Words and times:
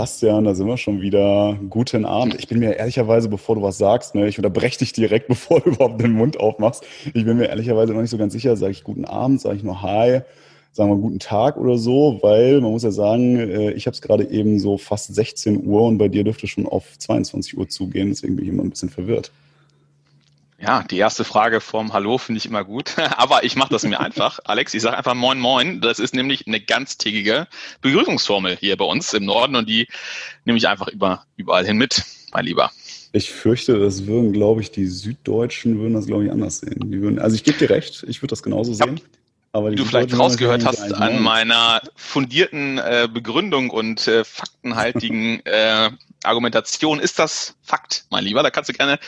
Bastian, 0.00 0.44
da 0.44 0.54
sind 0.54 0.66
wir 0.66 0.78
schon 0.78 1.02
wieder. 1.02 1.58
Guten 1.68 2.06
Abend. 2.06 2.34
Ich 2.38 2.48
bin 2.48 2.58
mir 2.58 2.72
ehrlicherweise, 2.72 3.28
bevor 3.28 3.56
du 3.56 3.60
was 3.60 3.76
sagst, 3.76 4.14
ne, 4.14 4.28
ich 4.28 4.38
unterbreche 4.38 4.78
dich 4.78 4.94
direkt, 4.94 5.28
bevor 5.28 5.60
du 5.60 5.72
überhaupt 5.72 6.00
den 6.00 6.12
Mund 6.12 6.40
aufmachst. 6.40 6.86
Ich 7.12 7.26
bin 7.26 7.36
mir 7.36 7.50
ehrlicherweise 7.50 7.92
noch 7.92 8.00
nicht 8.00 8.08
so 8.08 8.16
ganz 8.16 8.32
sicher. 8.32 8.56
Sage 8.56 8.72
ich 8.72 8.82
guten 8.82 9.04
Abend, 9.04 9.42
sage 9.42 9.56
ich 9.56 9.62
nur 9.62 9.82
Hi, 9.82 10.22
sagen 10.72 10.90
wir 10.90 10.96
guten 10.96 11.18
Tag 11.18 11.58
oder 11.58 11.76
so, 11.76 12.18
weil 12.22 12.62
man 12.62 12.70
muss 12.70 12.82
ja 12.82 12.92
sagen, 12.92 13.36
äh, 13.36 13.72
ich 13.72 13.84
habe 13.84 13.92
es 13.94 14.00
gerade 14.00 14.24
eben 14.30 14.58
so 14.58 14.78
fast 14.78 15.14
16 15.14 15.66
Uhr 15.66 15.82
und 15.82 15.98
bei 15.98 16.08
dir 16.08 16.24
dürfte 16.24 16.46
schon 16.46 16.66
auf 16.66 16.96
22 16.96 17.58
Uhr 17.58 17.68
zugehen. 17.68 18.08
Deswegen 18.08 18.36
bin 18.36 18.46
ich 18.46 18.52
immer 18.52 18.62
ein 18.62 18.70
bisschen 18.70 18.88
verwirrt. 18.88 19.30
Ja, 20.62 20.82
die 20.82 20.98
erste 20.98 21.24
Frage 21.24 21.62
vom 21.62 21.94
Hallo 21.94 22.18
finde 22.18 22.38
ich 22.38 22.44
immer 22.44 22.64
gut, 22.64 22.96
aber 23.16 23.44
ich 23.44 23.56
mache 23.56 23.70
das 23.70 23.82
mir 23.82 23.98
einfach. 24.00 24.40
Alex, 24.44 24.74
ich 24.74 24.82
sage 24.82 24.98
einfach 24.98 25.14
Moin 25.14 25.40
Moin. 25.40 25.80
Das 25.80 25.98
ist 25.98 26.14
nämlich 26.14 26.46
eine 26.46 26.60
ganztägige 26.60 27.46
Begrüßungsformel 27.80 28.56
hier 28.56 28.76
bei 28.76 28.84
uns 28.84 29.14
im 29.14 29.24
Norden 29.24 29.56
und 29.56 29.68
die 29.68 29.88
nehme 30.44 30.58
ich 30.58 30.68
einfach 30.68 30.88
über, 30.88 31.24
überall 31.36 31.64
hin 31.64 31.78
mit, 31.78 32.04
mein 32.32 32.44
Lieber. 32.44 32.70
Ich 33.12 33.30
fürchte, 33.30 33.78
das 33.78 34.06
würden, 34.06 34.32
glaube 34.32 34.60
ich, 34.60 34.70
die 34.70 34.86
Süddeutschen 34.86 35.80
würden 35.80 35.94
das, 35.94 36.06
glaube 36.06 36.26
ich, 36.26 36.30
anders 36.30 36.58
sehen. 36.58 36.90
Die 36.90 37.00
würden, 37.00 37.18
also 37.18 37.34
ich 37.34 37.42
gebe 37.42 37.58
dir 37.58 37.70
recht, 37.70 38.04
ich 38.06 38.20
würde 38.20 38.30
das 38.30 38.42
genauso 38.42 38.74
sehen. 38.74 39.00
Aber 39.52 39.72
du 39.72 39.84
vielleicht 39.84 40.16
rausgehört 40.16 40.64
hast 40.64 40.94
an 40.94 41.20
meiner 41.20 41.82
fundierten 41.96 42.78
äh, 42.78 43.08
Begründung 43.12 43.70
und 43.70 44.06
äh, 44.06 44.24
faktenhaltigen 44.24 45.40
äh, 45.44 45.90
Argumentation 46.22 47.00
ist 47.00 47.18
das 47.18 47.56
Fakt, 47.62 48.04
mein 48.10 48.24
Lieber. 48.24 48.42
Da 48.42 48.50
kannst 48.50 48.68
du 48.68 48.74
gerne 48.74 48.98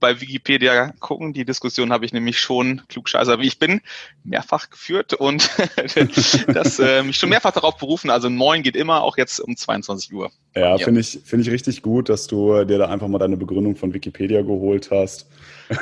bei 0.00 0.20
Wikipedia 0.20 0.92
gucken. 0.98 1.32
Die 1.32 1.44
Diskussion 1.44 1.92
habe 1.92 2.04
ich 2.04 2.12
nämlich 2.12 2.40
schon, 2.40 2.82
klugscheißer 2.88 3.40
wie 3.40 3.46
ich 3.46 3.58
bin, 3.58 3.80
mehrfach 4.24 4.68
geführt 4.68 5.14
und 5.14 5.48
das 6.48 6.78
äh, 6.78 7.02
mich 7.02 7.16
schon 7.16 7.28
mehrfach 7.28 7.52
darauf 7.52 7.76
berufen. 7.78 8.10
Also 8.10 8.28
neun 8.28 8.62
geht 8.62 8.76
immer, 8.76 9.02
auch 9.02 9.16
jetzt 9.16 9.40
um 9.40 9.56
22 9.56 10.12
Uhr. 10.12 10.30
Ja, 10.56 10.78
finde 10.78 11.02
ich, 11.02 11.20
finde 11.22 11.42
ich 11.42 11.50
richtig 11.50 11.82
gut, 11.82 12.08
dass 12.08 12.26
du 12.26 12.64
dir 12.64 12.78
da 12.78 12.86
einfach 12.88 13.08
mal 13.08 13.18
deine 13.18 13.36
Begründung 13.36 13.76
von 13.76 13.92
Wikipedia 13.92 14.40
geholt 14.40 14.90
hast. 14.90 15.28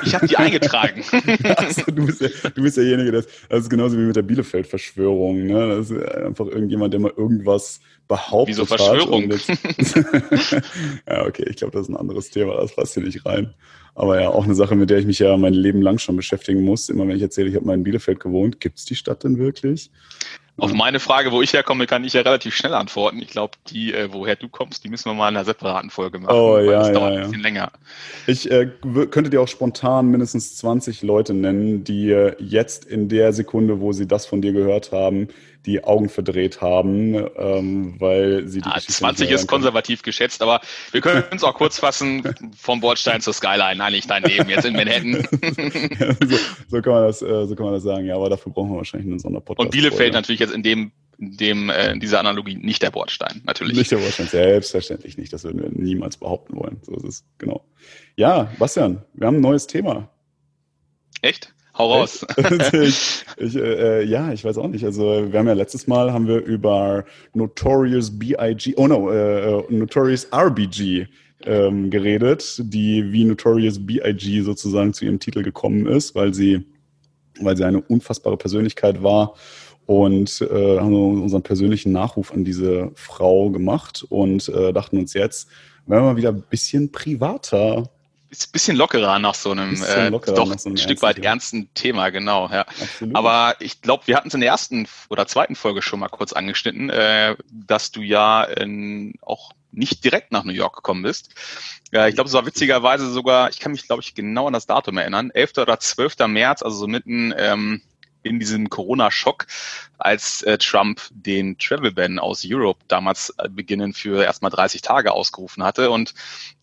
Ich 0.03 0.13
habe 0.13 0.27
die 0.27 0.35
eingetragen. 0.35 1.01
also, 1.55 1.83
du, 1.91 2.05
bist 2.05 2.19
ja, 2.19 2.27
du 2.53 2.61
bist 2.61 2.75
derjenige, 2.75 3.11
das, 3.13 3.27
das 3.47 3.61
ist 3.61 3.69
genauso 3.69 3.97
wie 3.97 4.01
mit 4.01 4.17
der 4.17 4.23
Bielefeld-Verschwörung. 4.23 5.45
Ne? 5.45 5.77
Das 5.77 5.91
ist 5.91 6.03
einfach 6.03 6.47
irgendjemand, 6.47 6.93
der 6.93 6.99
mal 6.99 7.13
irgendwas 7.15 7.79
behauptet 8.09 8.57
Wieso 8.57 8.65
Verschwörung? 8.65 9.31
Ja, 11.07 11.25
okay, 11.25 11.45
ich 11.49 11.55
glaube, 11.55 11.71
das 11.71 11.83
ist 11.83 11.89
ein 11.89 11.97
anderes 11.97 12.29
Thema, 12.29 12.55
das 12.57 12.75
passt 12.75 12.95
hier 12.95 13.03
nicht 13.03 13.25
rein. 13.25 13.53
Aber 13.93 14.19
ja, 14.19 14.29
auch 14.29 14.43
eine 14.43 14.55
Sache, 14.55 14.75
mit 14.75 14.89
der 14.89 14.97
ich 14.97 15.05
mich 15.05 15.19
ja 15.19 15.37
mein 15.37 15.53
Leben 15.53 15.81
lang 15.81 15.99
schon 15.99 16.17
beschäftigen 16.17 16.63
muss. 16.63 16.89
Immer 16.89 17.07
wenn 17.07 17.15
ich 17.15 17.21
erzähle, 17.21 17.47
ich 17.47 17.55
habe 17.55 17.65
mal 17.65 17.75
in 17.75 17.83
Bielefeld 17.83 18.19
gewohnt, 18.19 18.59
gibt 18.59 18.77
es 18.77 18.85
die 18.85 18.95
Stadt 18.95 19.23
denn 19.23 19.37
wirklich? 19.37 19.89
Auf 20.57 20.73
meine 20.73 21.01
Frage, 21.01 21.33
wo 21.33 21.41
ich 21.41 21.51
herkomme, 21.51 21.85
kann 21.85 22.05
ich 22.05 22.13
ja 22.13 22.21
relativ 22.21 22.55
schnell 22.55 22.73
antworten. 22.73 23.19
Ich 23.21 23.27
glaube, 23.27 23.57
die, 23.67 23.93
äh, 23.93 24.13
woher 24.13 24.37
du 24.37 24.47
kommst, 24.47 24.85
die 24.85 24.89
müssen 24.89 25.09
wir 25.09 25.13
mal 25.13 25.27
in 25.27 25.35
einer 25.35 25.43
separaten 25.43 25.89
Folge 25.89 26.19
machen. 26.19 26.33
Oh 26.33 26.57
ja, 26.57 26.79
das 26.79 26.87
ja, 26.87 26.93
dauert 26.93 27.13
ja. 27.13 27.19
ein 27.19 27.27
bisschen 27.27 27.41
länger. 27.41 27.71
Ich 28.25 28.49
äh, 28.49 28.69
könnte 29.11 29.29
dir 29.29 29.41
auch 29.41 29.49
spontan 29.49 30.07
mindestens 30.07 30.55
20 30.55 31.01
Leute 31.03 31.33
nennen, 31.33 31.83
die 31.83 32.09
äh, 32.09 32.35
jetzt 32.39 32.85
in 32.85 33.09
der 33.09 33.33
Sekunde, 33.33 33.81
wo 33.81 33.91
sie 33.91 34.07
das 34.07 34.25
von 34.25 34.41
dir 34.41 34.53
gehört 34.53 34.93
haben, 34.93 35.27
die 35.65 35.83
Augen 35.83 36.09
verdreht 36.09 36.61
haben, 36.61 37.15
ähm, 37.37 37.95
weil 37.99 38.47
sie 38.47 38.61
die 38.61 38.69
ah, 38.69 38.79
20 38.79 39.29
ist 39.31 39.47
konservativ 39.47 40.03
geschätzt, 40.03 40.41
aber 40.41 40.61
wir 40.91 41.01
können 41.01 41.23
uns 41.31 41.43
auch 41.43 41.55
kurz 41.55 41.79
fassen, 41.79 42.23
vom 42.57 42.81
Bordstein 42.81 43.21
zur 43.21 43.33
Skyline, 43.33 43.77
nein, 43.77 43.93
nicht 43.93 44.09
daneben, 44.09 44.49
jetzt 44.49 44.65
in 44.65 44.73
Manhattan. 44.73 45.27
so, 46.27 46.37
so, 46.69 46.81
kann 46.81 46.93
man 46.93 47.03
das, 47.03 47.21
äh, 47.21 47.45
so 47.47 47.55
kann 47.55 47.65
man 47.65 47.73
das 47.73 47.83
sagen, 47.83 48.05
ja, 48.05 48.15
aber 48.15 48.29
dafür 48.29 48.51
brauchen 48.51 48.71
wir 48.71 48.77
wahrscheinlich 48.77 49.09
einen 49.09 49.19
Sonderpodcast. 49.19 49.65
Und 49.65 49.71
Bielefeld 49.71 50.13
natürlich 50.13 50.39
jetzt 50.39 50.53
in 50.53 50.63
dem 50.63 50.91
dem 51.17 51.69
äh, 51.69 51.91
in 51.91 52.01
dieser 52.01 52.19
Analogie 52.19 52.55
nicht 52.55 52.81
der 52.81 52.91
Bordstein, 52.91 53.41
natürlich. 53.45 53.77
Nicht 53.77 53.91
der 53.91 53.97
Bordstein, 53.97 54.27
selbstverständlich 54.27 55.17
nicht. 55.17 55.31
Das 55.31 55.45
würden 55.45 55.61
wir 55.61 55.69
niemals 55.69 56.17
behaupten 56.17 56.57
wollen. 56.57 56.79
So 56.81 56.93
ist 56.95 57.03
es, 57.05 57.25
genau. 57.37 57.65
Ja, 58.17 58.51
Bastian, 58.59 59.01
wir 59.13 59.27
haben 59.27 59.37
ein 59.37 59.41
neues 59.41 59.65
Thema. 59.65 60.09
Echt? 61.21 61.54
Hau 61.77 61.93
raus. 61.93 62.25
ich, 62.71 63.25
ich, 63.37 63.55
äh, 63.55 64.03
ja, 64.03 64.31
ich 64.31 64.45
weiß 64.45 64.57
auch 64.57 64.67
nicht. 64.67 64.85
Also 64.85 65.31
wir 65.31 65.39
haben 65.39 65.47
ja 65.47 65.53
letztes 65.53 65.87
Mal 65.87 66.13
haben 66.13 66.27
wir 66.27 66.43
über 66.43 67.03
Notorious 67.33 68.17
B.I.G. 68.17 68.75
Oh 68.77 68.87
no, 68.87 69.11
äh, 69.11 69.63
Notorious 69.69 70.25
R.B.G. 70.25 71.07
Ähm, 71.43 71.89
geredet, 71.89 72.61
die 72.63 73.11
wie 73.11 73.25
Notorious 73.25 73.85
B.I.G. 73.85 74.41
sozusagen 74.41 74.93
zu 74.93 75.05
ihrem 75.05 75.19
Titel 75.19 75.43
gekommen 75.43 75.85
ist, 75.85 76.15
weil 76.15 76.33
sie, 76.33 76.65
weil 77.41 77.57
sie 77.57 77.65
eine 77.65 77.81
unfassbare 77.81 78.37
Persönlichkeit 78.37 79.03
war 79.03 79.35
und 79.85 80.41
äh, 80.41 80.79
haben 80.79 81.21
unseren 81.21 81.43
persönlichen 81.43 81.91
Nachruf 81.91 82.31
an 82.31 82.45
diese 82.45 82.91
Frau 82.95 83.49
gemacht 83.49 84.05
und 84.09 84.47
äh, 84.49 84.71
dachten 84.71 84.97
uns 84.97 85.13
jetzt, 85.13 85.49
wenn 85.85 85.99
wir 85.99 86.03
mal 86.03 86.17
wieder 86.17 86.29
ein 86.29 86.43
bisschen 86.49 86.91
privater 86.91 87.89
ist 88.29 88.49
ein 88.49 88.51
bisschen 88.51 88.77
lockerer 88.77 89.19
nach 89.19 89.35
so 89.35 89.51
einem 89.51 89.81
äh, 89.83 90.11
doch 90.11 90.57
so 90.57 90.69
ein 90.69 90.77
Stück 90.77 91.01
weit 91.01 91.19
ernsten 91.19 91.73
Thema, 91.73 92.09
genau. 92.09 92.49
Ja. 92.49 92.61
Absolut. 92.61 93.15
Aber 93.15 93.55
ich 93.59 93.81
glaube, 93.81 94.07
wir 94.07 94.17
hatten 94.17 94.27
es 94.29 94.33
in 94.33 94.41
der 94.41 94.49
ersten 94.49 94.87
oder 95.09 95.27
zweiten 95.27 95.55
Folge 95.55 95.81
schon 95.81 95.99
mal 95.99 96.09
kurz 96.09 96.33
angeschnitten, 96.33 96.89
äh, 96.89 97.35
dass 97.51 97.91
du 97.91 98.01
ja 98.01 98.43
in, 98.43 99.13
auch 99.21 99.51
nicht 99.71 100.03
direkt 100.03 100.31
nach 100.31 100.43
New 100.43 100.53
York 100.53 100.75
gekommen 100.75 101.03
bist. 101.03 101.29
Äh, 101.91 102.09
ich 102.09 102.15
glaube, 102.15 102.27
es 102.27 102.33
war 102.33 102.45
witzigerweise 102.45 103.11
sogar, 103.11 103.49
ich 103.49 103.59
kann 103.59 103.71
mich, 103.71 103.87
glaube 103.87 104.01
ich, 104.01 104.15
genau 104.15 104.47
an 104.47 104.53
das 104.53 104.65
Datum 104.65 104.97
erinnern, 104.97 105.31
11. 105.31 105.57
oder 105.57 105.79
12. 105.79 106.27
März, 106.27 106.63
also 106.63 106.77
so 106.77 106.87
mitten 106.87 107.33
ähm, 107.37 107.81
in 108.25 108.39
diesem 108.39 108.69
Corona-Schock, 108.69 109.45
als 109.97 110.41
äh, 110.43 110.57
Trump 110.57 111.01
den 111.11 111.57
Travel 111.57 111.91
Ban 111.91 112.19
aus 112.19 112.43
Europe 112.45 112.79
damals 112.87 113.33
äh, 113.37 113.47
beginnen 113.47 113.93
für 113.93 114.23
erstmal 114.23 114.51
30 114.51 114.81
Tage 114.81 115.13
ausgerufen 115.13 115.63
hatte. 115.63 115.91
Und 115.91 116.13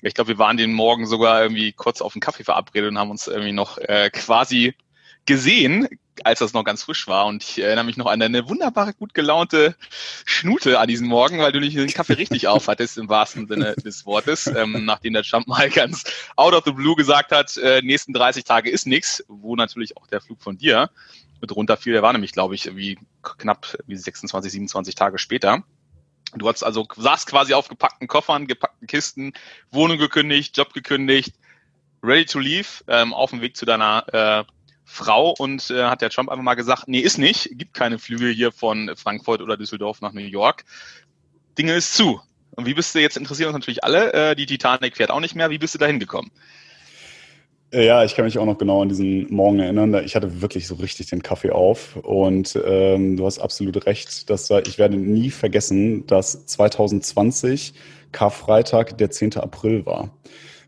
ich 0.03 0.15
glaube, 0.15 0.29
wir 0.29 0.39
waren 0.39 0.57
den 0.57 0.73
Morgen 0.73 1.07
sogar 1.07 1.43
irgendwie 1.43 1.73
kurz 1.73 2.03
auf 2.03 2.15
einen 2.15 2.21
Kaffee 2.21 2.45
verabredet 2.45 2.91
und 2.91 2.99
haben 2.99 3.11
uns 3.11 3.29
irgendwie 3.29 3.53
noch 3.53 3.79
äh, 3.79 4.11
quasi 4.11 4.75
gesehen, 5.25 5.89
als 6.25 6.41
das 6.41 6.53
noch 6.53 6.65
ganz 6.65 6.83
frisch 6.83 7.07
war. 7.07 7.27
Und 7.27 7.43
ich 7.43 7.61
erinnere 7.61 7.85
mich 7.85 7.97
noch 7.97 8.07
an 8.07 8.21
eine 8.21 8.49
wunderbare, 8.49 8.93
gut 8.93 9.15
gelaunte 9.15 9.77
Schnute 10.25 10.79
an 10.79 10.89
diesem 10.89 11.09
Morgen, 11.09 11.39
weil 11.39 11.53
du 11.53 11.61
nicht 11.61 11.77
den 11.77 11.89
Kaffee 11.89 12.15
richtig 12.15 12.49
aufhattest, 12.49 12.99
im 12.99 13.09
wahrsten 13.09 13.47
Sinne 13.47 13.75
des 13.85 14.05
Wortes, 14.05 14.47
ähm, 14.47 14.85
nachdem 14.85 15.15
der 15.15 15.23
Trump 15.23 15.47
mal 15.47 15.71
ganz 15.71 16.05
out 16.37 16.55
of 16.55 16.65
the 16.65 16.73
blue 16.73 16.97
gesagt 16.97 17.33
hat, 17.33 17.57
äh, 17.57 17.81
nächsten 17.83 18.13
30 18.13 18.45
Tage 18.45 18.71
ist 18.71 18.87
nichts, 18.87 19.25
wo 19.29 19.57
natürlich 19.57 19.97
auch 19.97 20.07
der 20.07 20.21
Flug 20.21 20.43
von 20.43 20.59
dir 20.59 20.91
mit 21.43 21.55
runterfiel. 21.55 21.93
Der 21.93 22.03
war 22.03 22.13
nämlich, 22.15 22.33
glaube 22.33 22.55
ich, 22.55 22.75
wie 22.75 22.99
knapp 23.23 23.77
wie 23.87 23.97
26, 23.97 24.51
27 24.51 24.95
Tage 24.95 25.19
später. 25.19 25.63
Du 26.35 26.49
hast 26.49 26.63
also 26.63 26.87
saß 26.97 27.27
quasi 27.27 27.53
auf 27.53 27.69
gepackten 27.69 28.09
Koffern, 28.09 28.47
gepackten 28.47 28.87
Kisten, 28.87 29.35
Wohnung 29.71 29.99
gekündigt, 29.99 30.57
Job 30.57 30.73
gekündigt, 30.73 31.35
ready 32.03 32.25
to 32.25 32.39
leave, 32.39 32.83
ähm, 32.89 33.13
auf 33.13 33.31
dem 33.31 33.43
Weg 33.43 33.57
zu 33.57 33.67
deiner 33.67 34.07
äh, 34.15 34.45
Frau 34.85 35.35
und 35.39 35.71
äh, 35.71 35.85
hat 35.85 36.01
der 36.01 36.11
Trump 36.11 36.31
einfach 36.31 36.43
mal 36.43 36.55
gesagt, 36.55 36.85
nee, 36.87 37.01
ist 37.01 37.19
nicht, 37.19 37.51
gibt 37.53 37.75
keine 37.75 37.99
Flüge 37.99 38.29
hier 38.29 38.51
von 38.51 38.93
Frankfurt 38.97 39.43
oder 39.43 39.59
Düsseldorf 39.59 40.01
nach 40.01 40.13
New 40.13 40.21
York. 40.21 40.65
Dinge 41.59 41.75
ist 41.75 41.95
zu. 41.95 42.21
Und 42.55 42.67
wie 42.67 42.75
bist 42.75 42.95
du 42.95 43.01
jetzt 43.01 43.17
interessieren 43.17 43.49
uns 43.49 43.55
natürlich 43.55 43.85
alle, 43.85 44.13
äh, 44.13 44.37
die 44.37 44.47
Titanic 44.47 44.97
fährt 44.97 45.11
auch 45.11 45.21
nicht 45.21 45.35
mehr, 45.35 45.51
wie 45.51 45.59
bist 45.59 45.75
du 45.75 45.79
da 45.79 45.87
hingekommen? 45.87 46.31
Ja, 47.75 48.05
ich 48.05 48.15
kann 48.15 48.27
mich 48.27 48.39
auch 48.39 48.45
noch 48.45 48.59
genau 48.59 48.83
an 48.83 48.91
diesen 48.91 49.33
Morgen 49.33 49.59
erinnern. 49.59 49.95
Ich 50.05 50.15
hatte 50.15 50.43
wirklich 50.43 50.67
so 50.67 50.75
richtig 50.75 51.07
den 51.07 51.23
Kaffee 51.23 51.53
auf 51.53 51.97
und 51.97 52.59
ähm, 52.67 53.17
du 53.17 53.25
hast 53.25 53.39
absolut 53.39 53.87
recht. 53.87 54.29
Dass, 54.29 54.51
ich 54.51 54.77
werde 54.77 54.99
nie 54.99 55.31
vergessen, 55.31 56.07
dass 56.07 56.45
2020 56.45 57.73
Karfreitag 58.13 58.99
der 58.99 59.11
10. 59.11 59.39
April 59.39 59.87
war. 59.87 60.11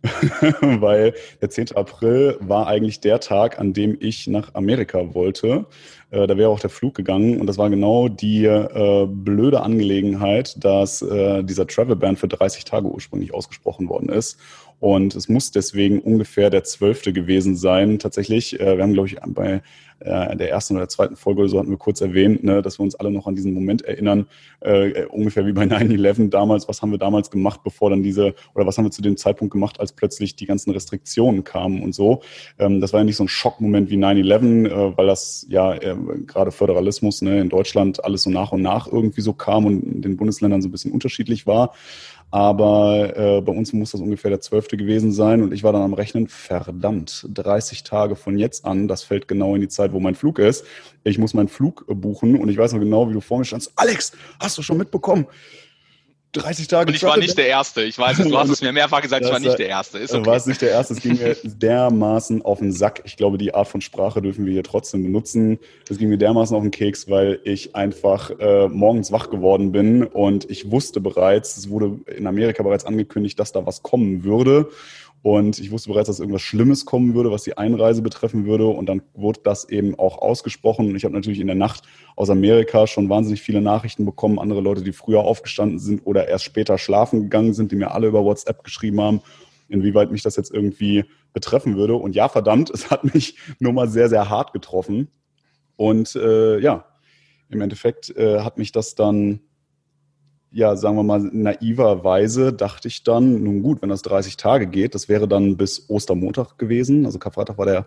Weil 0.61 1.13
der 1.43 1.51
10. 1.51 1.77
April 1.77 2.39
war 2.41 2.69
eigentlich 2.69 3.01
der 3.01 3.21
Tag, 3.21 3.59
an 3.59 3.75
dem 3.75 3.99
ich 4.01 4.27
nach 4.27 4.55
Amerika 4.55 5.13
wollte. 5.13 5.67
Äh, 6.11 6.27
da 6.27 6.39
wäre 6.39 6.49
auch 6.49 6.61
der 6.61 6.71
Flug 6.71 6.95
gegangen 6.95 7.39
und 7.39 7.47
das 7.47 7.59
war 7.59 7.69
genau 7.69 8.09
die 8.09 8.47
äh, 8.47 9.07
blöde 9.07 9.61
Angelegenheit, 9.61 10.63
dass 10.65 11.03
äh, 11.03 11.43
dieser 11.43 11.67
Travel 11.67 11.97
Ban 11.97 12.17
für 12.17 12.29
30 12.29 12.65
Tage 12.65 12.87
ursprünglich 12.87 13.35
ausgesprochen 13.35 13.91
worden 13.91 14.09
ist 14.09 14.39
und 14.81 15.15
es 15.15 15.29
muss 15.29 15.51
deswegen 15.51 16.01
ungefähr 16.01 16.51
der 16.51 16.65
zwölfte 16.65 17.13
gewesen 17.13 17.57
sein. 17.57 17.99
Tatsächlich, 17.99 18.61
äh, 18.61 18.77
wir 18.77 18.83
haben, 18.83 18.93
glaube 18.93 19.09
ich, 19.09 19.17
bei 19.27 19.63
äh, 20.01 20.37
der 20.37 20.51
ersten 20.51 20.77
oder 20.77 20.89
zweiten 20.89 21.17
Folge 21.17 21.49
so 21.49 21.59
hatten 21.59 21.71
wir 21.71 21.79
kurz 21.79 22.01
erwähnt, 22.01 22.45
ne, 22.45 22.63
dass 22.63 22.79
wir 22.79 22.83
uns 22.83 22.95
alle 22.95 23.11
noch 23.11 23.27
an 23.27 23.37
diesen 23.37 23.55
Moment 23.55 23.83
erinnern, 23.83 24.27
äh, 24.61 25.07
ungefähr 25.07 25.47
wie 25.47 25.53
bei 25.53 25.63
9-11 25.65 26.31
damals. 26.31 26.69
Was 26.69 26.83
haben 26.83 26.91
wir 26.91 26.99
damals 26.99 27.31
gemacht, 27.31 27.61
bevor 27.65 27.91
dann 27.91 28.03
diese, 28.03 28.35
oder 28.55 28.67
was 28.67 28.77
haben 28.77 28.85
wir 28.85 28.91
zu 28.91 29.03
dem 29.03 29.17
Zeitpunkt 29.17 29.53
gemacht, 29.53 29.81
als 29.81 29.93
plötzlich 29.93 30.37
die 30.37 30.47
ganzen 30.47 30.71
Restriktionen 30.73 31.45
kamen 31.45 31.83
und 31.83 31.95
so. 31.95 32.23
Ähm, 32.59 32.81
das 32.81 32.93
war 32.93 33.01
ja 33.01 33.05
nicht 33.05 33.17
so 33.17 33.25
ein 33.25 33.29
Schockmoment 33.29 33.91
wie 33.91 33.97
9-11, 33.97 34.69
äh, 34.69 34.97
weil 34.97 35.07
das 35.07 35.47
ja 35.49 35.75
äh, 35.75 35.97
gerade 36.27 36.51
Föderalismus 36.51 37.23
ne, 37.23 37.41
in 37.41 37.49
Deutschland 37.49 38.05
alles 38.05 38.25
so 38.25 38.31
nach 38.31 38.53
und 38.53 38.63
nach 38.63 38.87
irgendwie 38.91 39.21
so 39.23 39.33
kam 39.33 39.65
und 39.65 39.83
in 39.85 40.03
den 40.03 40.17
Bundesländern 40.17 40.61
so 40.61 40.69
ein 40.69 40.73
bisschen 40.73 40.93
unterschiedlich 40.93 41.47
war. 41.47 41.73
Aber 42.35 43.17
äh, 43.17 43.41
bei 43.43 43.53
uns 43.53 43.73
muss 43.73 43.93
das 43.93 44.01
ungefähr 44.01 44.29
der 44.29 44.41
zwölfte 44.41 44.77
gewesen 44.77 45.13
sein 45.13 45.41
und 45.41 45.55
ich 45.55 45.63
war 45.63 45.73
dann 45.73 45.83
am 45.83 45.95
Rechnen, 45.95 46.27
verdammt, 46.27 47.29
30 47.33 47.85
Tage 47.85 48.17
von 48.17 48.39
jetzt 48.39 48.65
an, 48.65 48.89
das 48.89 49.05
fällt 49.05 49.29
genau 49.29 49.55
in 49.55 49.61
die 49.61 49.69
Zeit, 49.69 49.93
wo 49.93 50.01
mein 50.01 50.17
Flug 50.17 50.41
ist. 50.41 50.65
Ich 51.05 51.17
muss 51.17 51.33
meinen 51.33 51.47
Flug 51.47 51.85
buchen 51.87 52.35
und 52.35 52.49
ich 52.49 52.59
weiß 52.59 52.73
noch 52.73 52.81
genau, 52.81 53.09
wie 53.09 53.13
du 53.13 53.21
vor 53.21 53.39
mir 53.39 53.45
standst. 53.45 53.71
Alex, 53.77 54.11
hast 54.41 54.59
du 54.59 54.63
schon 54.63 54.79
mitbekommen? 54.79 55.29
30 56.37 56.69
Tage. 56.69 56.89
Und 56.89 56.95
ich 56.95 57.03
war 57.03 57.17
nicht 57.17 57.37
der 57.39 57.47
Erste. 57.47 57.83
Ich 57.83 57.99
weiß, 57.99 58.19
du 58.19 58.37
hast 58.39 58.51
es 58.51 58.61
mir 58.61 58.73
mehrfach 58.73 59.01
gesagt, 59.01 59.25
ich 59.25 59.33
war 59.33 59.41
nicht 59.41 59.59
der 59.59 59.69
Erste. 59.69 59.99
Ist 59.99 60.15
okay. 60.15 60.27
War 60.27 60.37
es 60.37 60.47
nicht 60.47 60.61
der 60.61 60.71
Erste. 60.71 60.95
Es 60.95 61.01
ging 61.01 61.17
mir 61.17 61.37
dermaßen 61.45 62.43
auf 62.43 62.59
den 62.59 62.73
Sack. 62.73 63.03
Ich 63.05 63.17
glaube, 63.17 63.39
die 63.39 63.55
Art 63.55 63.69
von 63.69 63.81
Sprache 63.81 64.21
dürfen 64.21 64.45
wir 64.47 64.53
hier 64.53 64.63
trotzdem 64.63 65.03
benutzen. 65.03 65.59
Es 65.89 65.99
ging 65.99 66.09
mir 66.09 66.19
dermaßen 66.19 66.57
auf 66.57 66.63
den 66.63 66.71
Keks, 66.71 67.09
weil 67.09 67.41
ich 67.45 67.75
einfach 67.75 68.31
äh, 68.39 68.69
morgens 68.69 69.13
wach 69.13 69.31
geworden 69.31 69.73
bin 69.73 70.05
und 70.05 70.51
ich 70.51 70.71
wusste 70.71 71.01
bereits, 71.01 71.57
es 71.57 71.69
wurde 71.69 72.01
in 72.15 72.27
Amerika 72.27 72.63
bereits 72.63 72.85
angekündigt, 72.85 73.39
dass 73.39 73.53
da 73.53 73.67
was 73.67 73.83
kommen 73.83 74.25
würde. 74.25 74.71
Und 75.25 75.59
ich 75.59 75.71
wusste 75.71 75.89
bereits, 75.89 76.09
dass 76.09 76.21
irgendwas 76.21 76.43
Schlimmes 76.43 76.85
kommen 76.85 77.15
würde, 77.15 77.31
was 77.31 77.45
die 77.45 77.57
Einreise 77.57 78.03
betreffen 78.03 78.45
würde. 78.45 78.67
Und 78.67 78.91
dann 78.91 79.01
wurde 79.15 79.41
das 79.43 79.67
eben 79.67 79.99
auch 79.99 80.19
ausgesprochen. 80.19 80.91
Und 80.91 80.97
ich 80.97 81.05
habe 81.05 81.15
natürlich 81.15 81.41
in 81.41 81.47
der 81.47 81.57
Nacht 81.57 81.85
aus 82.15 82.29
Amerika 82.29 82.87
schon 82.87 83.09
wahnsinnig 83.09 83.41
viele 83.41 83.63
Nachrichten 83.63 84.05
bekommen. 84.05 84.39
Andere 84.39 84.61
Leute, 84.61 84.83
die 84.83 84.93
früher 84.93 85.21
aufgestanden 85.21 85.79
sind 85.79 86.03
oder 86.05 86.29
erst 86.29 86.45
später 86.45 86.77
schlafen 86.77 87.23
gegangen 87.23 87.55
sind, 87.55 87.73
die 87.73 87.77
mir 87.77 87.93
alle 87.93 88.09
über 88.09 88.23
WhatsApp 88.23 88.65
geschrieben 88.65 89.01
haben, 89.01 89.23
inwieweit 89.71 90.13
mich 90.13 90.23
das 90.23 90.37
jetzt 90.37 90.53
irgendwie 90.53 91.07
betreffen 91.33 91.75
würde. 91.75 91.95
Und 91.95 92.15
ja, 92.15 92.29
verdammt, 92.29 92.69
es 92.75 92.91
hat 92.91 93.15
mich 93.15 93.39
nur 93.59 93.73
mal 93.73 93.89
sehr, 93.89 94.11
sehr 94.11 94.29
hart 94.29 94.53
getroffen. 94.53 95.09
Und 95.77 96.15
äh, 96.17 96.59
ja, 96.59 96.85
im 97.49 97.63
Endeffekt 97.63 98.15
äh, 98.15 98.41
hat 98.41 98.59
mich 98.59 98.73
das 98.73 98.95
dann 98.95 99.41
ja, 100.55 100.77
sagen 100.77 100.95
wir 100.97 101.03
mal, 101.03 101.19
naiverweise 101.19 102.53
dachte 102.53 102.87
ich 102.87 103.03
dann, 103.03 103.43
nun 103.43 103.61
gut, 103.61 103.83
wenn 103.83 103.89
das 103.89 104.03
30 104.03 104.37
Tage 104.37 104.69
geht, 104.69 104.95
das 104.95 105.09
wäre 105.09 105.27
dann 105.27 105.57
bis 105.57 105.91
Ostermontag 105.91 106.59
gewesen. 106.59 107.07
Also 107.07 107.19
Karfreitag 107.19 107.59
war 107.59 107.67
der, 107.67 107.87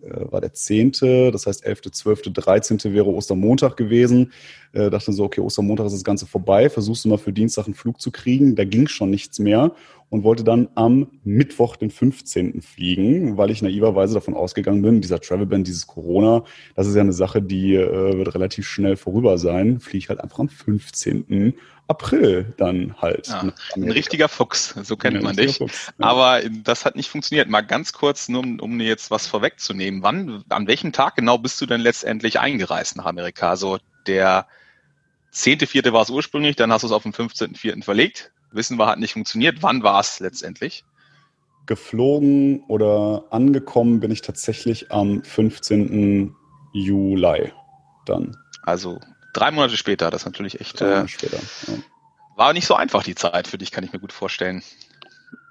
äh, 0.00 0.30
war 0.30 0.40
der 0.40 0.52
10., 0.52 0.92
das 1.32 1.46
heißt 1.46 1.66
11., 1.66 1.90
12., 1.90 2.32
13. 2.32 2.78
wäre 2.94 3.06
Ostermontag 3.06 3.76
gewesen. 3.76 4.32
Äh, 4.72 4.90
dachte 4.90 5.12
so, 5.12 5.24
okay, 5.24 5.40
Ostermontag 5.40 5.86
ist 5.86 5.94
das 5.94 6.04
Ganze 6.04 6.26
vorbei, 6.26 6.70
versuchst 6.70 7.04
du 7.04 7.08
mal 7.08 7.18
für 7.18 7.32
Dienstag 7.32 7.64
einen 7.66 7.74
Flug 7.74 8.00
zu 8.00 8.12
kriegen. 8.12 8.54
Da 8.54 8.64
ging 8.64 8.86
schon 8.86 9.10
nichts 9.10 9.40
mehr 9.40 9.72
und 10.14 10.22
wollte 10.22 10.44
dann 10.44 10.68
am 10.76 11.08
Mittwoch, 11.24 11.74
den 11.74 11.90
15. 11.90 12.62
fliegen, 12.62 13.36
weil 13.36 13.50
ich 13.50 13.62
naiverweise 13.62 14.14
davon 14.14 14.34
ausgegangen 14.34 14.80
bin, 14.80 15.00
dieser 15.00 15.18
Travelband, 15.18 15.66
dieses 15.66 15.88
Corona, 15.88 16.44
das 16.76 16.86
ist 16.86 16.94
ja 16.94 17.00
eine 17.00 17.12
Sache, 17.12 17.42
die 17.42 17.74
äh, 17.74 18.16
wird 18.16 18.32
relativ 18.32 18.68
schnell 18.68 18.96
vorüber 18.96 19.38
sein. 19.38 19.80
Fliege 19.80 19.98
ich 19.98 20.08
halt 20.10 20.20
einfach 20.20 20.38
am 20.38 20.48
15. 20.48 21.54
April 21.88 22.54
dann 22.58 22.94
halt. 23.02 23.26
Ja, 23.26 23.52
ein 23.74 23.90
richtiger 23.90 24.28
Fuchs, 24.28 24.76
so 24.84 24.96
kennt 24.96 25.16
ja, 25.16 25.22
man 25.22 25.34
dich. 25.34 25.58
Fuchs, 25.58 25.92
ja. 25.98 26.06
Aber 26.06 26.42
das 26.62 26.84
hat 26.84 26.94
nicht 26.94 27.10
funktioniert. 27.10 27.48
Mal 27.48 27.62
ganz 27.62 27.92
kurz, 27.92 28.28
nur 28.28 28.44
um, 28.44 28.60
um 28.60 28.78
jetzt 28.78 29.10
was 29.10 29.26
vorwegzunehmen. 29.26 30.04
Wann, 30.04 30.44
an 30.48 30.68
welchem 30.68 30.92
Tag 30.92 31.16
genau 31.16 31.38
bist 31.38 31.60
du 31.60 31.66
denn 31.66 31.80
letztendlich 31.80 32.38
eingereist 32.38 32.96
nach 32.96 33.06
Amerika? 33.06 33.50
Also 33.50 33.78
der 34.06 34.46
10.4. 35.32 35.92
war 35.92 36.02
es 36.02 36.10
ursprünglich, 36.10 36.54
dann 36.54 36.70
hast 36.70 36.82
du 36.82 36.86
es 36.86 36.92
auf 36.92 37.02
den 37.02 37.12
15.4. 37.12 37.82
verlegt. 37.82 38.30
Wissen 38.54 38.78
wir, 38.78 38.86
hat 38.86 38.98
nicht 38.98 39.12
funktioniert. 39.12 39.62
Wann 39.62 39.82
war 39.82 40.00
es 40.00 40.20
letztendlich? 40.20 40.84
Geflogen 41.66 42.62
oder 42.68 43.24
angekommen 43.30 44.00
bin 44.00 44.10
ich 44.10 44.22
tatsächlich 44.22 44.92
am 44.92 45.24
15. 45.24 46.34
Juli 46.72 47.52
dann. 48.06 48.36
Also 48.62 49.00
drei 49.32 49.50
Monate 49.50 49.76
später, 49.76 50.10
das 50.10 50.22
ist 50.22 50.26
natürlich 50.26 50.60
echt. 50.60 50.80
Äh, 50.80 51.08
später, 51.08 51.38
ja. 51.66 51.74
War 52.36 52.52
nicht 52.52 52.66
so 52.66 52.74
einfach 52.74 53.02
die 53.02 53.14
Zeit 53.14 53.46
für 53.46 53.58
dich, 53.58 53.70
kann 53.70 53.84
ich 53.84 53.92
mir 53.92 54.00
gut 54.00 54.12
vorstellen. 54.12 54.62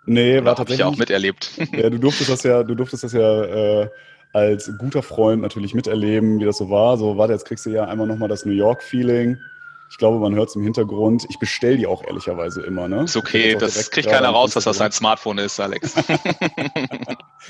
Nee, 0.05 0.37
Oder 0.37 0.45
war 0.45 0.55
tatsächlich. 0.55 0.85
Ich 0.85 0.93
auch 0.93 0.97
miterlebt. 0.97 1.51
Ja, 1.71 1.89
du 1.89 1.97
durftest 1.97 2.29
das 2.29 2.43
ja, 2.43 2.63
du 2.63 2.75
durftest 2.75 3.03
das 3.05 3.13
ja 3.13 3.43
äh, 3.43 3.89
als 4.33 4.71
guter 4.77 5.01
Freund 5.03 5.41
natürlich 5.41 5.73
miterleben, 5.73 6.39
wie 6.39 6.45
das 6.45 6.57
so 6.57 6.69
war. 6.69 6.97
So, 6.97 7.17
warte, 7.17 7.33
jetzt 7.33 7.45
kriegst 7.45 7.65
du 7.65 7.69
ja 7.69 7.85
einmal 7.85 8.07
nochmal 8.07 8.29
das 8.29 8.45
New 8.45 8.51
York-Feeling. 8.51 9.37
Ich 9.93 9.99
glaube, 9.99 10.17
man 10.17 10.33
hört 10.33 10.49
es 10.49 10.55
im 10.55 10.63
Hintergrund. 10.63 11.27
Ich 11.29 11.37
bestelle 11.37 11.77
die 11.77 11.85
auch 11.85 12.03
ehrlicherweise 12.03 12.63
immer. 12.63 12.87
Ne? 12.87 13.03
Ist 13.03 13.15
okay, 13.15 13.53
das 13.53 13.91
kriegt 13.91 14.09
keiner 14.09 14.29
raus, 14.29 14.53
dass 14.53 14.63
das 14.63 14.81
ein 14.81 14.91
Smartphone 14.91 15.37
ist, 15.37 15.59
Alex. 15.59 15.93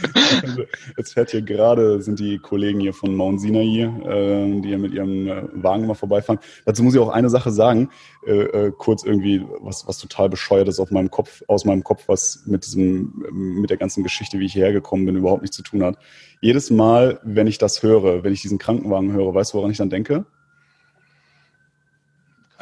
Jetzt 0.97 1.13
fährt 1.13 1.31
hier 1.31 1.41
gerade, 1.41 2.01
sind 2.01 2.19
die 2.19 2.39
Kollegen 2.39 2.81
hier 2.81 2.93
von 2.93 3.15
Mount 3.15 3.39
Sinai, 3.39 3.83
äh, 3.85 4.59
die 4.59 4.67
hier 4.67 4.77
mit 4.77 4.93
ihrem 4.93 5.29
äh, 5.29 5.43
Wagen 5.53 5.87
mal 5.87 5.93
vorbeifahren. 5.93 6.41
Dazu 6.65 6.83
muss 6.83 6.93
ich 6.93 6.99
auch 6.99 7.07
eine 7.07 7.29
Sache 7.29 7.49
sagen, 7.49 7.89
äh, 8.27 8.31
äh, 8.31 8.73
kurz 8.77 9.05
irgendwie, 9.05 9.41
was, 9.61 9.87
was 9.87 9.97
total 9.97 10.27
bescheuert 10.27 10.67
ist 10.67 10.81
auf 10.81 10.91
meinem 10.91 11.09
Kopf, 11.09 11.43
aus 11.47 11.63
meinem 11.63 11.85
Kopf, 11.85 12.03
was 12.07 12.43
mit 12.45 12.65
diesem, 12.65 13.23
mit 13.31 13.69
der 13.69 13.77
ganzen 13.77 14.03
Geschichte, 14.03 14.39
wie 14.39 14.47
ich 14.47 14.53
hierher 14.53 14.73
gekommen 14.73 15.05
bin, 15.05 15.15
überhaupt 15.15 15.43
nichts 15.43 15.55
zu 15.55 15.63
tun 15.63 15.81
hat. 15.81 15.97
Jedes 16.41 16.71
Mal, 16.71 17.21
wenn 17.23 17.47
ich 17.47 17.57
das 17.57 17.83
höre, 17.83 18.25
wenn 18.25 18.33
ich 18.33 18.41
diesen 18.41 18.57
Krankenwagen 18.57 19.13
höre, 19.13 19.33
weißt 19.33 19.53
du, 19.53 19.59
woran 19.59 19.71
ich 19.71 19.77
dann 19.77 19.89
denke? 19.89 20.25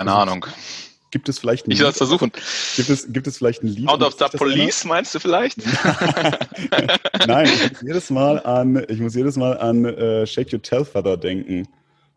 Keine 0.06 0.16
Ahnung. 0.16 0.46
Gibt 1.12 1.30
es 1.30 1.38
vielleicht 1.38 1.68
ein 1.68 1.72
Ich 1.72 1.80
soll 1.80 1.90
es 1.90 1.98
versuchen. 1.98 2.32
Gibt 2.76 2.90
es, 2.90 3.12
gibt 3.12 3.28
es 3.28 3.38
vielleicht 3.38 3.62
ein 3.62 3.68
Lied? 3.68 3.88
Out 3.88 4.02
of 4.02 4.16
the 4.18 4.36
Police 4.36 4.84
meinst 4.86 5.14
du 5.14 5.20
vielleicht? 5.20 5.58
Nein, 7.28 7.48
ich 7.48 7.72
muss 7.72 7.82
jedes 7.82 8.10
Mal 8.10 8.40
an, 8.40 8.86
ich 8.88 9.00
muss 9.00 9.14
jedes 9.14 9.36
Mal 9.36 9.58
an 9.60 9.86
uh, 9.86 10.26
Shake 10.26 10.54
Your 10.54 10.62
Tail 10.62 10.86
Feather 10.86 11.18
denken. 11.18 11.68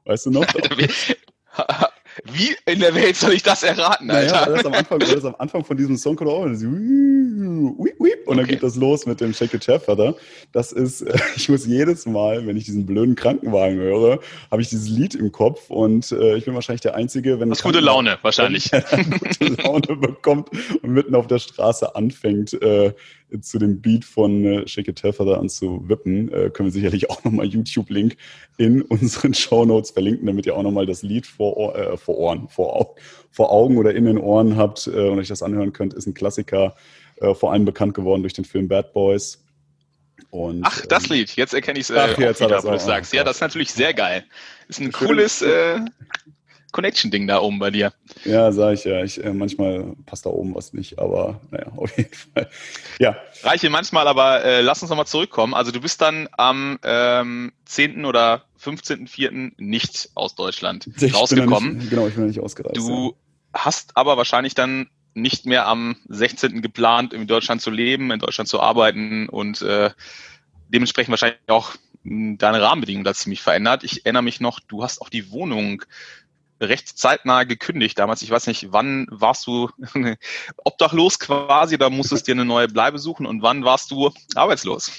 Weißt 0.04 0.26
du 0.26 0.30
noch? 0.30 0.46
Alter, 0.54 0.78
wie 0.78 0.88
in 2.66 2.80
der 2.80 2.94
Welt 2.94 3.16
soll 3.16 3.32
ich 3.32 3.42
das 3.42 3.62
erraten, 3.62 4.10
Alter? 4.10 4.32
Naja, 4.32 4.46
weil 4.46 4.54
das 4.54 4.66
am 4.66 4.72
Anfang, 4.74 4.98
das 4.98 5.24
am 5.24 5.34
Anfang 5.38 5.64
von 5.64 5.76
diesem 5.76 5.96
Song 5.96 6.16
kommt 6.16 6.30
auch 6.30 6.42
und, 6.42 6.62
und 8.26 8.36
dann 8.36 8.46
geht 8.46 8.62
das 8.62 8.76
los 8.76 9.06
mit 9.06 9.20
dem 9.20 9.32
Shake 9.32 9.54
Your 9.54 9.60
Chair 9.60 9.80
Feather. 9.80 10.14
Das 10.52 10.72
ist, 10.72 11.04
ich 11.36 11.48
muss 11.48 11.66
jedes 11.66 12.06
Mal, 12.06 12.46
wenn 12.46 12.56
ich 12.56 12.64
diesen 12.64 12.86
blöden 12.86 13.14
Krankenwagen 13.14 13.78
höre, 13.78 14.20
habe 14.50 14.62
ich 14.62 14.68
dieses 14.68 14.88
Lied 14.88 15.14
im 15.14 15.32
Kopf 15.32 15.70
und 15.70 16.12
äh, 16.12 16.36
ich 16.36 16.44
bin 16.44 16.54
wahrscheinlich 16.54 16.82
der 16.82 16.94
Einzige, 16.94 17.40
wenn... 17.40 17.50
Das 17.50 17.62
gute 17.62 17.80
Laune, 17.80 18.18
wahrscheinlich. 18.22 18.70
gute 19.40 19.62
Laune 19.62 19.96
bekommt 19.96 20.50
und 20.82 20.90
mitten 20.90 21.14
auf 21.14 21.26
der 21.26 21.38
Straße 21.38 21.94
anfängt, 21.94 22.52
äh, 22.62 22.92
zu 23.40 23.58
dem 23.58 23.80
Beat 23.80 24.04
von 24.04 24.44
äh, 24.44 24.68
Shake 24.68 24.88
It 24.88 25.00
Feather 25.00 25.38
anzuwippen, 25.38 26.32
äh, 26.32 26.50
können 26.50 26.68
wir 26.68 26.72
sicherlich 26.72 27.10
auch 27.10 27.24
nochmal 27.24 27.46
YouTube-Link 27.46 28.16
in 28.56 28.82
unseren 28.82 29.34
Show 29.34 29.64
Notes 29.64 29.90
verlinken, 29.90 30.26
damit 30.26 30.46
ihr 30.46 30.56
auch 30.56 30.62
nochmal 30.62 30.86
das 30.86 31.02
Lied 31.02 31.26
vor, 31.26 31.76
äh, 31.76 31.96
vor 31.96 32.18
Ohren, 32.18 32.48
vor, 32.48 32.94
vor 33.30 33.50
Augen 33.50 33.76
oder 33.78 33.94
in 33.94 34.04
den 34.04 34.18
Ohren 34.18 34.56
habt 34.56 34.86
äh, 34.86 35.08
und 35.08 35.18
euch 35.18 35.28
das 35.28 35.42
anhören 35.42 35.72
könnt. 35.72 35.94
Ist 35.94 36.06
ein 36.06 36.14
Klassiker, 36.14 36.74
äh, 37.16 37.34
vor 37.34 37.52
allem 37.52 37.64
bekannt 37.64 37.94
geworden 37.94 38.22
durch 38.22 38.34
den 38.34 38.44
Film 38.44 38.68
Bad 38.68 38.92
Boys. 38.92 39.44
Und, 40.30 40.62
Ach, 40.64 40.84
das 40.86 41.04
ähm, 41.04 41.16
Lied, 41.16 41.36
jetzt 41.36 41.54
erkenne 41.54 41.78
ich 41.78 41.88
es 41.88 41.90
äh, 41.90 42.20
jetzt 42.20 42.40
wieder, 42.40 42.62
wo 42.64 42.70
du 42.70 42.78
sagst. 42.78 43.12
Ja, 43.12 43.24
das 43.24 43.36
ist 43.36 43.40
natürlich 43.40 43.72
sehr 43.72 43.94
geil. 43.94 44.24
Ist 44.68 44.80
ein 44.80 44.90
cooles, 44.90 45.42
äh, 45.42 45.80
Connection-Ding 46.74 47.26
da 47.26 47.40
oben 47.40 47.60
bei 47.60 47.70
dir. 47.70 47.92
Ja, 48.24 48.52
sag 48.52 48.74
ich 48.74 48.84
ja. 48.84 49.02
Ich, 49.02 49.22
äh, 49.24 49.32
manchmal 49.32 49.94
passt 50.04 50.26
da 50.26 50.30
oben 50.30 50.54
was 50.54 50.72
nicht, 50.74 50.98
aber 50.98 51.40
naja, 51.50 51.72
auf 51.76 51.96
jeden 51.96 52.12
Fall. 52.12 52.50
Ja. 52.98 53.16
Reiche 53.42 53.70
manchmal, 53.70 54.08
aber 54.08 54.44
äh, 54.44 54.60
lass 54.60 54.82
uns 54.82 54.90
nochmal 54.90 55.06
zurückkommen. 55.06 55.54
Also 55.54 55.70
du 55.70 55.80
bist 55.80 56.02
dann 56.02 56.28
am 56.32 56.78
ähm, 56.82 57.52
10. 57.64 58.04
oder 58.04 58.44
15.04. 58.60 59.52
nicht 59.56 60.10
aus 60.14 60.34
Deutschland 60.34 60.88
ich 61.00 61.14
rausgekommen. 61.14 61.78
Nicht, 61.78 61.90
genau, 61.90 62.08
ich 62.08 62.14
bin 62.14 62.26
nicht 62.26 62.40
ausgereist. 62.40 62.76
Du 62.76 63.10
ja. 63.10 63.60
hast 63.60 63.96
aber 63.96 64.16
wahrscheinlich 64.16 64.54
dann 64.54 64.88
nicht 65.14 65.46
mehr 65.46 65.68
am 65.68 65.96
16. 66.08 66.60
geplant, 66.60 67.12
in 67.12 67.28
Deutschland 67.28 67.62
zu 67.62 67.70
leben, 67.70 68.10
in 68.10 68.18
Deutschland 68.18 68.48
zu 68.48 68.60
arbeiten 68.60 69.28
und 69.28 69.62
äh, 69.62 69.90
dementsprechend 70.68 71.12
wahrscheinlich 71.12 71.38
auch 71.46 71.76
hm, 72.02 72.36
deine 72.36 72.60
Rahmenbedingungen 72.60 73.04
da 73.04 73.14
ziemlich 73.14 73.42
verändert. 73.42 73.84
Ich 73.84 74.04
erinnere 74.04 74.24
mich 74.24 74.40
noch, 74.40 74.58
du 74.58 74.82
hast 74.82 75.00
auch 75.00 75.08
die 75.08 75.30
Wohnung 75.30 75.84
recht 76.60 76.98
zeitnah 76.98 77.44
gekündigt 77.44 77.98
damals. 77.98 78.22
Ich 78.22 78.30
weiß 78.30 78.46
nicht, 78.46 78.72
wann 78.72 79.06
warst 79.10 79.46
du 79.46 79.68
obdachlos 80.64 81.18
quasi, 81.18 81.78
da 81.78 81.90
musstest 81.90 82.26
dir 82.28 82.32
eine 82.32 82.44
neue 82.44 82.68
Bleibe 82.68 82.98
suchen 82.98 83.26
und 83.26 83.42
wann 83.42 83.64
warst 83.64 83.90
du 83.90 84.10
arbeitslos? 84.34 84.90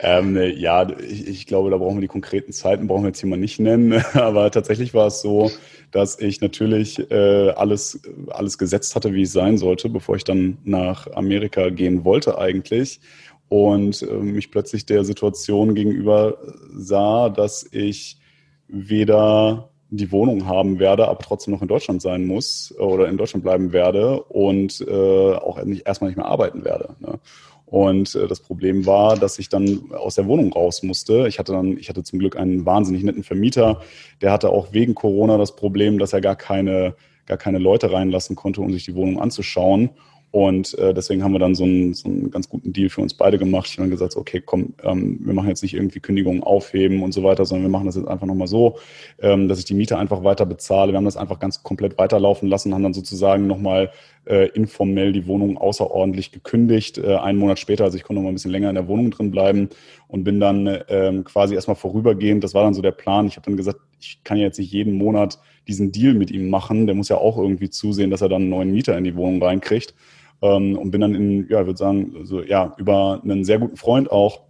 Ähm, 0.00 0.36
ja, 0.56 0.88
ich, 0.98 1.28
ich, 1.28 1.46
glaube, 1.46 1.70
da 1.70 1.76
brauchen 1.76 1.96
wir 1.96 2.00
die 2.00 2.08
konkreten 2.08 2.52
Zeiten, 2.52 2.88
brauchen 2.88 3.04
wir 3.04 3.08
jetzt 3.08 3.20
hier 3.20 3.28
mal 3.28 3.36
nicht 3.36 3.60
nennen. 3.60 4.04
Aber 4.14 4.50
tatsächlich 4.50 4.92
war 4.92 5.06
es 5.06 5.20
so, 5.20 5.50
dass 5.92 6.18
ich 6.18 6.40
natürlich 6.40 7.10
äh, 7.10 7.50
alles, 7.50 8.00
alles 8.28 8.58
gesetzt 8.58 8.96
hatte, 8.96 9.14
wie 9.14 9.22
es 9.22 9.32
sein 9.32 9.56
sollte, 9.56 9.88
bevor 9.88 10.16
ich 10.16 10.24
dann 10.24 10.58
nach 10.64 11.06
Amerika 11.12 11.70
gehen 11.70 12.04
wollte 12.04 12.38
eigentlich. 12.38 13.00
Und 13.48 14.02
äh, 14.02 14.06
mich 14.06 14.50
plötzlich 14.50 14.84
der 14.84 15.04
Situation 15.04 15.74
gegenüber 15.74 16.38
sah, 16.72 17.28
dass 17.28 17.64
ich 17.70 18.18
weder 18.66 19.70
die 19.96 20.12
Wohnung 20.12 20.46
haben 20.46 20.78
werde, 20.78 21.08
aber 21.08 21.20
trotzdem 21.20 21.54
noch 21.54 21.62
in 21.62 21.68
Deutschland 21.68 22.02
sein 22.02 22.26
muss 22.26 22.74
oder 22.78 23.08
in 23.08 23.16
Deutschland 23.16 23.44
bleiben 23.44 23.72
werde 23.72 24.22
und 24.24 24.84
äh, 24.86 25.34
auch 25.34 25.62
nicht, 25.64 25.86
erstmal 25.86 26.10
nicht 26.10 26.16
mehr 26.16 26.26
arbeiten 26.26 26.64
werde. 26.64 26.94
Ne? 27.00 27.18
Und 27.66 28.14
äh, 28.14 28.26
das 28.26 28.40
Problem 28.40 28.86
war, 28.86 29.16
dass 29.16 29.38
ich 29.38 29.48
dann 29.48 29.92
aus 29.92 30.14
der 30.14 30.26
Wohnung 30.26 30.52
raus 30.52 30.82
musste. 30.82 31.26
Ich 31.28 31.38
hatte 31.38 31.52
dann, 31.52 31.78
ich 31.78 31.88
hatte 31.88 32.02
zum 32.02 32.18
Glück 32.18 32.36
einen 32.36 32.66
wahnsinnig 32.66 33.02
netten 33.02 33.24
Vermieter, 33.24 33.80
der 34.20 34.32
hatte 34.32 34.50
auch 34.50 34.72
wegen 34.72 34.94
Corona 34.94 35.38
das 35.38 35.56
Problem, 35.56 35.98
dass 35.98 36.12
er 36.12 36.20
gar 36.20 36.36
keine, 36.36 36.94
gar 37.26 37.38
keine 37.38 37.58
Leute 37.58 37.92
reinlassen 37.92 38.36
konnte, 38.36 38.60
um 38.60 38.72
sich 38.72 38.84
die 38.84 38.94
Wohnung 38.94 39.20
anzuschauen. 39.20 39.90
Und 40.34 40.76
äh, 40.78 40.92
deswegen 40.92 41.22
haben 41.22 41.30
wir 41.30 41.38
dann 41.38 41.54
so 41.54 41.62
einen, 41.62 41.94
so 41.94 42.08
einen 42.08 42.28
ganz 42.28 42.48
guten 42.48 42.72
Deal 42.72 42.88
für 42.88 43.00
uns 43.00 43.14
beide 43.14 43.38
gemacht. 43.38 43.68
Ich 43.68 43.74
habe 43.74 43.82
dann 43.82 43.90
gesagt, 43.92 44.16
okay, 44.16 44.42
komm, 44.44 44.74
ähm, 44.82 45.20
wir 45.20 45.32
machen 45.32 45.48
jetzt 45.48 45.62
nicht 45.62 45.74
irgendwie 45.74 46.00
Kündigungen 46.00 46.42
aufheben 46.42 47.04
und 47.04 47.12
so 47.12 47.22
weiter, 47.22 47.44
sondern 47.44 47.66
wir 47.66 47.70
machen 47.70 47.86
das 47.86 47.94
jetzt 47.94 48.08
einfach 48.08 48.26
nochmal 48.26 48.48
so, 48.48 48.78
ähm, 49.22 49.46
dass 49.46 49.60
ich 49.60 49.64
die 49.64 49.74
Miete 49.74 49.96
einfach 49.96 50.24
weiter 50.24 50.44
bezahle. 50.44 50.92
Wir 50.92 50.96
haben 50.96 51.04
das 51.04 51.16
einfach 51.16 51.38
ganz 51.38 51.62
komplett 51.62 51.98
weiterlaufen 51.98 52.48
lassen, 52.48 52.74
haben 52.74 52.82
dann 52.82 52.94
sozusagen 52.94 53.46
nochmal 53.46 53.92
äh, 54.24 54.48
informell 54.48 55.12
die 55.12 55.28
Wohnung 55.28 55.56
außerordentlich 55.56 56.32
gekündigt. 56.32 56.98
Äh, 56.98 57.14
einen 57.14 57.38
Monat 57.38 57.60
später, 57.60 57.84
also 57.84 57.96
ich 57.96 58.02
konnte 58.02 58.18
noch 58.18 58.24
mal 58.24 58.32
ein 58.32 58.34
bisschen 58.34 58.50
länger 58.50 58.70
in 58.70 58.74
der 58.74 58.88
Wohnung 58.88 59.12
drin 59.12 59.30
bleiben 59.30 59.68
und 60.08 60.24
bin 60.24 60.40
dann 60.40 60.80
ähm, 60.88 61.22
quasi 61.22 61.54
erstmal 61.54 61.76
vorübergehend, 61.76 62.42
das 62.42 62.54
war 62.54 62.64
dann 62.64 62.74
so 62.74 62.82
der 62.82 62.90
Plan. 62.90 63.28
Ich 63.28 63.36
habe 63.36 63.46
dann 63.46 63.56
gesagt, 63.56 63.78
ich 64.00 64.18
kann 64.24 64.36
ja 64.36 64.46
jetzt 64.46 64.58
nicht 64.58 64.72
jeden 64.72 64.94
Monat 64.94 65.38
diesen 65.68 65.92
Deal 65.92 66.14
mit 66.14 66.32
ihm 66.32 66.50
machen. 66.50 66.86
Der 66.86 66.96
muss 66.96 67.08
ja 67.08 67.18
auch 67.18 67.38
irgendwie 67.38 67.70
zusehen, 67.70 68.10
dass 68.10 68.20
er 68.20 68.28
dann 68.28 68.42
einen 68.42 68.50
neuen 68.50 68.72
Mieter 68.72 68.98
in 68.98 69.04
die 69.04 69.14
Wohnung 69.14 69.40
reinkriegt. 69.40 69.94
Ähm, 70.44 70.76
und 70.76 70.90
bin 70.90 71.00
dann 71.00 71.14
in, 71.14 71.48
ja, 71.48 71.60
ich 71.60 71.66
würde 71.66 71.78
sagen, 71.78 72.14
so, 72.24 72.42
ja, 72.42 72.74
über 72.76 73.22
einen 73.24 73.44
sehr 73.44 73.58
guten 73.58 73.76
Freund 73.76 74.12
auch, 74.12 74.42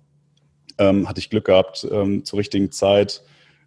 ähm, 0.76 1.08
hatte 1.08 1.20
ich 1.20 1.30
Glück 1.30 1.44
gehabt, 1.44 1.86
ähm, 1.88 2.24
zur 2.24 2.40
richtigen 2.40 2.72
Zeit 2.72 3.22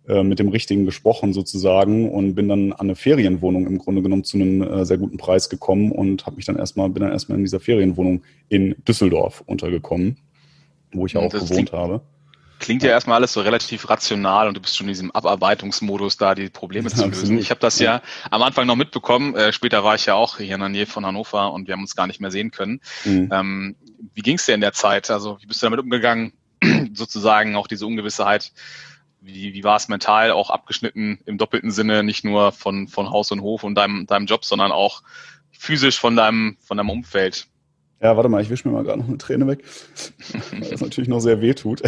äh, 0.09 0.23
mit 0.23 0.37
dem 0.37 0.49
Richtigen 0.49 0.83
gesprochen 0.83 1.31
sozusagen 1.31 2.11
und 2.11 2.35
bin 2.35 2.49
dann 2.49 2.73
an 2.73 2.87
eine 2.87 2.95
Ferienwohnung 2.95 3.65
im 3.65 3.77
Grunde 3.77 4.01
genommen 4.01 4.25
zu 4.25 4.35
einem 4.35 4.61
äh, 4.61 4.85
sehr 4.85 4.97
guten 4.97 5.15
Preis 5.15 5.47
gekommen 5.47 5.93
und 5.93 6.25
habe 6.25 6.35
mich 6.35 6.45
dann 6.45 6.57
erstmal, 6.57 6.89
bin 6.89 7.01
dann 7.03 7.13
erstmal 7.13 7.37
in 7.37 7.45
dieser 7.45 7.61
Ferienwohnung 7.61 8.23
in 8.49 8.75
Düsseldorf 8.85 9.41
untergekommen, 9.45 10.17
wo 10.91 11.05
ich 11.05 11.13
ja 11.13 11.21
auch 11.21 11.31
gewohnt 11.31 11.71
habe. 11.71 12.01
Klingt 12.59 12.83
ja 12.83 12.89
erstmal 12.89 13.17
alles 13.17 13.33
so 13.33 13.41
relativ 13.41 13.89
rational 13.89 14.47
und 14.47 14.55
du 14.57 14.61
bist 14.61 14.75
schon 14.75 14.87
in 14.87 14.93
diesem 14.93 15.11
Abarbeitungsmodus 15.11 16.17
da, 16.17 16.33
die 16.33 16.49
Probleme 16.49 16.89
zu 16.89 17.05
lösen. 17.05 17.37
Ich 17.37 17.51
habe 17.51 17.59
das 17.59 17.79
ja 17.79 18.01
am 18.31 18.41
Anfang 18.41 18.65
noch 18.65 18.75
mitbekommen. 18.75 19.35
Äh, 19.35 19.53
später 19.53 19.83
war 19.83 19.95
ich 19.95 20.07
ja 20.07 20.15
auch 20.15 20.37
hier 20.37 20.55
in 20.55 20.59
der 20.59 20.69
Nähe 20.69 20.87
von 20.87 21.05
Hannover 21.05 21.53
und 21.53 21.67
wir 21.67 21.73
haben 21.73 21.81
uns 21.81 21.95
gar 21.95 22.07
nicht 22.07 22.19
mehr 22.19 22.31
sehen 22.31 22.51
können. 22.51 22.81
Mhm. 23.05 23.29
Ähm, 23.31 23.75
wie 24.13 24.21
ging 24.21 24.37
es 24.37 24.45
dir 24.45 24.55
in 24.55 24.61
der 24.61 24.73
Zeit? 24.73 25.09
Also 25.11 25.37
wie 25.41 25.45
bist 25.45 25.61
du 25.61 25.67
damit 25.67 25.79
umgegangen, 25.79 26.33
sozusagen 26.93 27.55
auch 27.55 27.67
diese 27.67 27.85
Ungewissheit? 27.85 28.53
Wie, 29.21 29.53
wie 29.53 29.63
war 29.63 29.75
es 29.75 29.87
mental 29.87 30.31
auch 30.31 30.49
abgeschnitten 30.49 31.19
im 31.25 31.37
doppelten 31.37 31.71
Sinne, 31.71 32.03
nicht 32.03 32.23
nur 32.23 32.51
von, 32.51 32.87
von 32.87 33.09
Haus 33.09 33.31
und 33.31 33.41
Hof 33.41 33.63
und 33.63 33.75
deinem, 33.75 34.07
deinem 34.07 34.25
Job, 34.25 34.45
sondern 34.45 34.71
auch 34.71 35.03
physisch 35.51 35.99
von 35.99 36.15
deinem, 36.15 36.57
von 36.61 36.77
deinem 36.77 36.89
Umfeld? 36.89 37.47
Ja, 38.01 38.15
warte 38.15 38.29
mal, 38.29 38.41
ich 38.41 38.49
wische 38.49 38.67
mir 38.67 38.75
mal 38.75 38.83
gerade 38.83 38.99
noch 38.99 39.07
eine 39.07 39.17
Träne 39.17 39.47
weg, 39.47 39.63
weil 40.51 40.69
das 40.69 40.81
natürlich 40.81 41.09
noch 41.09 41.19
sehr 41.19 41.41
weh 41.41 41.53
tut. 41.53 41.81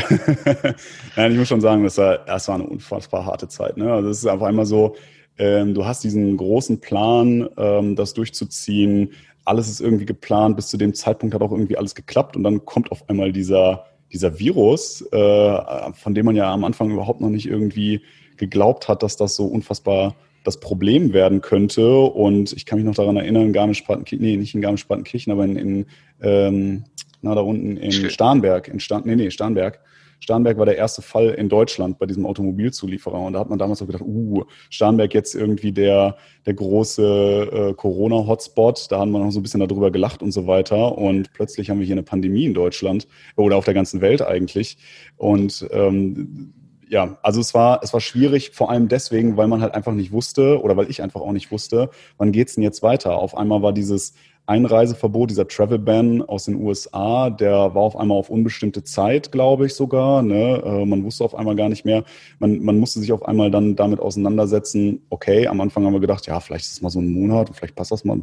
Nein, 1.15 1.31
ich 1.31 1.37
muss 1.37 1.47
schon 1.47 1.61
sagen, 1.61 1.83
das 1.83 1.97
war, 1.97 2.17
das 2.19 2.47
war 2.47 2.55
eine 2.55 2.65
unfassbar 2.65 3.25
harte 3.25 3.47
Zeit. 3.47 3.77
Ne? 3.77 3.93
Also 3.93 4.09
es 4.09 4.19
ist 4.19 4.25
einfach 4.25 4.47
einmal 4.47 4.65
so, 4.65 4.95
ähm, 5.37 5.75
du 5.75 5.85
hast 5.85 6.03
diesen 6.03 6.35
großen 6.35 6.81
Plan, 6.81 7.47
ähm, 7.57 7.95
das 7.95 8.13
durchzuziehen. 8.15 9.11
Alles 9.45 9.69
ist 9.69 9.81
irgendwie 9.81 10.05
geplant. 10.05 10.55
Bis 10.55 10.67
zu 10.67 10.77
dem 10.77 10.95
Zeitpunkt 10.95 11.35
hat 11.35 11.41
auch 11.43 11.51
irgendwie 11.51 11.77
alles 11.77 11.93
geklappt 11.93 12.35
und 12.35 12.43
dann 12.43 12.65
kommt 12.65 12.91
auf 12.91 13.07
einmal 13.07 13.31
dieser, 13.31 13.85
dieser 14.11 14.39
Virus, 14.39 15.01
äh, 15.11 15.91
von 15.93 16.15
dem 16.15 16.25
man 16.25 16.35
ja 16.35 16.51
am 16.51 16.63
Anfang 16.63 16.89
überhaupt 16.89 17.21
noch 17.21 17.29
nicht 17.29 17.47
irgendwie 17.47 18.01
geglaubt 18.37 18.87
hat, 18.87 19.03
dass 19.03 19.15
das 19.15 19.35
so 19.35 19.45
unfassbar 19.45 20.15
das 20.43 20.59
Problem 20.59 21.13
werden 21.13 21.41
könnte. 21.41 21.99
Und 21.99 22.53
ich 22.53 22.65
kann 22.65 22.79
mich 22.79 22.85
noch 22.85 22.95
daran 22.95 23.17
erinnern, 23.17 23.53
Garmisch-Partenkirchen, 23.53 24.25
nee, 24.25 24.37
nicht 24.37 24.55
in 24.55 24.61
Garmisch-Partenkirchen, 24.61 25.31
aber 25.31 25.45
in, 25.45 25.55
in 25.55 25.85
ähm, 26.21 26.83
na, 27.21 27.35
da 27.35 27.41
unten 27.41 27.77
in 27.77 27.91
Starnberg, 27.91 28.67
in 28.67 28.79
Starn, 28.79 29.03
nee, 29.05 29.15
nee, 29.15 29.29
Starnberg. 29.29 29.79
Starnberg 30.21 30.57
war 30.57 30.65
der 30.65 30.77
erste 30.77 31.01
Fall 31.01 31.29
in 31.29 31.47
Deutschland 31.47 31.97
bei 31.97 32.05
diesem 32.05 32.25
Automobilzulieferer. 32.25 33.19
Und 33.19 33.33
da 33.33 33.39
hat 33.39 33.49
man 33.49 33.57
damals 33.57 33.81
auch 33.81 33.87
gedacht, 33.87 34.03
uh, 34.05 34.43
Starnberg 34.69 35.13
jetzt 35.13 35.33
irgendwie 35.33 35.71
der, 35.71 36.17
der 36.45 36.53
große 36.53 37.69
äh, 37.69 37.73
Corona-Hotspot. 37.73 38.87
Da 38.89 38.99
haben 38.99 39.11
wir 39.11 39.19
noch 39.19 39.31
so 39.31 39.39
ein 39.39 39.43
bisschen 39.43 39.61
darüber 39.61 39.91
gelacht 39.91 40.21
und 40.21 40.31
so 40.31 40.45
weiter. 40.45 40.97
Und 40.97 41.31
plötzlich 41.33 41.69
haben 41.69 41.79
wir 41.79 41.85
hier 41.85 41.95
eine 41.95 42.03
Pandemie 42.03 42.45
in 42.45 42.53
Deutschland 42.53 43.07
oder 43.37 43.55
auf 43.55 43.65
der 43.65 43.73
ganzen 43.73 44.01
Welt 44.01 44.21
eigentlich. 44.21 44.77
Und 45.15 45.65
ähm, 45.71 46.53
ja, 46.89 47.17
also 47.21 47.39
es 47.39 47.53
war, 47.53 47.81
es 47.83 47.93
war 47.93 48.01
schwierig, 48.01 48.49
vor 48.51 48.71
allem 48.71 48.87
deswegen, 48.87 49.37
weil 49.37 49.47
man 49.47 49.61
halt 49.61 49.75
einfach 49.75 49.93
nicht 49.93 50.11
wusste 50.11 50.59
oder 50.61 50.75
weil 50.75 50.89
ich 50.89 51.03
einfach 51.03 51.21
auch 51.21 51.31
nicht 51.31 51.51
wusste, 51.51 51.91
wann 52.17 52.31
geht's 52.31 52.55
denn 52.55 52.63
jetzt 52.63 52.81
weiter? 52.81 53.15
Auf 53.15 53.37
einmal 53.37 53.61
war 53.61 53.73
dieses 53.73 54.15
Einreiseverbot, 54.49 55.29
dieser 55.29 55.47
Travel 55.47 55.77
Ban 55.77 56.23
aus 56.23 56.45
den 56.45 56.55
USA, 56.55 57.29
der 57.29 57.75
war 57.75 57.83
auf 57.83 57.95
einmal 57.95 58.17
auf 58.17 58.31
unbestimmte 58.31 58.83
Zeit, 58.83 59.31
glaube 59.31 59.67
ich 59.67 59.75
sogar. 59.75 60.23
Ne? 60.23 60.61
Äh, 60.65 60.85
man 60.85 61.03
wusste 61.03 61.23
auf 61.23 61.35
einmal 61.35 61.55
gar 61.55 61.69
nicht 61.69 61.85
mehr. 61.85 62.03
Man, 62.39 62.63
man 62.63 62.79
musste 62.79 62.99
sich 62.99 63.11
auf 63.13 63.23
einmal 63.23 63.51
dann 63.51 63.75
damit 63.75 63.99
auseinandersetzen. 63.99 65.03
Okay, 65.09 65.45
am 65.47 65.61
Anfang 65.61 65.85
haben 65.85 65.93
wir 65.93 65.99
gedacht, 65.99 66.25
ja, 66.25 66.39
vielleicht 66.39 66.65
ist 66.65 66.71
es 66.71 66.81
mal 66.81 66.89
so 66.89 66.99
ein 66.99 67.13
Monat, 67.13 67.51
vielleicht 67.53 67.75
passt 67.75 67.91
das 67.91 68.03
mal. 68.03 68.17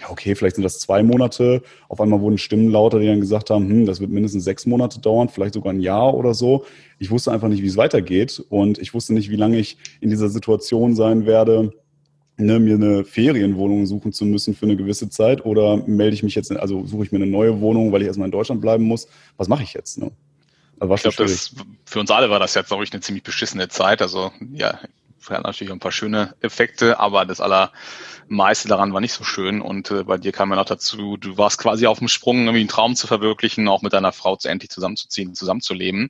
Ja, 0.00 0.10
okay, 0.10 0.36
vielleicht 0.36 0.54
sind 0.54 0.62
das 0.62 0.78
zwei 0.78 1.02
Monate. 1.02 1.60
Auf 1.88 2.00
einmal 2.00 2.20
wurden 2.20 2.38
Stimmen 2.38 2.70
lauter, 2.70 3.00
die 3.00 3.06
dann 3.06 3.20
gesagt 3.20 3.50
haben, 3.50 3.68
hm, 3.68 3.86
das 3.86 4.00
wird 4.00 4.10
mindestens 4.10 4.44
sechs 4.44 4.66
Monate 4.66 5.00
dauern, 5.00 5.28
vielleicht 5.28 5.54
sogar 5.54 5.72
ein 5.72 5.80
Jahr 5.80 6.14
oder 6.14 6.34
so. 6.34 6.64
Ich 7.00 7.10
wusste 7.10 7.32
einfach 7.32 7.48
nicht, 7.48 7.62
wie 7.62 7.66
es 7.66 7.76
weitergeht 7.76 8.44
und 8.48 8.78
ich 8.78 8.94
wusste 8.94 9.12
nicht, 9.12 9.28
wie 9.28 9.36
lange 9.36 9.58
ich 9.58 9.76
in 10.00 10.10
dieser 10.10 10.28
Situation 10.28 10.94
sein 10.94 11.26
werde 11.26 11.72
ne, 12.36 12.58
mir 12.58 12.74
eine 12.74 13.04
Ferienwohnung 13.04 13.86
suchen 13.86 14.12
zu 14.12 14.24
müssen 14.24 14.54
für 14.54 14.66
eine 14.66 14.76
gewisse 14.76 15.08
Zeit 15.08 15.44
oder 15.44 15.76
melde 15.86 16.14
ich 16.14 16.22
mich 16.22 16.34
jetzt, 16.34 16.50
also 16.52 16.84
suche 16.86 17.04
ich 17.04 17.12
mir 17.12 17.18
eine 17.18 17.26
neue 17.26 17.60
Wohnung, 17.60 17.92
weil 17.92 18.02
ich 18.02 18.08
erstmal 18.08 18.26
in 18.26 18.32
Deutschland 18.32 18.60
bleiben 18.60 18.84
muss. 18.84 19.08
Was 19.36 19.48
mache 19.48 19.62
ich 19.62 19.74
jetzt? 19.74 19.98
Ne? 19.98 20.10
Also 20.80 20.94
ich 20.94 21.02
glaube, 21.02 21.16
das 21.16 21.54
für 21.84 22.00
uns 22.00 22.10
alle 22.10 22.30
war 22.30 22.38
das 22.38 22.54
jetzt, 22.54 22.68
glaube 22.68 22.84
ich, 22.84 22.92
eine 22.92 23.00
ziemlich 23.00 23.22
beschissene 23.22 23.68
Zeit. 23.68 24.02
Also 24.02 24.32
ja, 24.52 24.78
hat 25.30 25.44
natürlich 25.44 25.72
ein 25.72 25.78
paar 25.78 25.92
schöne 25.92 26.34
Effekte, 26.40 26.98
aber 26.98 27.24
das 27.24 27.40
allermeiste 27.40 28.68
daran 28.68 28.92
war 28.92 29.00
nicht 29.00 29.12
so 29.12 29.24
schön. 29.24 29.60
Und 29.60 29.90
äh, 29.90 30.04
bei 30.04 30.18
dir 30.18 30.32
kam 30.32 30.50
ja 30.50 30.56
noch 30.56 30.64
dazu, 30.64 31.16
du 31.16 31.38
warst 31.38 31.58
quasi 31.58 31.86
auf 31.86 31.98
dem 31.98 32.08
Sprung, 32.08 32.44
irgendwie 32.44 32.60
einen 32.60 32.68
Traum 32.68 32.96
zu 32.96 33.06
verwirklichen, 33.06 33.68
auch 33.68 33.82
mit 33.82 33.92
deiner 33.92 34.12
Frau 34.12 34.36
zu 34.36 34.48
endlich 34.48 34.70
zusammenzuziehen, 34.70 35.34
zusammenzuleben. 35.34 36.08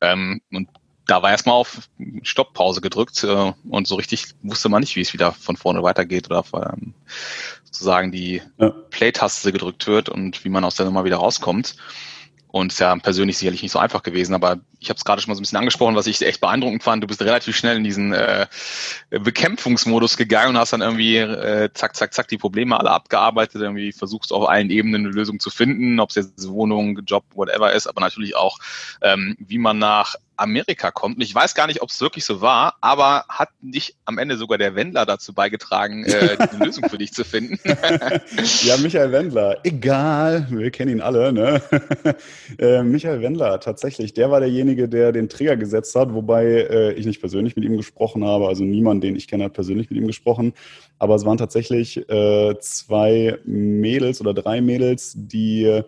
Ähm, 0.00 0.40
und 0.50 0.68
da 1.06 1.22
war 1.22 1.30
erstmal 1.30 1.54
auf 1.54 1.88
Stopppause 2.22 2.80
gedrückt 2.80 3.22
äh, 3.24 3.52
und 3.68 3.86
so 3.86 3.94
richtig 3.94 4.26
wusste 4.42 4.68
man 4.68 4.80
nicht, 4.80 4.96
wie 4.96 5.00
es 5.00 5.12
wieder 5.12 5.32
von 5.32 5.56
vorne 5.56 5.82
weitergeht 5.82 6.26
oder 6.30 6.44
ähm, 6.54 6.94
sozusagen 7.64 8.10
die 8.10 8.42
ja. 8.58 8.70
Play-Taste 8.90 9.52
gedrückt 9.52 9.86
wird 9.86 10.08
und 10.08 10.44
wie 10.44 10.48
man 10.48 10.64
aus 10.64 10.74
der 10.74 10.86
Nummer 10.86 11.04
wieder 11.04 11.16
rauskommt. 11.16 11.76
Und 12.48 12.72
ist 12.72 12.78
ja 12.78 12.96
persönlich 12.96 13.36
sicherlich 13.36 13.62
nicht 13.62 13.72
so 13.72 13.78
einfach 13.78 14.02
gewesen, 14.02 14.34
aber 14.34 14.60
ich 14.78 14.88
habe 14.88 14.96
es 14.96 15.04
gerade 15.04 15.20
schon 15.20 15.30
mal 15.30 15.34
so 15.34 15.40
ein 15.40 15.42
bisschen 15.42 15.58
angesprochen, 15.58 15.94
was 15.94 16.06
ich 16.06 16.22
echt 16.22 16.40
beeindruckend 16.40 16.82
fand. 16.82 17.02
Du 17.02 17.06
bist 17.06 17.20
relativ 17.20 17.54
schnell 17.54 17.76
in 17.76 17.84
diesen 17.84 18.14
äh, 18.14 18.46
Bekämpfungsmodus 19.10 20.16
gegangen 20.16 20.50
und 20.50 20.58
hast 20.58 20.72
dann 20.72 20.80
irgendwie 20.80 21.18
äh, 21.18 21.68
zack, 21.74 21.96
zack, 21.96 22.14
zack 22.14 22.28
die 22.28 22.38
Probleme 22.38 22.78
alle 22.78 22.92
abgearbeitet, 22.92 23.60
irgendwie 23.60 23.92
versuchst 23.92 24.32
auf 24.32 24.48
allen 24.48 24.70
Ebenen 24.70 25.04
eine 25.04 25.14
Lösung 25.14 25.38
zu 25.38 25.50
finden, 25.50 26.00
ob 26.00 26.10
es 26.10 26.16
jetzt 26.16 26.48
Wohnung, 26.48 27.00
Job, 27.04 27.24
whatever 27.34 27.72
ist, 27.72 27.88
aber 27.88 28.00
natürlich 28.00 28.36
auch, 28.36 28.58
ähm, 29.02 29.36
wie 29.38 29.58
man 29.58 29.78
nach 29.78 30.14
Amerika 30.36 30.90
kommt. 30.90 31.16
Und 31.16 31.22
ich 31.22 31.34
weiß 31.34 31.54
gar 31.54 31.66
nicht, 31.66 31.82
ob 31.82 31.90
es 31.90 32.00
wirklich 32.00 32.24
so 32.24 32.40
war, 32.40 32.76
aber 32.80 33.24
hat 33.28 33.50
nicht 33.60 33.96
am 34.04 34.18
Ende 34.18 34.36
sogar 34.36 34.58
der 34.58 34.74
Wendler 34.74 35.06
dazu 35.06 35.32
beigetragen, 35.32 36.04
äh, 36.04 36.36
eine 36.50 36.64
Lösung 36.64 36.88
für 36.88 36.98
dich 36.98 37.12
zu 37.12 37.24
finden? 37.24 37.58
ja, 38.62 38.76
Michael 38.78 39.12
Wendler, 39.12 39.58
egal, 39.64 40.46
wir 40.50 40.70
kennen 40.70 40.92
ihn 40.92 41.00
alle, 41.00 41.32
ne? 41.32 41.62
äh, 42.58 42.82
Michael 42.82 43.22
Wendler, 43.22 43.60
tatsächlich, 43.60 44.14
der 44.14 44.30
war 44.30 44.40
derjenige, 44.40 44.88
der 44.88 45.12
den 45.12 45.28
Trigger 45.28 45.56
gesetzt 45.56 45.94
hat, 45.94 46.12
wobei 46.12 46.44
äh, 46.44 46.92
ich 46.92 47.06
nicht 47.06 47.20
persönlich 47.20 47.56
mit 47.56 47.64
ihm 47.64 47.76
gesprochen 47.76 48.24
habe, 48.24 48.48
also 48.48 48.64
niemand, 48.64 49.02
den 49.02 49.16
ich 49.16 49.28
kenne, 49.28 49.44
hat 49.44 49.52
persönlich 49.52 49.90
mit 49.90 49.98
ihm 49.98 50.06
gesprochen. 50.06 50.52
Aber 50.98 51.14
es 51.14 51.24
waren 51.24 51.38
tatsächlich 51.38 52.08
äh, 52.08 52.58
zwei 52.60 53.38
Mädels 53.44 54.20
oder 54.20 54.34
drei 54.34 54.60
Mädels, 54.60 55.12
die 55.16 55.64
äh, 55.64 55.84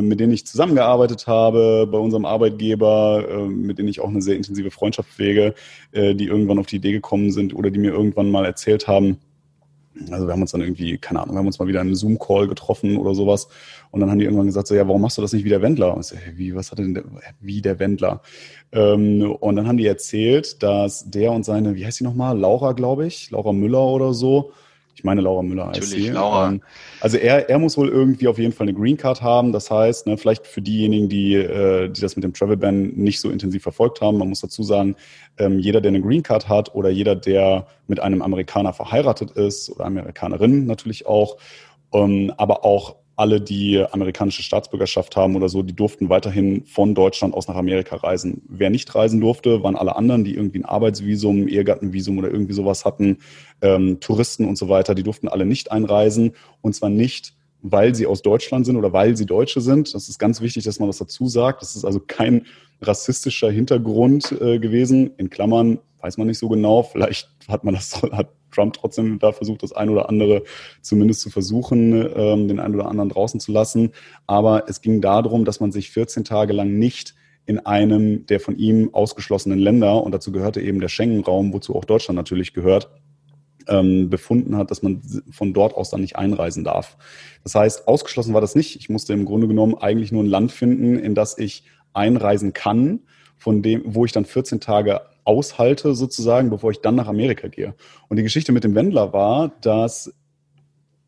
mit 0.00 0.20
denen 0.20 0.32
ich 0.32 0.46
zusammengearbeitet 0.46 1.26
habe, 1.26 1.88
bei 1.90 1.98
unserem 1.98 2.24
Arbeitgeber, 2.24 3.24
äh, 3.28 3.48
mit 3.48 3.78
denen 3.78 3.88
ich 3.88 4.00
auch 4.00 4.08
eine 4.08 4.22
sehr 4.22 4.36
intensive 4.36 4.70
Freundschaft 4.70 5.10
pflege, 5.10 5.54
äh, 5.92 6.14
die 6.14 6.26
irgendwann 6.26 6.58
auf 6.58 6.66
die 6.66 6.76
Idee 6.76 6.92
gekommen 6.92 7.30
sind 7.30 7.54
oder 7.54 7.70
die 7.70 7.78
mir 7.78 7.92
irgendwann 7.92 8.30
mal 8.30 8.44
erzählt 8.44 8.88
haben, 8.88 9.18
also 10.10 10.26
wir 10.26 10.32
haben 10.32 10.42
uns 10.42 10.52
dann 10.52 10.60
irgendwie, 10.60 10.98
keine 10.98 11.20
Ahnung, 11.20 11.34
wir 11.34 11.38
haben 11.38 11.46
uns 11.46 11.58
mal 11.58 11.66
wieder 11.66 11.80
in 11.80 11.88
einem 11.88 11.96
Zoom-Call 11.96 12.48
getroffen 12.48 12.96
oder 12.96 13.14
sowas. 13.14 13.48
Und 13.90 14.00
dann 14.00 14.10
haben 14.10 14.18
die 14.18 14.24
irgendwann 14.24 14.46
gesagt, 14.46 14.68
so, 14.68 14.74
ja, 14.74 14.86
warum 14.86 15.02
machst 15.02 15.18
du 15.18 15.22
das 15.22 15.32
nicht 15.32 15.44
wie 15.44 15.48
der 15.48 15.62
Wendler? 15.62 15.94
Und 15.94 16.00
ich 16.00 16.06
so, 16.06 16.16
hey, 16.16 16.36
wie, 16.36 16.54
was 16.54 16.70
hat 16.70 16.78
denn 16.78 16.94
der, 16.94 17.04
wie 17.40 17.62
der 17.62 17.78
Wendler? 17.78 18.22
Ähm, 18.72 19.36
und 19.40 19.56
dann 19.56 19.66
haben 19.66 19.78
die 19.78 19.86
erzählt, 19.86 20.62
dass 20.62 21.10
der 21.10 21.32
und 21.32 21.44
seine, 21.44 21.74
wie 21.74 21.84
heißt 21.84 21.98
sie 21.98 22.04
nochmal? 22.04 22.38
Laura, 22.38 22.72
glaube 22.72 23.06
ich, 23.06 23.30
Laura 23.30 23.52
Müller 23.52 23.84
oder 23.84 24.14
so, 24.14 24.52
ich 24.98 25.04
meine 25.04 25.20
Laura 25.20 25.42
Müller 25.42 25.68
heißt 25.68 25.80
Natürlich. 25.80 26.10
Laura. 26.10 26.48
Ähm, 26.48 26.60
also 27.00 27.18
er, 27.18 27.48
er 27.48 27.58
muss 27.60 27.78
wohl 27.78 27.88
irgendwie 27.88 28.26
auf 28.26 28.36
jeden 28.36 28.52
Fall 28.52 28.66
eine 28.66 28.76
Green 28.76 28.96
Card 28.96 29.22
haben. 29.22 29.52
Das 29.52 29.70
heißt, 29.70 30.08
ne, 30.08 30.18
vielleicht 30.18 30.44
für 30.44 30.60
diejenigen, 30.60 31.08
die, 31.08 31.34
äh, 31.34 31.88
die 31.88 32.00
das 32.00 32.16
mit 32.16 32.24
dem 32.24 32.32
Travel 32.32 32.56
Ban 32.56 32.94
nicht 32.96 33.20
so 33.20 33.30
intensiv 33.30 33.62
verfolgt 33.62 34.00
haben, 34.00 34.18
man 34.18 34.28
muss 34.28 34.40
dazu 34.40 34.64
sagen, 34.64 34.96
ähm, 35.38 35.60
jeder, 35.60 35.80
der 35.80 35.90
eine 35.90 36.02
Green 36.02 36.24
Card 36.24 36.48
hat 36.48 36.74
oder 36.74 36.90
jeder, 36.90 37.14
der 37.14 37.68
mit 37.86 38.00
einem 38.00 38.22
Amerikaner 38.22 38.72
verheiratet 38.72 39.30
ist 39.30 39.70
oder 39.70 39.84
Amerikanerin 39.84 40.66
natürlich 40.66 41.06
auch, 41.06 41.36
ähm, 41.92 42.32
aber 42.36 42.64
auch 42.64 42.96
alle, 43.18 43.40
die 43.40 43.84
amerikanische 43.90 44.42
Staatsbürgerschaft 44.42 45.16
haben 45.16 45.34
oder 45.36 45.48
so, 45.48 45.62
die 45.62 45.74
durften 45.74 46.08
weiterhin 46.08 46.64
von 46.66 46.94
Deutschland 46.94 47.34
aus 47.34 47.48
nach 47.48 47.56
Amerika 47.56 47.96
reisen. 47.96 48.42
Wer 48.48 48.70
nicht 48.70 48.94
reisen 48.94 49.20
durfte, 49.20 49.62
waren 49.62 49.76
alle 49.76 49.96
anderen, 49.96 50.24
die 50.24 50.34
irgendwie 50.34 50.60
ein 50.60 50.64
Arbeitsvisum, 50.64 51.48
Ehegattenvisum 51.48 52.18
oder 52.18 52.30
irgendwie 52.30 52.52
sowas 52.52 52.84
hatten, 52.84 53.18
ähm, 53.60 53.98
Touristen 54.00 54.46
und 54.46 54.56
so 54.56 54.68
weiter, 54.68 54.94
die 54.94 55.02
durften 55.02 55.28
alle 55.28 55.46
nicht 55.46 55.72
einreisen 55.72 56.32
und 56.60 56.74
zwar 56.74 56.90
nicht 56.90 57.34
weil 57.60 57.92
sie 57.92 58.06
aus 58.06 58.22
Deutschland 58.22 58.66
sind 58.66 58.76
oder 58.76 58.92
weil 58.92 59.16
sie 59.16 59.26
Deutsche 59.26 59.60
sind. 59.60 59.92
Das 59.92 60.08
ist 60.08 60.20
ganz 60.20 60.40
wichtig, 60.40 60.62
dass 60.62 60.78
man 60.78 60.88
das 60.88 60.98
dazu 60.98 61.26
sagt. 61.26 61.60
Das 61.60 61.74
ist 61.74 61.84
also 61.84 61.98
kein 61.98 62.46
rassistischer 62.80 63.50
Hintergrund 63.50 64.32
äh, 64.40 64.60
gewesen. 64.60 65.10
In 65.16 65.28
Klammern 65.28 65.78
weiß 66.00 66.18
man 66.18 66.26
nicht 66.26 66.38
so 66.38 66.48
genau. 66.48 66.82
Vielleicht 66.82 67.28
hat 67.48 67.64
man 67.64 67.74
das, 67.74 68.02
hat 68.12 68.30
Trump 68.50 68.74
trotzdem 68.74 69.18
da 69.18 69.32
versucht, 69.32 69.62
das 69.62 69.72
ein 69.72 69.88
oder 69.90 70.08
andere 70.08 70.42
zumindest 70.80 71.20
zu 71.20 71.30
versuchen, 71.30 72.08
ähm, 72.14 72.48
den 72.48 72.60
einen 72.60 72.74
oder 72.74 72.88
anderen 72.88 73.10
draußen 73.10 73.40
zu 73.40 73.52
lassen. 73.52 73.92
Aber 74.26 74.68
es 74.68 74.80
ging 74.80 75.00
darum, 75.00 75.44
dass 75.44 75.60
man 75.60 75.72
sich 75.72 75.90
14 75.90 76.24
Tage 76.24 76.52
lang 76.52 76.78
nicht 76.78 77.14
in 77.46 77.64
einem 77.64 78.26
der 78.26 78.40
von 78.40 78.58
ihm 78.58 78.90
ausgeschlossenen 78.92 79.58
Länder, 79.58 80.02
und 80.02 80.12
dazu 80.12 80.32
gehörte 80.32 80.60
eben 80.60 80.80
der 80.80 80.88
Schengen-Raum, 80.88 81.52
wozu 81.54 81.74
auch 81.74 81.86
Deutschland 81.86 82.16
natürlich 82.16 82.52
gehört, 82.52 82.90
ähm, 83.68 84.10
befunden 84.10 84.56
hat, 84.56 84.70
dass 84.70 84.82
man 84.82 85.00
von 85.30 85.54
dort 85.54 85.74
aus 85.74 85.90
dann 85.90 86.02
nicht 86.02 86.16
einreisen 86.16 86.64
darf. 86.64 86.98
Das 87.42 87.54
heißt, 87.54 87.88
ausgeschlossen 87.88 88.34
war 88.34 88.40
das 88.40 88.54
nicht. 88.54 88.76
Ich 88.76 88.88
musste 88.88 89.12
im 89.14 89.24
Grunde 89.24 89.48
genommen 89.48 89.76
eigentlich 89.76 90.12
nur 90.12 90.22
ein 90.22 90.28
Land 90.28 90.52
finden, 90.52 90.98
in 90.98 91.14
das 91.14 91.38
ich 91.38 91.64
einreisen 91.92 92.52
kann, 92.52 93.00
von 93.36 93.62
dem, 93.62 93.82
wo 93.84 94.04
ich 94.04 94.12
dann 94.12 94.24
14 94.24 94.60
Tage 94.60 95.00
aushalte 95.28 95.94
sozusagen, 95.94 96.48
bevor 96.48 96.70
ich 96.70 96.80
dann 96.80 96.94
nach 96.94 97.06
Amerika 97.06 97.48
gehe. 97.48 97.74
Und 98.08 98.16
die 98.16 98.22
Geschichte 98.22 98.50
mit 98.50 98.64
dem 98.64 98.74
Wendler 98.74 99.12
war, 99.12 99.48
dass 99.60 100.10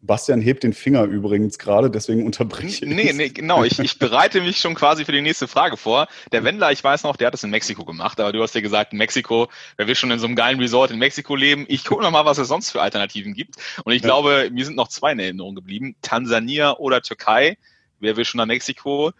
Bastian 0.02 0.42
hebt 0.42 0.62
den 0.62 0.74
Finger 0.74 1.04
übrigens 1.04 1.58
gerade, 1.58 1.90
deswegen 1.90 2.26
unterbreche 2.26 2.84
ich. 2.84 2.90
Nee, 2.90 3.12
nee, 3.14 3.30
genau. 3.30 3.64
Ich, 3.64 3.78
ich 3.78 3.98
bereite 3.98 4.42
mich 4.42 4.58
schon 4.58 4.74
quasi 4.74 5.06
für 5.06 5.12
die 5.12 5.22
nächste 5.22 5.48
Frage 5.48 5.78
vor. 5.78 6.06
Der 6.32 6.44
Wendler, 6.44 6.70
ich 6.70 6.84
weiß 6.84 7.02
noch, 7.02 7.16
der 7.16 7.28
hat 7.28 7.34
das 7.34 7.44
in 7.44 7.50
Mexiko 7.50 7.86
gemacht, 7.86 8.20
aber 8.20 8.32
du 8.32 8.42
hast 8.42 8.54
ja 8.54 8.60
gesagt, 8.60 8.92
in 8.92 8.98
Mexiko, 8.98 9.48
wer 9.78 9.86
will 9.86 9.94
schon 9.94 10.10
in 10.10 10.18
so 10.18 10.26
einem 10.26 10.36
geilen 10.36 10.60
Resort 10.60 10.90
in 10.90 10.98
Mexiko 10.98 11.34
leben? 11.34 11.64
Ich 11.68 11.84
gucke 11.84 12.02
noch 12.02 12.10
mal, 12.10 12.26
was 12.26 12.36
es 12.36 12.48
sonst 12.48 12.70
für 12.70 12.82
Alternativen 12.82 13.32
gibt. 13.32 13.56
Und 13.84 13.94
ich 13.94 14.02
ja. 14.02 14.08
glaube, 14.08 14.50
mir 14.52 14.64
sind 14.66 14.76
noch 14.76 14.88
zwei 14.88 15.12
in 15.12 15.18
Erinnerung 15.18 15.54
geblieben. 15.54 15.96
Tansania 16.02 16.76
oder 16.76 17.00
Türkei. 17.00 17.56
Wer 18.00 18.16
will 18.16 18.26
schon 18.26 18.38
nach 18.38 18.46
Mexiko? 18.46 19.12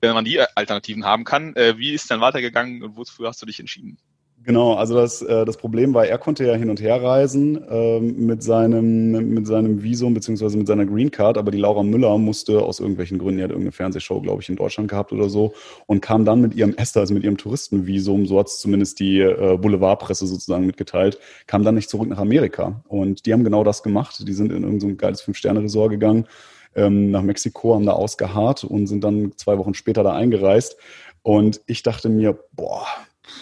Wenn 0.00 0.14
man 0.14 0.24
die 0.24 0.40
Alternativen 0.40 1.04
haben 1.04 1.22
kann. 1.22 1.54
Äh, 1.54 1.78
wie 1.78 1.92
ist 1.92 2.10
dann 2.10 2.20
weitergegangen 2.20 2.82
und 2.82 2.96
wofür 2.96 3.28
hast 3.28 3.40
du 3.40 3.46
dich 3.46 3.60
entschieden? 3.60 3.98
Genau, 4.44 4.74
also 4.74 4.94
das, 4.94 5.22
äh, 5.22 5.44
das 5.44 5.56
Problem 5.56 5.94
war, 5.94 6.06
er 6.06 6.18
konnte 6.18 6.44
ja 6.44 6.54
hin 6.54 6.68
und 6.68 6.80
her 6.80 7.00
reisen 7.00 7.64
ähm, 7.70 8.26
mit, 8.26 8.42
seinem, 8.42 9.12
mit 9.32 9.46
seinem 9.46 9.82
Visum 9.82 10.14
beziehungsweise 10.14 10.58
mit 10.58 10.66
seiner 10.66 10.84
Green 10.84 11.12
Card, 11.12 11.38
aber 11.38 11.52
die 11.52 11.58
Laura 11.58 11.84
Müller 11.84 12.18
musste 12.18 12.60
aus 12.60 12.80
irgendwelchen 12.80 13.18
Gründen, 13.18 13.36
die 13.36 13.44
hat 13.44 13.50
irgendeine 13.50 13.72
Fernsehshow, 13.72 14.20
glaube 14.20 14.42
ich, 14.42 14.48
in 14.48 14.56
Deutschland 14.56 14.90
gehabt 14.90 15.12
oder 15.12 15.28
so 15.28 15.54
und 15.86 16.00
kam 16.00 16.24
dann 16.24 16.40
mit 16.40 16.54
ihrem 16.54 16.74
Esther, 16.74 17.00
also 17.00 17.14
mit 17.14 17.22
ihrem 17.22 17.36
Touristenvisum, 17.36 18.26
so 18.26 18.38
hat 18.38 18.48
es 18.48 18.58
zumindest 18.58 18.98
die 18.98 19.20
äh, 19.20 19.56
Boulevardpresse 19.56 20.26
sozusagen 20.26 20.66
mitgeteilt, 20.66 21.20
kam 21.46 21.62
dann 21.62 21.76
nicht 21.76 21.88
zurück 21.88 22.08
nach 22.08 22.18
Amerika. 22.18 22.82
Und 22.88 23.26
die 23.26 23.32
haben 23.32 23.44
genau 23.44 23.62
das 23.62 23.82
gemacht. 23.82 24.26
Die 24.26 24.32
sind 24.32 24.50
in 24.50 24.64
irgendein 24.64 24.90
so 24.90 24.96
geiles 24.96 25.22
Fünf-Sterne-Resort 25.22 25.90
gegangen, 25.90 26.26
ähm, 26.74 27.10
nach 27.10 27.22
Mexiko, 27.22 27.74
haben 27.74 27.86
da 27.86 27.92
ausgeharrt 27.92 28.64
und 28.64 28.86
sind 28.88 29.04
dann 29.04 29.32
zwei 29.36 29.58
Wochen 29.58 29.74
später 29.74 30.02
da 30.02 30.14
eingereist. 30.14 30.76
Und 31.22 31.60
ich 31.66 31.82
dachte 31.84 32.08
mir, 32.08 32.38
boah, 32.52 32.86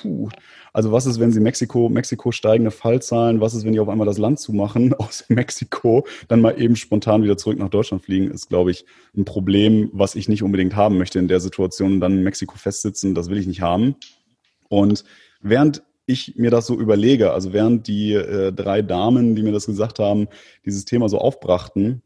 puh, 0.03 0.29
also 0.73 0.93
was 0.93 1.07
ist, 1.07 1.21
wenn 1.21 1.33
sie 1.33 1.41
Mexiko, 1.41 1.89
Mexiko 1.89 2.33
steigende 2.33 2.71
Fallzahlen, 2.71 3.41
was 3.41 3.55
ist, 3.55 3.65
wenn 3.65 3.73
die 3.73 3.81
auf 3.81 3.89
einmal 3.89 4.07
das 4.07 4.19
Land 4.19 4.39
zumachen 4.39 4.95
aus 4.99 5.25
Mexiko, 5.29 6.07
dann 6.29 6.41
mal 6.41 6.61
eben 6.61 6.77
spontan 6.77 7.23
wieder 7.23 7.37
zurück 7.37 7.59
nach 7.59 7.69
Deutschland 7.69 8.05
fliegen, 8.05 8.31
ist, 8.31 8.49
glaube 8.49 8.71
ich, 8.71 8.85
ein 9.17 9.25
Problem, 9.25 9.91
was 9.93 10.15
ich 10.15 10.29
nicht 10.29 10.43
unbedingt 10.43 10.77
haben 10.77 10.99
möchte 10.99 11.19
in 11.19 11.29
der 11.29 11.41
Situation. 11.41 12.01
Dann 12.01 12.19
in 12.19 12.23
Mexiko 12.23 12.57
festsitzen, 12.57 13.15
das 13.15 13.31
will 13.31 13.39
ich 13.39 13.47
nicht 13.47 13.61
haben. 13.61 13.97
Und 14.69 15.05
während 15.41 15.83
ich 16.07 16.35
mir 16.37 16.51
das 16.51 16.67
so 16.67 16.79
überlege, 16.79 17.33
also 17.33 17.53
während 17.53 17.87
die 17.87 18.15
äh, 18.15 18.53
drei 18.53 18.83
Damen, 18.83 19.35
die 19.35 19.43
mir 19.43 19.53
das 19.53 19.67
gesagt 19.67 19.99
haben, 19.99 20.29
dieses 20.65 20.85
Thema 20.85 21.09
so 21.09 21.19
aufbrachten, 21.19 22.03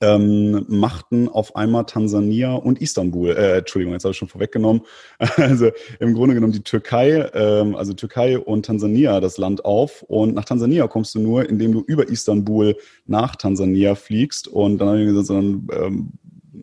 ähm, 0.00 0.64
machten 0.68 1.28
auf 1.28 1.56
einmal 1.56 1.84
Tansania 1.84 2.54
und 2.54 2.80
Istanbul, 2.80 3.30
äh, 3.30 3.58
Entschuldigung, 3.58 3.92
jetzt 3.94 4.04
habe 4.04 4.12
ich 4.12 4.18
schon 4.18 4.28
vorweggenommen, 4.28 4.82
also 5.36 5.70
im 5.98 6.14
Grunde 6.14 6.34
genommen 6.34 6.52
die 6.52 6.62
Türkei, 6.62 7.30
ähm, 7.34 7.74
also 7.74 7.92
Türkei 7.92 8.38
und 8.38 8.66
Tansania 8.66 9.20
das 9.20 9.38
Land 9.38 9.64
auf. 9.64 10.02
Und 10.02 10.34
nach 10.34 10.44
Tansania 10.44 10.86
kommst 10.88 11.14
du 11.14 11.20
nur, 11.20 11.48
indem 11.48 11.72
du 11.72 11.82
über 11.86 12.08
Istanbul 12.08 12.76
nach 13.06 13.36
Tansania 13.36 13.94
fliegst. 13.94 14.48
Und 14.48 14.78
dann 14.78 14.88
habe 14.88 15.00
ich 15.00 15.06
gesagt, 15.06 15.30
dann, 15.30 15.68
ähm, 15.72 16.12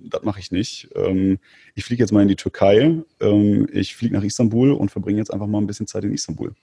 das 0.09 0.23
mache 0.23 0.39
ich 0.39 0.51
nicht. 0.51 0.89
Ähm, 0.95 1.39
ich 1.75 1.85
fliege 1.85 2.01
jetzt 2.01 2.11
mal 2.11 2.21
in 2.21 2.27
die 2.27 2.35
Türkei, 2.35 3.03
ähm, 3.19 3.67
ich 3.71 3.95
fliege 3.95 4.15
nach 4.15 4.23
Istanbul 4.23 4.71
und 4.71 4.89
verbringe 4.89 5.19
jetzt 5.19 5.33
einfach 5.33 5.47
mal 5.47 5.59
ein 5.59 5.67
bisschen 5.67 5.87
Zeit 5.87 6.03
in 6.03 6.13
Istanbul. 6.13 6.53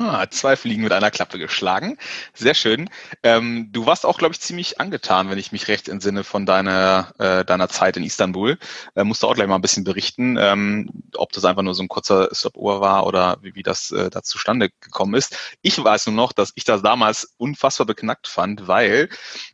Ah, 0.00 0.28
zwei 0.30 0.54
Fliegen 0.54 0.84
mit 0.84 0.92
einer 0.92 1.10
Klappe 1.10 1.40
geschlagen. 1.40 1.98
Sehr 2.32 2.54
schön. 2.54 2.88
Ähm, 3.24 3.70
du 3.72 3.84
warst 3.84 4.06
auch, 4.06 4.16
glaube 4.16 4.32
ich, 4.32 4.40
ziemlich 4.40 4.78
angetan, 4.80 5.28
wenn 5.28 5.38
ich 5.38 5.50
mich 5.50 5.66
recht 5.66 5.88
entsinne, 5.88 6.22
von 6.22 6.46
deiner, 6.46 7.12
äh, 7.18 7.44
deiner 7.44 7.68
Zeit 7.68 7.96
in 7.96 8.04
Istanbul. 8.04 8.58
Äh, 8.94 9.02
musst 9.02 9.24
du 9.24 9.26
auch 9.26 9.34
gleich 9.34 9.48
mal 9.48 9.56
ein 9.56 9.60
bisschen 9.60 9.82
berichten, 9.82 10.36
ähm, 10.38 10.88
ob 11.16 11.32
das 11.32 11.44
einfach 11.44 11.62
nur 11.62 11.74
so 11.74 11.82
ein 11.82 11.88
kurzer 11.88 12.28
Stopover 12.32 12.80
war 12.80 13.08
oder 13.08 13.38
wie, 13.42 13.56
wie 13.56 13.64
das 13.64 13.90
äh, 13.90 14.08
da 14.08 14.22
zustande 14.22 14.70
gekommen 14.80 15.14
ist. 15.14 15.36
Ich 15.62 15.82
weiß 15.82 16.06
nur 16.06 16.14
noch, 16.14 16.32
dass 16.32 16.52
ich 16.54 16.62
das 16.62 16.80
damals 16.80 17.34
unfassbar 17.36 17.88
beknackt 17.88 18.28
fand, 18.28 18.68
weil 18.68 19.08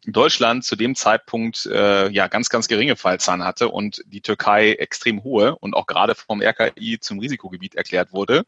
Deutschland 0.04 0.62
zu 0.62 0.76
dem 0.76 0.94
Zeitpunkt 0.94 1.64
äh, 1.64 2.10
ja 2.10 2.28
ganz, 2.28 2.50
ganz 2.50 2.68
geringe 2.68 2.96
Fallzahlen 2.96 3.44
hatte 3.44 3.70
und 3.70 4.02
die 4.08 4.20
Türkei 4.20 4.72
extrem 4.72 5.24
hohe 5.24 5.56
und 5.56 5.72
auch 5.72 5.86
gerade 5.86 6.14
vom 6.14 6.42
RKI 6.42 6.98
zum 7.00 7.18
Risikogebiet 7.18 7.76
erklärt 7.76 8.12
wurde. 8.12 8.44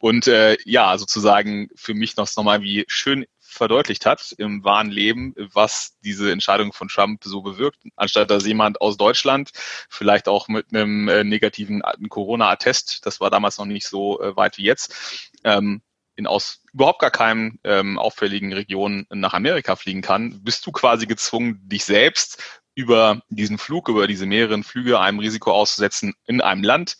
Und 0.00 0.26
äh, 0.26 0.56
ja, 0.64 0.96
sozusagen 0.96 1.68
für 1.76 1.92
mich 1.92 2.16
noch 2.16 2.34
nochmal 2.34 2.62
wie 2.62 2.84
schön 2.88 3.26
verdeutlicht 3.38 4.06
hat 4.06 4.34
im 4.38 4.64
wahren 4.64 4.90
Leben, 4.90 5.34
was 5.36 5.98
diese 6.02 6.32
Entscheidung 6.32 6.72
von 6.72 6.88
Trump 6.88 7.22
so 7.22 7.42
bewirkt, 7.42 7.82
anstatt 7.96 8.30
dass 8.30 8.46
jemand 8.46 8.80
aus 8.80 8.96
Deutschland, 8.96 9.50
vielleicht 9.90 10.26
auch 10.26 10.48
mit 10.48 10.66
einem 10.72 11.08
äh, 11.08 11.22
negativen 11.22 11.82
Corona-Attest, 12.08 13.04
das 13.04 13.20
war 13.20 13.30
damals 13.30 13.58
noch 13.58 13.66
nicht 13.66 13.86
so 13.86 14.20
äh, 14.22 14.34
weit 14.36 14.56
wie 14.56 14.64
jetzt, 14.64 15.30
ähm, 15.44 15.82
in 16.14 16.26
aus 16.26 16.62
überhaupt 16.72 17.00
gar 17.00 17.10
keinem 17.10 17.58
ähm, 17.64 17.98
auffälligen 17.98 18.52
Region 18.52 19.06
nach 19.10 19.34
Amerika 19.34 19.76
fliegen 19.76 20.02
kann, 20.02 20.42
bist 20.42 20.66
du 20.66 20.72
quasi 20.72 21.06
gezwungen, 21.06 21.60
dich 21.64 21.84
selbst 21.84 22.42
über 22.74 23.20
diesen 23.28 23.58
Flug, 23.58 23.88
über 23.88 24.06
diese 24.06 24.26
mehreren 24.26 24.62
Flüge 24.64 25.00
einem 25.00 25.18
Risiko 25.18 25.52
auszusetzen 25.52 26.14
in 26.26 26.40
einem 26.40 26.62
Land, 26.62 26.96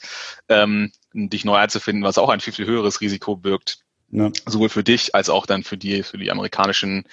ähm, 0.48 0.92
dich 1.12 1.44
neu 1.44 1.56
einzufinden, 1.56 2.04
was 2.04 2.18
auch 2.18 2.28
ein 2.28 2.40
viel, 2.40 2.52
viel 2.52 2.66
höheres 2.66 3.00
Risiko 3.00 3.36
birgt. 3.36 3.80
Ja. 4.12 4.30
Sowohl 4.46 4.68
für 4.68 4.82
dich 4.82 5.14
als 5.14 5.30
auch 5.30 5.46
dann 5.46 5.62
für 5.62 5.76
die, 5.76 6.02
für 6.02 6.18
die 6.18 6.32
amerikanischen, 6.32 7.04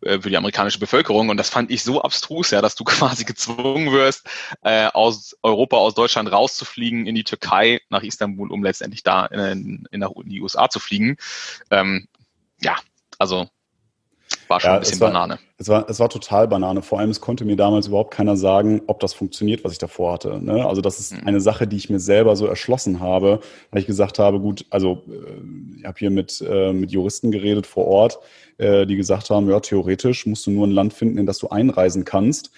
äh, 0.00 0.20
für 0.20 0.30
die 0.30 0.38
amerikanische 0.38 0.78
Bevölkerung. 0.78 1.28
Und 1.28 1.36
das 1.36 1.50
fand 1.50 1.70
ich 1.70 1.82
so 1.82 2.00
abstrus, 2.00 2.50
ja, 2.50 2.62
dass 2.62 2.74
du 2.74 2.84
quasi 2.84 3.24
gezwungen 3.24 3.92
wirst, 3.92 4.26
äh, 4.62 4.86
aus 4.86 5.36
Europa, 5.42 5.76
aus 5.76 5.94
Deutschland 5.94 6.32
rauszufliegen 6.32 7.06
in 7.06 7.14
die 7.14 7.24
Türkei, 7.24 7.80
nach 7.90 8.02
Istanbul, 8.02 8.50
um 8.50 8.64
letztendlich 8.64 9.02
da 9.02 9.26
in, 9.26 9.86
in, 9.90 10.02
in 10.02 10.28
die 10.28 10.40
USA 10.40 10.70
zu 10.70 10.80
fliegen. 10.80 11.18
Ähm, 11.70 12.08
ja, 12.62 12.76
also 13.18 13.50
war 14.50 14.60
schon 14.60 14.70
ja, 14.70 14.74
ein 14.74 14.80
bisschen 14.80 14.96
es 14.96 15.00
war, 15.00 15.12
Banane. 15.12 15.38
Es 15.56 15.68
war, 15.68 15.88
es 15.88 16.00
war 16.00 16.08
total 16.08 16.48
Banane. 16.48 16.82
Vor 16.82 16.98
allem, 16.98 17.10
es 17.10 17.20
konnte 17.20 17.44
mir 17.44 17.56
damals 17.56 17.86
überhaupt 17.86 18.12
keiner 18.12 18.36
sagen, 18.36 18.82
ob 18.88 19.00
das 19.00 19.14
funktioniert, 19.14 19.64
was 19.64 19.72
ich 19.72 19.78
davor 19.78 20.12
hatte. 20.14 20.44
Ne? 20.44 20.66
Also 20.66 20.82
das 20.82 20.98
ist 20.98 21.12
mhm. 21.12 21.26
eine 21.26 21.40
Sache, 21.40 21.66
die 21.66 21.76
ich 21.76 21.88
mir 21.88 22.00
selber 22.00 22.36
so 22.36 22.46
erschlossen 22.46 23.00
habe, 23.00 23.40
weil 23.70 23.80
ich 23.80 23.86
gesagt 23.86 24.18
habe, 24.18 24.40
gut, 24.40 24.66
also 24.68 25.04
äh, 25.08 25.78
ich 25.78 25.84
habe 25.86 25.98
hier 25.98 26.10
mit, 26.10 26.44
äh, 26.46 26.72
mit 26.72 26.90
Juristen 26.90 27.30
geredet 27.30 27.66
vor 27.66 27.86
Ort, 27.86 28.18
äh, 28.58 28.86
die 28.86 28.96
gesagt 28.96 29.30
haben, 29.30 29.48
ja, 29.48 29.60
theoretisch 29.60 30.26
musst 30.26 30.46
du 30.46 30.50
nur 30.50 30.66
ein 30.66 30.72
Land 30.72 30.92
finden, 30.92 31.16
in 31.16 31.26
das 31.26 31.38
du 31.38 31.48
einreisen 31.48 32.04
kannst, 32.04 32.50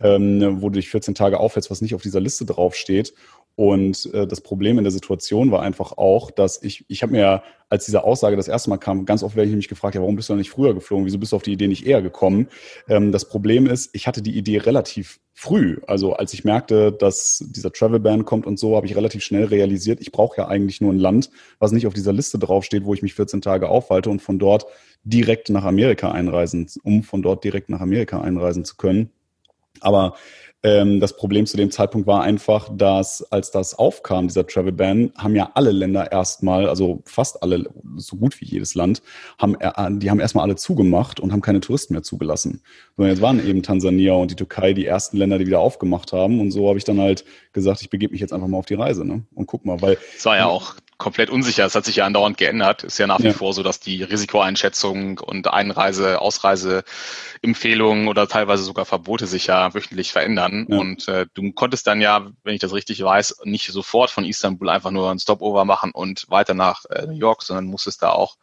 ähm, 0.00 0.62
wo 0.62 0.68
du 0.68 0.78
dich 0.78 0.88
14 0.88 1.14
Tage 1.14 1.40
aufhältst, 1.40 1.70
was 1.70 1.82
nicht 1.82 1.94
auf 1.94 2.02
dieser 2.02 2.20
Liste 2.20 2.46
draufsteht. 2.46 3.12
Und 3.60 4.08
äh, 4.14 4.26
das 4.26 4.40
Problem 4.40 4.78
in 4.78 4.84
der 4.84 4.90
Situation 4.90 5.50
war 5.50 5.60
einfach 5.60 5.92
auch, 5.98 6.30
dass 6.30 6.62
ich, 6.62 6.86
ich 6.88 7.02
habe 7.02 7.12
mir, 7.12 7.42
als 7.68 7.84
diese 7.84 8.04
Aussage 8.04 8.34
das 8.34 8.48
erste 8.48 8.70
Mal 8.70 8.78
kam, 8.78 9.04
ganz 9.04 9.22
oft 9.22 9.36
werde 9.36 9.50
ich 9.50 9.54
mich 9.54 9.68
gefragt, 9.68 9.94
ja, 9.94 10.00
warum 10.00 10.16
bist 10.16 10.30
du 10.30 10.34
nicht 10.34 10.48
früher 10.48 10.72
geflogen? 10.72 11.04
Wieso 11.04 11.18
bist 11.18 11.32
du 11.32 11.36
auf 11.36 11.42
die 11.42 11.52
Idee 11.52 11.68
nicht 11.68 11.86
eher 11.86 12.00
gekommen? 12.00 12.48
Ähm, 12.88 13.12
das 13.12 13.28
Problem 13.28 13.66
ist, 13.66 13.90
ich 13.92 14.06
hatte 14.06 14.22
die 14.22 14.34
Idee 14.34 14.56
relativ 14.56 15.20
früh. 15.34 15.76
Also 15.86 16.14
als 16.14 16.32
ich 16.32 16.42
merkte, 16.42 16.90
dass 16.90 17.44
dieser 17.50 17.70
Travel 17.70 18.00
Ban 18.00 18.24
kommt 18.24 18.46
und 18.46 18.58
so, 18.58 18.76
habe 18.76 18.86
ich 18.86 18.96
relativ 18.96 19.22
schnell 19.22 19.44
realisiert, 19.44 20.00
ich 20.00 20.10
brauche 20.10 20.38
ja 20.38 20.48
eigentlich 20.48 20.80
nur 20.80 20.94
ein 20.94 20.98
Land, 20.98 21.28
was 21.58 21.72
nicht 21.72 21.86
auf 21.86 21.92
dieser 21.92 22.14
Liste 22.14 22.38
draufsteht, 22.38 22.86
wo 22.86 22.94
ich 22.94 23.02
mich 23.02 23.12
14 23.12 23.42
Tage 23.42 23.68
aufhalte 23.68 24.08
und 24.08 24.22
von 24.22 24.38
dort 24.38 24.64
direkt 25.04 25.50
nach 25.50 25.64
Amerika 25.64 26.12
einreisen, 26.12 26.66
um 26.82 27.02
von 27.02 27.20
dort 27.20 27.44
direkt 27.44 27.68
nach 27.68 27.82
Amerika 27.82 28.22
einreisen 28.22 28.64
zu 28.64 28.78
können. 28.78 29.10
Aber 29.80 30.14
ähm, 30.62 31.00
das 31.00 31.16
Problem 31.16 31.46
zu 31.46 31.56
dem 31.56 31.70
Zeitpunkt 31.70 32.06
war 32.06 32.22
einfach, 32.22 32.68
dass 32.72 33.22
als 33.32 33.50
das 33.50 33.74
aufkam, 33.74 34.28
dieser 34.28 34.46
Travel 34.46 34.72
Ban, 34.72 35.12
haben 35.16 35.34
ja 35.34 35.50
alle 35.54 35.70
Länder 35.70 36.12
erstmal, 36.12 36.68
also 36.68 37.02
fast 37.06 37.42
alle, 37.42 37.64
so 37.96 38.16
gut 38.16 38.40
wie 38.40 38.44
jedes 38.44 38.74
Land, 38.74 39.02
haben, 39.38 39.54
äh, 39.58 39.72
die 39.92 40.10
haben 40.10 40.20
erstmal 40.20 40.44
alle 40.44 40.56
zugemacht 40.56 41.18
und 41.18 41.32
haben 41.32 41.40
keine 41.40 41.60
Touristen 41.60 41.94
mehr 41.94 42.02
zugelassen. 42.02 42.62
Sondern 42.96 43.14
jetzt 43.14 43.22
waren 43.22 43.46
eben 43.46 43.62
Tansania 43.62 44.12
und 44.12 44.30
die 44.30 44.36
Türkei 44.36 44.74
die 44.74 44.86
ersten 44.86 45.16
Länder, 45.16 45.38
die 45.38 45.46
wieder 45.46 45.60
aufgemacht 45.60 46.12
haben. 46.12 46.40
Und 46.40 46.50
so 46.50 46.68
habe 46.68 46.78
ich 46.78 46.84
dann 46.84 47.00
halt 47.00 47.24
gesagt, 47.52 47.80
ich 47.80 47.88
begebe 47.88 48.12
mich 48.12 48.20
jetzt 48.20 48.32
einfach 48.32 48.48
mal 48.48 48.58
auf 48.58 48.66
die 48.66 48.74
Reise 48.74 49.06
ne? 49.06 49.24
und 49.34 49.46
guck 49.46 49.64
mal, 49.64 49.80
weil. 49.80 49.96
Es 50.16 50.26
war 50.26 50.36
ja 50.36 50.46
auch 50.46 50.74
komplett 51.00 51.30
unsicher. 51.30 51.64
Es 51.64 51.74
hat 51.74 51.84
sich 51.84 51.96
ja 51.96 52.06
andauernd 52.06 52.36
geändert. 52.36 52.84
Ist 52.84 52.98
ja 52.98 53.08
nach 53.08 53.18
wie 53.18 53.28
ja. 53.28 53.32
vor 53.32 53.52
so, 53.52 53.64
dass 53.64 53.80
die 53.80 54.04
Risikoeinschätzung 54.04 55.18
und 55.18 55.48
Einreise, 55.48 56.20
Ausreiseempfehlungen 56.20 58.06
oder 58.06 58.28
teilweise 58.28 58.62
sogar 58.62 58.84
Verbote 58.84 59.26
sich 59.26 59.48
ja 59.48 59.74
wöchentlich 59.74 60.12
verändern. 60.12 60.66
Ja. 60.68 60.78
Und 60.78 61.08
äh, 61.08 61.26
du 61.34 61.50
konntest 61.52 61.88
dann 61.88 62.00
ja, 62.00 62.30
wenn 62.44 62.54
ich 62.54 62.60
das 62.60 62.74
richtig 62.74 63.02
weiß, 63.02 63.40
nicht 63.44 63.72
sofort 63.72 64.10
von 64.10 64.24
Istanbul 64.24 64.68
einfach 64.68 64.92
nur 64.92 65.10
einen 65.10 65.18
Stopover 65.18 65.64
machen 65.64 65.90
und 65.90 66.26
weiter 66.28 66.54
nach 66.54 66.84
äh, 66.84 67.06
New 67.06 67.18
York, 67.18 67.42
sondern 67.42 67.64
musstest 67.64 68.02
da 68.02 68.10
auch 68.10 68.36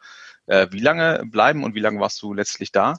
äh, 0.46 0.66
wie 0.70 0.80
lange 0.80 1.22
bleiben 1.26 1.64
und 1.64 1.74
wie 1.74 1.80
lange 1.80 2.00
warst 2.00 2.20
du 2.20 2.34
letztlich 2.34 2.72
da? 2.72 2.96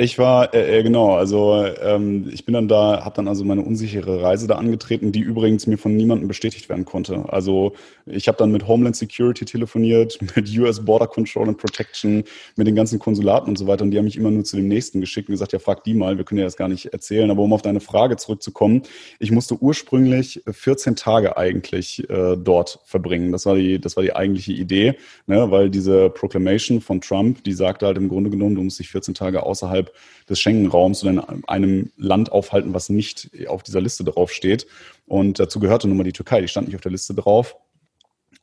Ich 0.00 0.16
war, 0.16 0.54
äh, 0.54 0.78
äh, 0.78 0.82
genau, 0.84 1.16
also 1.16 1.66
ähm, 1.82 2.30
ich 2.32 2.44
bin 2.44 2.52
dann 2.52 2.68
da, 2.68 3.04
habe 3.04 3.16
dann 3.16 3.26
also 3.26 3.44
meine 3.44 3.62
unsichere 3.62 4.22
Reise 4.22 4.46
da 4.46 4.54
angetreten, 4.54 5.10
die 5.10 5.18
übrigens 5.18 5.66
mir 5.66 5.76
von 5.76 5.96
niemandem 5.96 6.28
bestätigt 6.28 6.68
werden 6.68 6.84
konnte. 6.84 7.24
Also 7.26 7.72
ich 8.06 8.28
habe 8.28 8.38
dann 8.38 8.52
mit 8.52 8.68
Homeland 8.68 8.94
Security 8.94 9.44
telefoniert, 9.44 10.20
mit 10.36 10.56
US 10.56 10.84
Border 10.84 11.08
Control 11.08 11.48
and 11.48 11.58
Protection, 11.58 12.22
mit 12.54 12.68
den 12.68 12.76
ganzen 12.76 13.00
Konsulaten 13.00 13.48
und 13.48 13.58
so 13.58 13.66
weiter 13.66 13.82
und 13.82 13.90
die 13.90 13.98
haben 13.98 14.04
mich 14.04 14.16
immer 14.16 14.30
nur 14.30 14.44
zu 14.44 14.54
dem 14.54 14.68
nächsten 14.68 15.00
geschickt 15.00 15.28
und 15.28 15.32
gesagt, 15.32 15.52
ja 15.52 15.58
frag 15.58 15.82
die 15.82 15.94
mal, 15.94 16.16
wir 16.16 16.24
können 16.24 16.38
ja 16.38 16.44
das 16.44 16.56
gar 16.56 16.68
nicht 16.68 16.86
erzählen. 16.92 17.28
Aber 17.32 17.42
um 17.42 17.52
auf 17.52 17.62
deine 17.62 17.80
Frage 17.80 18.16
zurückzukommen, 18.16 18.82
ich 19.18 19.32
musste 19.32 19.60
ursprünglich 19.60 20.44
14 20.48 20.94
Tage 20.94 21.36
eigentlich 21.36 22.08
äh, 22.08 22.36
dort 22.36 22.78
verbringen. 22.84 23.32
Das 23.32 23.46
war 23.46 23.56
die, 23.56 23.80
das 23.80 23.96
war 23.96 24.04
die 24.04 24.14
eigentliche 24.14 24.52
Idee, 24.52 24.94
ne? 25.26 25.50
weil 25.50 25.70
diese 25.70 26.08
Proclamation 26.08 26.80
von 26.80 27.00
Trump, 27.00 27.42
die 27.42 27.52
sagte 27.52 27.86
halt 27.86 27.96
im 27.96 28.08
Grunde 28.08 28.30
genommen, 28.30 28.54
du 28.54 28.62
musst 28.62 28.78
dich 28.78 28.90
14 28.90 29.14
Tage 29.14 29.42
außerhalb 29.42 29.87
des 30.28 30.40
Schengen-Raums 30.40 31.02
oder 31.02 31.12
in 31.12 31.44
einem 31.46 31.90
Land 31.96 32.32
aufhalten, 32.32 32.74
was 32.74 32.88
nicht 32.88 33.30
auf 33.48 33.62
dieser 33.62 33.80
Liste 33.80 34.04
drauf 34.04 34.32
steht. 34.32 34.66
Und 35.06 35.38
dazu 35.38 35.60
gehörte 35.60 35.88
nun 35.88 35.96
mal 35.96 36.04
die 36.04 36.12
Türkei, 36.12 36.40
die 36.40 36.48
stand 36.48 36.68
nicht 36.68 36.76
auf 36.76 36.82
der 36.82 36.92
Liste 36.92 37.14
drauf. 37.14 37.56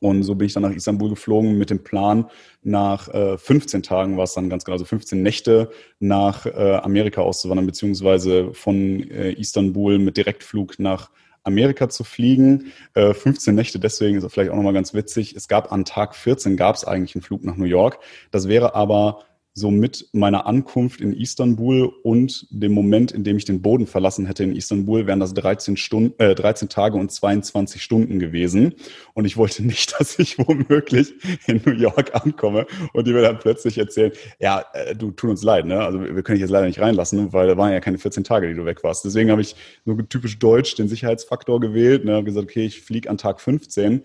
Und 0.00 0.22
so 0.24 0.34
bin 0.34 0.46
ich 0.46 0.52
dann 0.52 0.62
nach 0.62 0.74
Istanbul 0.74 1.10
geflogen 1.10 1.56
mit 1.56 1.70
dem 1.70 1.82
Plan, 1.82 2.26
nach 2.62 3.08
äh, 3.08 3.38
15 3.38 3.82
Tagen 3.82 4.16
war 4.16 4.24
es 4.24 4.34
dann 4.34 4.50
ganz 4.50 4.64
genau, 4.64 4.74
also 4.74 4.84
15 4.84 5.22
Nächte 5.22 5.70
nach 6.00 6.44
äh, 6.44 6.74
Amerika 6.82 7.22
auszuwandern, 7.22 7.66
beziehungsweise 7.66 8.52
von 8.52 9.08
äh, 9.10 9.32
Istanbul 9.32 9.98
mit 9.98 10.16
Direktflug 10.16 10.78
nach 10.78 11.10
Amerika 11.44 11.88
zu 11.88 12.04
fliegen. 12.04 12.72
Äh, 12.94 13.14
15 13.14 13.54
Nächte, 13.54 13.78
deswegen 13.78 14.18
ist 14.18 14.24
es 14.24 14.32
vielleicht 14.32 14.50
auch 14.50 14.56
nochmal 14.56 14.74
ganz 14.74 14.92
witzig. 14.92 15.34
Es 15.34 15.48
gab 15.48 15.72
an 15.72 15.84
Tag 15.84 16.14
14 16.14 16.56
gab 16.56 16.74
es 16.74 16.84
eigentlich 16.84 17.14
einen 17.14 17.22
Flug 17.22 17.44
nach 17.44 17.56
New 17.56 17.64
York. 17.64 17.98
Das 18.30 18.48
wäre 18.48 18.74
aber 18.74 19.20
so 19.56 19.70
mit 19.70 20.10
meiner 20.12 20.46
Ankunft 20.46 21.00
in 21.00 21.14
Istanbul 21.14 21.90
und 22.02 22.46
dem 22.50 22.72
Moment, 22.72 23.10
in 23.10 23.24
dem 23.24 23.38
ich 23.38 23.46
den 23.46 23.62
Boden 23.62 23.86
verlassen 23.86 24.26
hätte 24.26 24.44
in 24.44 24.54
Istanbul, 24.54 25.06
wären 25.06 25.18
das 25.18 25.32
13 25.32 25.78
Stunden, 25.78 26.12
äh, 26.22 26.34
13 26.34 26.68
Tage 26.68 26.98
und 26.98 27.10
22 27.10 27.82
Stunden 27.82 28.18
gewesen. 28.18 28.74
Und 29.14 29.24
ich 29.24 29.38
wollte 29.38 29.64
nicht, 29.64 29.94
dass 29.98 30.18
ich 30.18 30.38
womöglich 30.38 31.14
in 31.46 31.62
New 31.64 31.72
York 31.72 32.14
ankomme 32.14 32.66
und 32.92 33.06
die 33.06 33.14
mir 33.14 33.22
dann 33.22 33.38
plötzlich 33.38 33.78
erzählen, 33.78 34.12
ja, 34.38 34.62
äh, 34.74 34.94
du 34.94 35.10
tut 35.10 35.30
uns 35.30 35.42
leid, 35.42 35.64
ne? 35.64 35.80
Also 35.80 36.02
wir 36.02 36.22
können 36.22 36.36
dich 36.36 36.42
jetzt 36.42 36.50
leider 36.50 36.66
nicht 36.66 36.80
reinlassen, 36.80 37.32
weil 37.32 37.48
da 37.48 37.56
waren 37.56 37.72
ja 37.72 37.80
keine 37.80 37.96
14 37.96 38.24
Tage, 38.24 38.48
die 38.48 38.54
du 38.54 38.66
weg 38.66 38.84
warst. 38.84 39.06
Deswegen 39.06 39.30
habe 39.30 39.40
ich 39.40 39.56
so 39.86 39.94
typisch 40.02 40.38
deutsch 40.38 40.74
den 40.74 40.88
Sicherheitsfaktor 40.88 41.60
gewählt, 41.60 42.04
ne? 42.04 42.22
gesagt, 42.22 42.50
okay, 42.50 42.66
ich 42.66 42.82
fliege 42.82 43.08
an 43.08 43.16
Tag 43.16 43.40
15. 43.40 44.02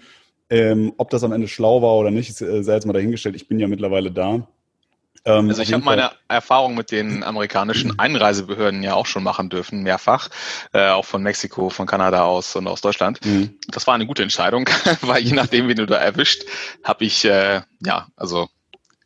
Ähm, 0.50 0.94
ob 0.98 1.10
das 1.10 1.26
am 1.26 1.34
Ende 1.34 1.50
schlau 1.50 1.82
war 1.82 1.98
oder 1.98 2.12
nicht, 2.12 2.40
äh, 2.42 2.64
sei 2.64 2.74
jetzt 2.74 2.86
mal 2.86 2.94
dahingestellt. 2.94 3.36
Ich 3.36 3.50
bin 3.50 3.60
ja 3.60 3.68
mittlerweile 3.68 4.12
da. 4.12 4.48
Ähm, 5.26 5.50
also 5.50 5.62
ich 5.62 5.74
habe 5.74 5.84
meine 5.84 6.12
Erfahrung 6.28 6.76
mit 6.76 6.92
den 6.92 7.24
amerikanischen 7.24 8.00
Einreisebehörden 8.00 8.82
ja 8.84 8.96
auch 8.96 9.06
schon 9.06 9.24
machen 9.24 9.50
dürfen, 9.50 9.84
mehrfach, 9.84 10.30
äh, 10.74 10.90
auch 10.90 11.06
von 11.06 11.22
Mexiko, 11.22 11.70
von 11.70 11.86
Kanada 11.86 12.24
aus 12.24 12.56
und 12.56 12.68
aus 12.68 12.82
Deutschland. 12.82 13.24
Mhm. 13.26 13.58
Das 13.68 13.88
war 13.88 13.94
eine 13.94 14.08
gute 14.08 14.24
Entscheidung, 14.24 14.68
weil 15.02 15.22
je 15.22 15.34
nachdem, 15.34 15.68
wen 15.68 15.78
du 15.78 15.86
da 15.86 15.98
erwischt, 15.98 16.44
habe 16.84 17.06
ich, 17.06 17.26
äh, 17.26 17.62
ja, 17.84 18.08
also 18.16 18.50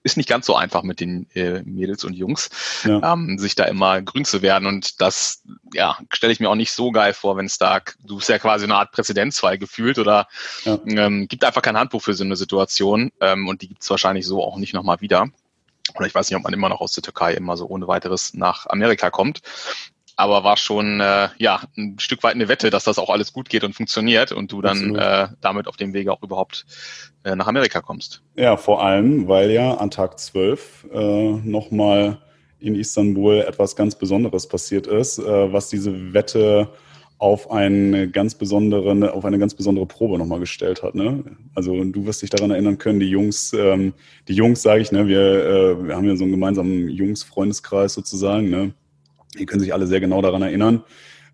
ist 0.04 0.17
nicht 0.17 0.30
ganz 0.30 0.45
so 0.45 0.56
einfach 0.56 0.84
mit 0.84 0.99
den 0.99 1.28
äh, 1.34 1.63
Mädels 1.63 2.04
und 2.04 2.13
Jungs, 2.13 2.51
ja. 2.84 3.13
ähm, 3.13 3.39
sich 3.39 3.56
da 3.56 3.63
immer 3.63 4.04
grün 4.04 4.23
zu 4.23 4.43
werden. 4.43 4.67
Und 4.67 5.01
das, 5.01 5.41
ja, 5.73 5.97
stelle 6.13 6.32
ich 6.32 6.39
mir 6.39 6.47
auch 6.47 6.56
nicht 6.56 6.71
so 6.71 6.91
geil 6.91 7.13
vor, 7.13 7.38
wenn 7.38 7.47
es 7.47 7.58
da, 7.58 7.82
du 8.04 8.17
bist 8.17 8.30
ja 8.30 8.38
quasi 8.38 8.65
eine 8.65 8.75
Art 8.75 8.91
Präzedenzfall 8.91 9.58
gefühlt 9.58 9.97
oder 9.97 10.28
ja. 10.63 10.78
ähm, 10.86 11.28
gibt 11.28 11.43
einfach 11.43 11.63
kein 11.63 11.75
Handbuch 11.75 12.04
für 12.04 12.13
so 12.13 12.23
eine 12.23 12.36
Situation 12.36 13.12
ähm, 13.19 13.47
und 13.47 13.63
die 13.63 13.67
gibt 13.67 13.82
es 13.82 13.89
wahrscheinlich 13.89 14.28
so 14.28 14.43
auch 14.43 14.58
nicht 14.58 14.75
nochmal 14.75 15.01
wieder 15.01 15.28
oder 15.93 16.07
ich 16.07 16.15
weiß 16.15 16.29
nicht, 16.29 16.37
ob 16.37 16.43
man 16.43 16.53
immer 16.53 16.69
noch 16.69 16.81
aus 16.81 16.93
der 16.93 17.03
Türkei 17.03 17.33
immer 17.33 17.57
so 17.57 17.67
ohne 17.67 17.87
weiteres 17.87 18.33
nach 18.33 18.65
Amerika 18.67 19.09
kommt. 19.09 19.41
Aber 20.17 20.45
war 20.45 20.55
schon 20.55 21.01
äh, 21.01 21.27
ja 21.37 21.61
ein 21.77 21.99
Stück 21.99 22.23
weit 22.23 22.35
eine 22.35 22.47
Wette, 22.47 22.69
dass 22.69 22.85
das 22.85 22.97
auch 22.97 23.09
alles 23.09 23.33
gut 23.33 23.49
geht 23.49 23.65
und 23.65 23.73
funktioniert 23.73 24.31
und 24.31 24.51
du 24.51 24.61
dann 24.61 24.95
äh, 24.95 25.27
damit 25.41 25.67
auf 25.67 25.75
dem 25.75 25.93
Wege 25.93 26.13
auch 26.13 26.23
überhaupt 26.23 26.65
äh, 27.25 27.35
nach 27.35 27.47
Amerika 27.47 27.81
kommst. 27.81 28.23
Ja, 28.35 28.55
vor 28.55 28.81
allem, 28.81 29.27
weil 29.27 29.51
ja 29.51 29.75
an 29.75 29.91
Tag 29.91 30.17
12 30.17 30.87
äh, 30.93 31.31
nochmal 31.43 32.21
in 32.59 32.75
Istanbul 32.75 33.41
etwas 33.41 33.75
ganz 33.75 33.95
Besonderes 33.95 34.47
passiert 34.47 34.87
ist, 34.87 35.19
äh, 35.19 35.53
was 35.53 35.69
diese 35.69 36.13
Wette 36.13 36.69
auf 37.17 37.49
eine 37.49 38.10
ganz 38.10 38.36
besondere, 38.36 39.13
auf 39.13 39.23
eine 39.23 39.39
ganz 39.39 39.54
besondere 39.54 39.86
Probe 39.86 40.17
nochmal 40.17 40.39
gestellt 40.39 40.84
hat. 40.84 40.95
Ne? 40.95 41.23
Also 41.54 41.84
du 41.84 42.06
wirst 42.06 42.21
dich 42.21 42.30
daran 42.30 42.51
erinnern 42.51 42.78
können, 42.78 42.99
die 42.99 43.10
Jungs, 43.10 43.54
ähm, 43.54 43.93
die 44.28 44.34
Jungs, 44.34 44.62
sage 44.62 44.82
ich, 44.82 44.91
ne, 44.91 45.08
wir, 45.08 45.19
äh, 45.19 45.88
wir 45.88 45.95
haben 45.95 46.06
ja 46.06 46.15
so 46.15 46.23
einen 46.23 46.34
gemeinsamen 46.34 46.89
Jungs-Freundeskreis 46.89 47.93
sozusagen, 47.93 48.49
ne? 48.49 48.73
Die 49.38 49.45
können 49.45 49.60
sich 49.60 49.73
alle 49.73 49.88
sehr 49.88 49.99
genau 49.99 50.21
daran 50.21 50.41
erinnern, 50.41 50.84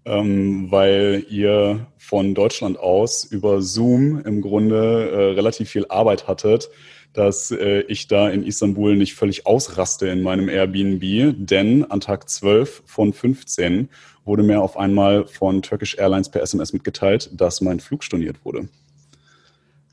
ähm, 0.05 0.71
weil 0.71 1.23
ihr 1.29 1.87
von 1.97 2.33
Deutschland 2.33 2.79
aus 2.79 3.23
über 3.23 3.61
Zoom 3.61 4.21
im 4.25 4.41
Grunde 4.41 5.11
äh, 5.11 5.33
relativ 5.33 5.69
viel 5.69 5.85
Arbeit 5.87 6.27
hattet, 6.27 6.69
dass 7.13 7.51
äh, 7.51 7.81
ich 7.81 8.07
da 8.07 8.29
in 8.29 8.43
Istanbul 8.43 8.95
nicht 8.95 9.15
völlig 9.15 9.45
ausraste 9.45 10.07
in 10.07 10.21
meinem 10.21 10.49
Airbnb, 10.49 11.35
denn 11.37 11.89
an 11.89 11.99
Tag 11.99 12.29
12 12.29 12.83
von 12.85 13.13
15 13.13 13.89
wurde 14.23 14.43
mir 14.43 14.61
auf 14.61 14.77
einmal 14.77 15.25
von 15.25 15.61
Turkish 15.61 15.95
Airlines 15.97 16.29
per 16.29 16.41
SMS 16.41 16.73
mitgeteilt, 16.73 17.29
dass 17.33 17.61
mein 17.61 17.79
Flug 17.79 18.03
storniert 18.03 18.45
wurde. 18.45 18.69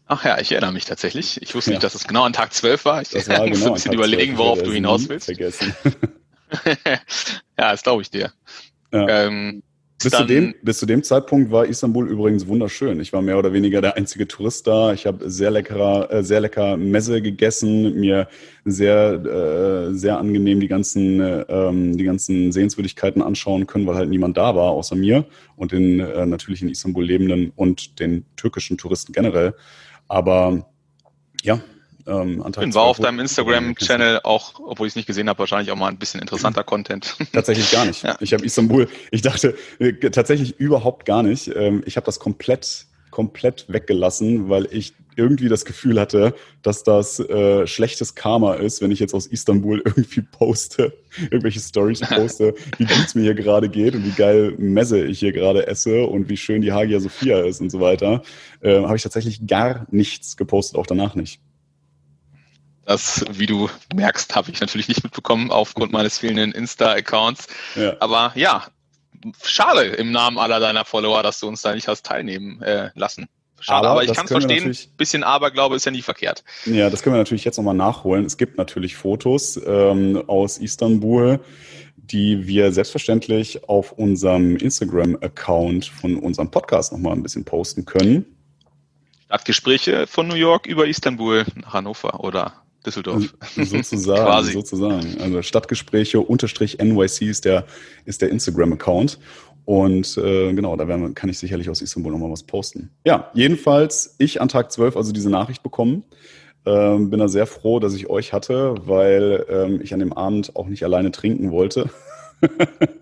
Ach 0.06 0.24
ja, 0.24 0.40
ich 0.40 0.52
erinnere 0.52 0.72
mich 0.72 0.86
tatsächlich. 0.86 1.42
Ich 1.42 1.54
wusste 1.54 1.70
ja. 1.70 1.76
nicht, 1.76 1.84
dass 1.84 1.94
es 1.94 2.06
genau 2.06 2.24
an 2.24 2.32
Tag 2.32 2.54
12 2.54 2.84
war. 2.86 3.02
Ich 3.02 3.10
das 3.10 3.28
war 3.28 3.46
muss 3.46 3.58
genau 3.58 3.66
ein 3.68 3.74
bisschen 3.74 3.92
überlegen, 3.92 4.38
worauf 4.38 4.62
du 4.62 4.72
hinaus 4.72 5.08
willst. 5.08 5.26
Vergessen. 5.26 5.74
ja, 6.86 7.72
das 7.72 7.82
glaube 7.82 8.02
ich 8.02 8.10
dir. 8.10 8.32
Ja. 8.92 9.06
Ähm, 9.26 9.62
bis, 10.02 10.12
zu 10.12 10.24
dem, 10.24 10.54
bis 10.62 10.78
zu 10.78 10.86
dem 10.86 11.02
Zeitpunkt 11.02 11.50
war 11.50 11.66
Istanbul 11.66 12.08
übrigens 12.08 12.46
wunderschön. 12.46 13.00
Ich 13.00 13.12
war 13.12 13.20
mehr 13.20 13.38
oder 13.38 13.52
weniger 13.52 13.80
der 13.80 13.96
einzige 13.96 14.28
Tourist 14.28 14.66
da. 14.66 14.92
Ich 14.92 15.06
habe 15.06 15.28
sehr 15.28 15.50
leckerer, 15.50 16.12
äh, 16.12 16.22
sehr 16.22 16.40
lecker 16.40 16.76
Messe 16.76 17.20
gegessen, 17.20 17.98
mir 17.98 18.28
sehr, 18.64 19.12
äh, 19.12 19.94
sehr 19.94 20.18
angenehm 20.18 20.60
die 20.60 20.68
ganzen, 20.68 21.20
äh, 21.20 21.44
die 21.96 22.04
ganzen 22.04 22.52
Sehenswürdigkeiten 22.52 23.22
anschauen 23.22 23.66
können, 23.66 23.86
weil 23.86 23.96
halt 23.96 24.10
niemand 24.10 24.36
da 24.36 24.54
war 24.54 24.70
außer 24.70 24.94
mir 24.94 25.26
und 25.56 25.72
den 25.72 26.00
äh, 26.00 26.26
natürlich 26.26 26.62
in 26.62 26.68
Istanbul 26.68 27.04
lebenden 27.04 27.52
und 27.56 27.98
den 27.98 28.24
türkischen 28.36 28.78
Touristen 28.78 29.12
generell. 29.12 29.54
Aber 30.06 30.70
ja, 31.42 31.60
ähm, 32.08 32.42
war 32.74 32.84
auf 32.84 32.98
deinem 32.98 33.20
Instagram-Channel 33.20 34.20
auch, 34.24 34.60
obwohl 34.60 34.86
ich 34.86 34.92
es 34.92 34.96
nicht 34.96 35.06
gesehen 35.06 35.28
habe, 35.28 35.38
wahrscheinlich 35.38 35.70
auch 35.70 35.76
mal 35.76 35.88
ein 35.88 35.98
bisschen 35.98 36.20
interessanter 36.20 36.64
Content. 36.68 37.16
Tatsächlich 37.32 37.70
gar 37.70 37.84
nicht. 37.84 38.02
Ja. 38.02 38.16
Ich 38.20 38.32
habe 38.32 38.44
Istanbul, 38.44 38.88
ich 39.10 39.22
dachte 39.22 39.56
äh, 39.78 39.92
tatsächlich 39.92 40.58
überhaupt 40.58 41.04
gar 41.04 41.22
nicht. 41.22 41.48
Ähm, 41.54 41.82
ich 41.84 41.96
habe 41.96 42.06
das 42.06 42.18
komplett 42.18 42.86
komplett 43.10 43.64
weggelassen, 43.68 44.48
weil 44.48 44.68
ich 44.70 44.94
irgendwie 45.16 45.48
das 45.48 45.64
Gefühl 45.64 45.98
hatte, 45.98 46.34
dass 46.62 46.84
das 46.84 47.18
äh, 47.18 47.66
schlechtes 47.66 48.14
Karma 48.14 48.54
ist, 48.54 48.80
wenn 48.80 48.92
ich 48.92 49.00
jetzt 49.00 49.14
aus 49.14 49.26
Istanbul 49.26 49.82
irgendwie 49.84 50.20
poste, 50.20 50.92
irgendwelche 51.22 51.58
Stories 51.58 52.00
poste, 52.08 52.54
wie 52.76 52.84
gut 52.84 53.04
es 53.04 53.16
mir 53.16 53.22
hier 53.22 53.34
gerade 53.34 53.68
geht 53.68 53.96
und 53.96 54.04
wie 54.04 54.12
geil 54.12 54.54
Messe 54.58 55.04
ich 55.04 55.18
hier 55.18 55.32
gerade 55.32 55.66
esse 55.66 56.06
und 56.06 56.28
wie 56.28 56.36
schön 56.36 56.62
die 56.62 56.72
Hagia 56.72 57.00
Sophia 57.00 57.40
ist 57.40 57.60
und 57.60 57.70
so 57.70 57.80
weiter, 57.80 58.22
äh, 58.60 58.82
habe 58.82 58.96
ich 58.96 59.02
tatsächlich 59.02 59.46
gar 59.46 59.86
nichts 59.90 60.36
gepostet, 60.36 60.78
auch 60.78 60.86
danach 60.86 61.16
nicht. 61.16 61.40
Das, 62.88 63.22
wie 63.30 63.44
du 63.44 63.68
merkst, 63.94 64.34
habe 64.34 64.50
ich 64.50 64.62
natürlich 64.62 64.88
nicht 64.88 65.04
mitbekommen 65.04 65.50
aufgrund 65.50 65.92
meines 65.92 66.16
fehlenden 66.16 66.52
Insta-Accounts. 66.52 67.46
Ja. 67.76 67.94
Aber 68.00 68.32
ja, 68.34 68.64
schade 69.44 69.82
im 69.82 70.10
Namen 70.10 70.38
aller 70.38 70.58
deiner 70.58 70.86
Follower, 70.86 71.22
dass 71.22 71.38
du 71.38 71.48
uns 71.48 71.60
da 71.60 71.74
nicht 71.74 71.86
hast 71.86 72.06
teilnehmen 72.06 72.62
äh, 72.62 72.88
lassen. 72.94 73.28
Schade, 73.60 73.88
aber, 73.88 74.00
aber 74.00 74.04
ich 74.04 74.14
kann 74.14 74.24
es 74.24 74.32
verstehen, 74.32 74.74
bisschen 74.96 75.22
Aberglaube 75.22 75.76
ist 75.76 75.84
ja 75.84 75.92
nie 75.92 76.00
verkehrt. 76.00 76.44
Ja, 76.64 76.88
das 76.88 77.02
können 77.02 77.14
wir 77.14 77.18
natürlich 77.18 77.44
jetzt 77.44 77.58
nochmal 77.58 77.74
nachholen. 77.74 78.24
Es 78.24 78.38
gibt 78.38 78.56
natürlich 78.56 78.96
Fotos 78.96 79.60
ähm, 79.66 80.24
aus 80.26 80.56
Istanbul, 80.56 81.40
die 81.98 82.46
wir 82.46 82.72
selbstverständlich 82.72 83.68
auf 83.68 83.92
unserem 83.92 84.56
Instagram-Account 84.56 85.84
von 85.84 86.16
unserem 86.16 86.50
Podcast 86.50 86.92
nochmal 86.92 87.12
ein 87.12 87.22
bisschen 87.22 87.44
posten 87.44 87.84
können. 87.84 88.24
Stadtgespräche 89.26 90.06
von 90.06 90.26
New 90.26 90.36
York 90.36 90.64
über 90.64 90.86
Istanbul 90.86 91.44
nach 91.54 91.74
Hannover 91.74 92.20
oder 92.20 92.62
Düsseldorf. 92.88 93.34
Sozusagen, 93.54 94.24
Quasi. 94.24 94.52
sozusagen. 94.52 95.20
Also 95.20 95.42
Stadtgespräche 95.42 96.20
unterstrich 96.20 96.78
NYC 96.78 97.22
ist 97.22 97.44
der, 97.44 97.66
ist 98.04 98.22
der 98.22 98.30
Instagram-Account. 98.30 99.18
Und 99.64 100.16
äh, 100.16 100.54
genau, 100.54 100.76
da 100.76 100.88
werden, 100.88 101.14
kann 101.14 101.28
ich 101.28 101.38
sicherlich 101.38 101.68
aus 101.68 101.82
Istanbul 101.82 102.12
nochmal 102.12 102.30
was 102.30 102.42
posten. 102.42 102.90
Ja, 103.04 103.30
jedenfalls, 103.34 104.14
ich 104.18 104.40
an 104.40 104.48
Tag 104.48 104.72
12 104.72 104.96
also 104.96 105.12
diese 105.12 105.28
Nachricht 105.28 105.62
bekommen. 105.62 106.04
Ähm, 106.64 107.10
bin 107.10 107.20
da 107.20 107.28
sehr 107.28 107.46
froh, 107.46 107.78
dass 107.78 107.94
ich 107.94 108.08
euch 108.08 108.32
hatte, 108.32 108.74
weil 108.86 109.44
ähm, 109.48 109.80
ich 109.82 109.92
an 109.92 110.00
dem 110.00 110.12
Abend 110.12 110.56
auch 110.56 110.66
nicht 110.66 110.84
alleine 110.84 111.10
trinken 111.10 111.50
wollte. 111.50 111.90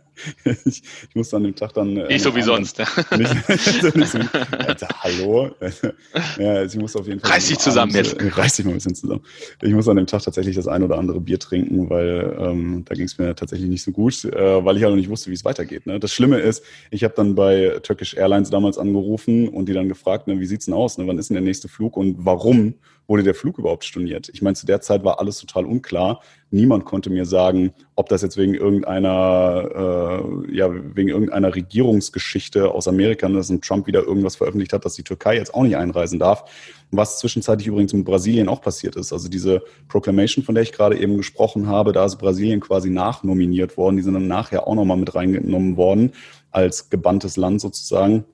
ich, 0.65 0.83
ich 1.09 1.15
musste 1.15 1.37
an 1.37 1.45
dem 1.45 1.55
Tag 1.55 1.73
dann. 1.75 1.97
Äh, 1.97 2.09
nicht 2.09 2.23
so 2.23 2.31
wie 2.35 2.43
sonst. 2.43 2.81
Alter, 2.81 4.89
hallo. 5.01 5.51
ja, 6.39 6.53
also 6.53 6.77
ich 6.77 6.83
muss 6.83 6.97
auf 6.97 7.07
jeden 7.07 7.21
Fall. 7.21 7.33
Reiß 7.33 7.49
dich 7.49 7.59
zusammen 7.59 7.95
Abend, 7.95 8.07
jetzt. 8.07 8.21
Äh, 8.21 8.29
reiß 8.29 8.57
dich 8.57 8.65
mal 8.65 8.73
ein 8.73 8.77
bisschen 8.77 8.95
zusammen. 8.95 9.23
Ich 9.63 9.73
muss 9.73 9.89
an 9.89 9.97
dem 9.97 10.07
Tag 10.07 10.23
tatsächlich 10.23 10.57
das 10.57 10.69
ein 10.69 10.83
oder 10.83 10.99
andere 10.99 11.21
Bier 11.21 11.39
trinken, 11.39 11.91
weil 11.91 12.37
ähm, 12.39 12.85
da 12.85 12.95
ging 12.95 13.05
es 13.05 13.19
mir 13.19 13.35
tatsächlich 13.35 13.69
nicht 13.69 13.83
so 13.83 13.93
gut, 13.93 14.25
äh, 14.25 14.65
weil 14.65 14.77
ich 14.77 14.83
halt 14.83 14.93
noch 14.93 14.99
nicht 14.99 15.11
wusste, 15.11 15.31
wie 15.31 15.35
es 15.35 15.45
weitergeht. 15.45 15.87
Ne? 15.87 16.01
Das 16.01 16.13
Schlimme 16.13 16.39
ist, 16.39 16.63
ich 16.91 17.05
habe 17.05 17.15
dann 17.15 17.35
bei 17.35 17.79
Turkish 17.83 18.15
Airlines 18.15 18.51
damals 18.51 18.79
angerufen 18.79 19.49
und 19.49 19.69
die 19.69 19.73
dann 19.73 19.89
gefragt, 19.89 20.29
ne, 20.29 20.41
wie 20.41 20.47
sieht's 20.47 20.67
denn 20.67 20.75
aus? 20.75 20.99
Ne? 20.99 21.07
Wann 21.07 21.19
ist 21.19 21.31
denn 21.31 21.35
der 21.35 21.43
nächste 21.43 21.69
Flug 21.69 21.97
und 21.97 22.17
warum? 22.19 22.75
Wurde 23.07 23.23
der 23.23 23.35
Flug 23.35 23.59
überhaupt 23.59 23.85
storniert? 23.85 24.29
Ich 24.33 24.43
meine, 24.43 24.55
zu 24.55 24.67
der 24.67 24.81
Zeit 24.81 25.05
war 25.05 25.21
alles 25.21 25.39
total 25.39 25.65
unklar. 25.65 26.21
Niemand 26.51 26.85
konnte 26.85 27.11
mir 27.11 27.25
sagen, 27.27 27.73
ob 27.95 28.09
das 28.09 28.23
jetzt 28.23 28.37
wegen 28.37 28.55
irgendeiner, 28.55 30.23
äh, 30.49 30.57
ja, 30.57 30.71
wegen 30.73 31.09
irgendeiner 31.09 31.55
Regierungsgeschichte 31.55 32.71
aus 32.71 32.89
Amerika, 32.89 33.29
dass 33.29 33.51
ein 33.51 33.61
Trump 33.61 33.87
wieder 33.87 34.03
irgendwas 34.03 34.37
veröffentlicht 34.37 34.73
hat, 34.73 34.85
dass 34.85 34.95
die 34.95 35.03
Türkei 35.03 35.37
jetzt 35.37 35.55
auch 35.55 35.63
nicht 35.63 35.77
einreisen 35.77 36.19
darf. 36.19 36.45
Was 36.91 37.19
zwischenzeitlich 37.19 37.67
übrigens 37.67 37.93
mit 37.93 38.05
Brasilien 38.05 38.49
auch 38.49 38.61
passiert 38.61 38.97
ist. 38.97 39.13
Also 39.13 39.29
diese 39.29 39.63
Proclamation, 39.89 40.45
von 40.45 40.55
der 40.55 40.63
ich 40.63 40.73
gerade 40.73 40.99
eben 40.99 41.17
gesprochen 41.17 41.67
habe, 41.67 41.93
da 41.93 42.05
ist 42.05 42.17
Brasilien 42.17 42.61
quasi 42.61 42.91
nachnominiert 42.91 43.77
worden. 43.77 43.97
Die 43.97 44.03
sind 44.03 44.15
dann 44.15 44.29
nachher 44.29 44.67
auch 44.67 44.75
nochmal 44.75 44.97
mit 44.97 45.15
reingenommen 45.15 45.77
worden 45.77 46.13
als 46.53 46.91
gebanntes 46.91 47.37
Land 47.37 47.61
sozusagen. 47.61 48.25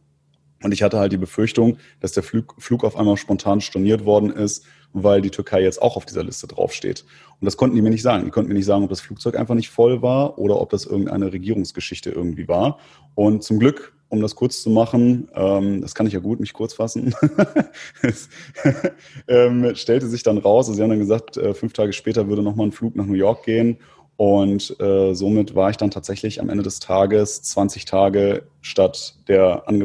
Und 0.62 0.72
ich 0.72 0.82
hatte 0.82 0.98
halt 0.98 1.12
die 1.12 1.18
Befürchtung, 1.18 1.78
dass 2.00 2.12
der 2.12 2.22
Flug, 2.22 2.54
Flug 2.58 2.84
auf 2.84 2.96
einmal 2.96 3.16
spontan 3.16 3.60
storniert 3.60 4.04
worden 4.04 4.30
ist, 4.30 4.64
weil 4.92 5.22
die 5.22 5.30
Türkei 5.30 5.62
jetzt 5.62 5.80
auch 5.80 5.96
auf 5.96 6.04
dieser 6.04 6.22
Liste 6.22 6.46
draufsteht. 6.46 7.04
Und 7.40 7.46
das 7.46 7.56
konnten 7.56 7.76
die 7.76 7.82
mir 7.82 7.90
nicht 7.90 8.02
sagen. 8.02 8.24
Die 8.24 8.30
konnten 8.30 8.48
mir 8.48 8.56
nicht 8.56 8.66
sagen, 8.66 8.84
ob 8.84 8.90
das 8.90 9.00
Flugzeug 9.00 9.36
einfach 9.36 9.54
nicht 9.54 9.70
voll 9.70 10.02
war 10.02 10.38
oder 10.38 10.60
ob 10.60 10.70
das 10.70 10.84
irgendeine 10.84 11.32
Regierungsgeschichte 11.32 12.10
irgendwie 12.10 12.46
war. 12.48 12.78
Und 13.14 13.42
zum 13.42 13.58
Glück, 13.58 13.94
um 14.08 14.20
das 14.20 14.34
kurz 14.34 14.62
zu 14.62 14.68
machen, 14.68 15.28
ähm, 15.34 15.80
das 15.80 15.94
kann 15.94 16.06
ich 16.06 16.12
ja 16.12 16.20
gut 16.20 16.38
mich 16.38 16.52
kurz 16.52 16.74
fassen, 16.74 17.14
es, 18.02 18.28
ähm, 19.28 19.74
stellte 19.74 20.06
sich 20.06 20.22
dann 20.22 20.36
raus, 20.36 20.66
also 20.68 20.76
sie 20.76 20.82
haben 20.82 20.90
dann 20.90 20.98
gesagt, 20.98 21.38
äh, 21.38 21.54
fünf 21.54 21.72
Tage 21.72 21.94
später 21.94 22.28
würde 22.28 22.42
nochmal 22.42 22.66
ein 22.66 22.72
Flug 22.72 22.94
nach 22.94 23.06
New 23.06 23.14
York 23.14 23.44
gehen 23.44 23.78
und 24.22 24.78
äh, 24.78 25.14
somit 25.14 25.56
war 25.56 25.70
ich 25.70 25.78
dann 25.78 25.90
tatsächlich 25.90 26.40
am 26.40 26.48
Ende 26.48 26.62
des 26.62 26.78
Tages 26.78 27.42
20 27.42 27.86
Tage 27.86 28.44
statt 28.60 29.16
der 29.26 29.64
an, 29.66 29.84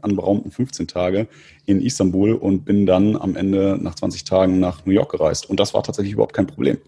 anberaumten 0.00 0.52
15 0.52 0.86
Tage 0.86 1.26
in 1.66 1.80
Istanbul 1.80 2.34
und 2.34 2.64
bin 2.64 2.86
dann 2.86 3.16
am 3.16 3.34
Ende 3.34 3.76
nach 3.82 3.96
20 3.96 4.22
Tagen 4.22 4.60
nach 4.60 4.86
New 4.86 4.92
York 4.92 5.10
gereist. 5.10 5.50
Und 5.50 5.58
das 5.58 5.74
war 5.74 5.82
tatsächlich 5.82 6.12
überhaupt 6.12 6.34
kein 6.34 6.46
Problem. 6.46 6.78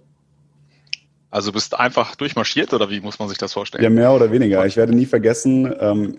Also 1.33 1.53
bist 1.53 1.79
einfach 1.79 2.17
durchmarschiert 2.17 2.73
oder 2.73 2.91
wie 2.91 3.01
muss 3.01 3.21
man 3.21 3.29
sich 3.29 3.39
das 3.39 3.53
vorstellen? 3.53 3.85
Ja, 3.85 3.91
mehr 3.91 4.13
oder 4.13 4.33
weniger. 4.33 4.67
Ich 4.67 4.77
werde 4.77 4.93
nie 4.93 5.07
vergessen, 5.07 5.73
ähm, 5.79 6.19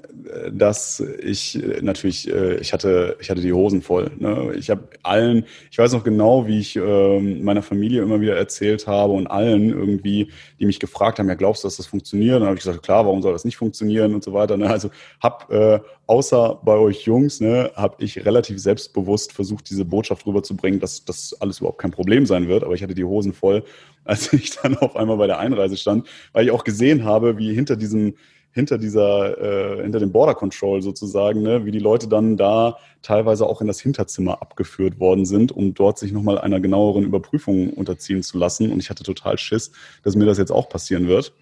dass 0.49 1.01
ich 1.01 1.61
äh, 1.61 1.81
natürlich, 1.81 2.31
äh, 2.31 2.55
ich 2.55 2.71
hatte, 2.71 3.17
ich 3.19 3.29
hatte 3.29 3.41
die 3.41 3.51
Hosen 3.51 3.81
voll. 3.81 4.11
Ne? 4.17 4.53
Ich 4.57 4.69
habe 4.69 4.87
allen, 5.03 5.45
ich 5.69 5.77
weiß 5.77 5.91
noch 5.91 6.05
genau, 6.05 6.47
wie 6.47 6.59
ich 6.59 6.77
ähm, 6.77 7.43
meiner 7.43 7.61
Familie 7.61 8.01
immer 8.03 8.21
wieder 8.21 8.37
erzählt 8.37 8.87
habe 8.87 9.11
und 9.11 9.27
allen 9.27 9.69
irgendwie, 9.69 10.31
die 10.61 10.65
mich 10.65 10.79
gefragt 10.79 11.19
haben, 11.19 11.27
ja, 11.27 11.35
glaubst 11.35 11.63
du, 11.63 11.67
dass 11.67 11.75
das 11.75 11.87
funktioniert? 11.87 12.35
Und 12.35 12.41
dann 12.41 12.49
habe 12.49 12.57
ich 12.57 12.63
gesagt, 12.63 12.83
klar, 12.83 13.05
warum 13.05 13.21
soll 13.21 13.33
das 13.33 13.43
nicht 13.43 13.57
funktionieren 13.57 14.15
und 14.15 14.23
so 14.23 14.31
weiter. 14.31 14.55
Ne? 14.55 14.69
Also 14.69 14.91
hab 15.19 15.51
äh, 15.51 15.81
außer 16.07 16.59
bei 16.63 16.75
euch 16.75 17.03
Jungs, 17.03 17.39
ne, 17.39 17.71
habe 17.75 18.03
ich 18.03 18.25
relativ 18.25 18.59
selbstbewusst 18.59 19.31
versucht, 19.33 19.69
diese 19.69 19.85
Botschaft 19.85 20.25
rüberzubringen, 20.25 20.79
dass 20.79 21.05
das 21.05 21.35
alles 21.39 21.59
überhaupt 21.59 21.79
kein 21.79 21.91
Problem 21.91 22.25
sein 22.25 22.47
wird. 22.47 22.63
Aber 22.63 22.73
ich 22.73 22.83
hatte 22.83 22.95
die 22.95 23.03
Hosen 23.03 23.33
voll 23.33 23.63
als 24.05 24.33
ich 24.33 24.57
dann 24.57 24.77
auf 24.77 24.95
einmal 24.95 25.17
bei 25.17 25.27
der 25.27 25.39
Einreise 25.39 25.77
stand, 25.77 26.07
weil 26.33 26.45
ich 26.45 26.51
auch 26.51 26.63
gesehen 26.63 27.03
habe, 27.03 27.37
wie 27.37 27.53
hinter 27.53 27.75
diesem 27.75 28.15
hinter 28.53 28.77
dieser, 28.77 29.37
äh, 29.79 29.81
hinter 29.81 29.99
dem 29.99 30.11
Border 30.11 30.35
Control 30.35 30.81
sozusagen, 30.81 31.41
ne, 31.41 31.65
wie 31.65 31.71
die 31.71 31.79
Leute 31.79 32.07
dann 32.07 32.35
da 32.35 32.77
teilweise 33.01 33.45
auch 33.45 33.61
in 33.61 33.67
das 33.67 33.79
Hinterzimmer 33.79 34.41
abgeführt 34.41 34.99
worden 34.99 35.25
sind, 35.25 35.51
um 35.51 35.73
dort 35.73 35.97
sich 35.97 36.11
nochmal 36.11 36.37
einer 36.37 36.59
genaueren 36.59 37.03
Überprüfung 37.03 37.71
unterziehen 37.71 38.23
zu 38.23 38.37
lassen. 38.37 38.71
Und 38.71 38.79
ich 38.79 38.89
hatte 38.89 39.03
total 39.03 39.37
Schiss, 39.37 39.71
dass 40.03 40.15
mir 40.15 40.25
das 40.25 40.37
jetzt 40.37 40.51
auch 40.51 40.67
passieren 40.67 41.07
wird. 41.07 41.33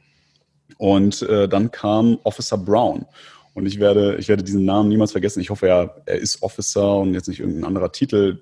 Und 0.78 1.24
äh, 1.24 1.50
dann 1.50 1.72
kam 1.72 2.20
Officer 2.24 2.58
Brown. 2.58 3.06
Und 3.54 3.66
ich 3.66 3.80
werde, 3.80 4.16
ich 4.18 4.30
werde 4.30 4.44
diesen 4.44 4.64
Namen 4.64 4.90
niemals 4.90 5.12
vergessen. 5.12 5.42
Ich 5.42 5.50
hoffe, 5.50 5.68
er, 5.68 6.02
er 6.06 6.18
ist 6.18 6.42
Officer 6.44 6.96
und 6.98 7.14
jetzt 7.14 7.28
nicht 7.28 7.40
irgendein 7.40 7.66
anderer 7.66 7.92
Titel. 7.92 8.42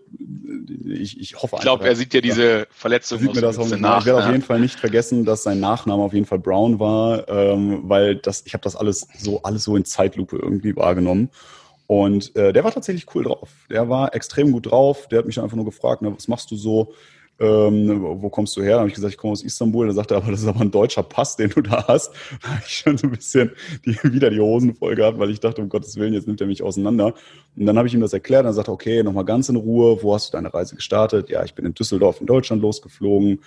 Ich, 0.86 1.20
ich 1.20 1.36
hoffe 1.42 1.56
Ich 1.56 1.62
glaube, 1.62 1.86
er 1.88 1.96
sieht 1.96 2.14
ja 2.14 2.22
diese 2.22 2.68
Verletzung. 2.72 3.20
Sieht 3.20 3.34
mir 3.34 3.42
das 3.42 3.58
auch 3.58 3.70
nach. 3.78 4.02
Ich 4.02 4.06
werde 4.06 4.24
auf 4.24 4.32
jeden 4.32 4.44
Fall 4.44 4.60
nicht 4.60 4.80
vergessen, 4.80 5.26
dass 5.26 5.44
sein 5.44 5.60
Nachname 5.60 6.04
auf 6.04 6.14
jeden 6.14 6.26
Fall 6.26 6.40
Brown 6.40 6.80
war, 6.80 7.28
ähm, 7.30 7.82
weil 7.84 8.18
das, 8.18 8.44
ich 8.46 8.54
habe 8.54 8.64
das 8.64 8.76
alles 8.76 9.08
so, 9.18 9.42
alles 9.44 9.64
so 9.64 9.76
in 9.76 9.86
Zeitlupe 9.86 10.38
irgendwie 10.38 10.76
wahrgenommen. 10.76 11.30
Und 11.88 12.36
äh, 12.36 12.52
der 12.52 12.66
war 12.66 12.72
tatsächlich 12.74 13.06
cool 13.16 13.24
drauf. 13.24 13.50
Der 13.70 13.88
war 13.90 14.14
extrem 14.14 14.52
gut 14.52 14.70
drauf. 14.70 15.08
Der 15.08 15.20
hat 15.20 15.26
mich 15.26 15.40
einfach 15.40 15.56
nur 15.56 15.66
gefragt, 15.66 16.02
ne, 16.02 16.14
was 16.14 16.28
machst 16.28 16.52
du 16.52 16.58
so? 16.58 16.94
Ähm, 17.40 18.02
wo 18.02 18.30
kommst 18.30 18.58
du 18.58 18.64
her? 18.64 18.74
Da 18.74 18.80
habe 18.80 18.90
ich 18.90 18.96
gesagt, 18.96 19.14
ich 19.14 19.18
komme 19.18 19.34
aus 19.34 19.44
Istanbul. 19.44 19.88
Da 19.88 19.94
sagte 19.94 20.16
er, 20.16 20.18
aber 20.18 20.32
das 20.32 20.42
ist 20.42 20.48
aber 20.48 20.62
ein 20.62 20.72
deutscher 20.72 21.04
Pass, 21.04 21.36
den 21.36 21.50
du 21.50 21.62
da 21.62 21.88
hast. 21.88 22.12
Da 22.42 22.50
habe 22.50 22.64
ich 22.66 22.78
schon 22.78 22.98
so 22.98 23.08
ein 23.08 23.12
bisschen 23.12 23.52
die, 23.86 23.96
wieder 24.12 24.30
die 24.30 24.40
Hosen 24.40 24.74
voll 24.74 24.96
gehabt, 24.96 25.20
weil 25.20 25.30
ich 25.30 25.40
dachte, 25.40 25.62
um 25.62 25.70
Gottes 25.70 25.96
Willen, 25.98 26.14
jetzt 26.14 26.28
nimmt 26.28 26.42
er 26.42 26.48
mich 26.48 26.64
auseinander. 26.64 27.14
Und 27.56 27.66
dann 27.66 27.78
habe 27.78 27.88
ich 27.88 27.94
ihm 27.94 28.02
das 28.02 28.14
erklärt. 28.14 28.46
Dann 28.46 28.54
sagte 28.54 28.72
er, 28.72 28.74
okay, 28.74 29.04
nochmal 29.04 29.26
ganz 29.26 29.50
in 29.50 29.56
Ruhe. 29.56 30.02
Wo 30.02 30.14
hast 30.16 30.30
du 30.30 30.38
deine 30.38 30.54
Reise 30.54 30.76
gestartet? 30.76 31.30
Ja, 31.30 31.44
ich 31.44 31.54
bin 31.54 31.66
in 31.66 31.74
Düsseldorf 31.74 32.20
in 32.22 32.28
Deutschland 32.28 32.62
losgeflogen. 32.62 33.40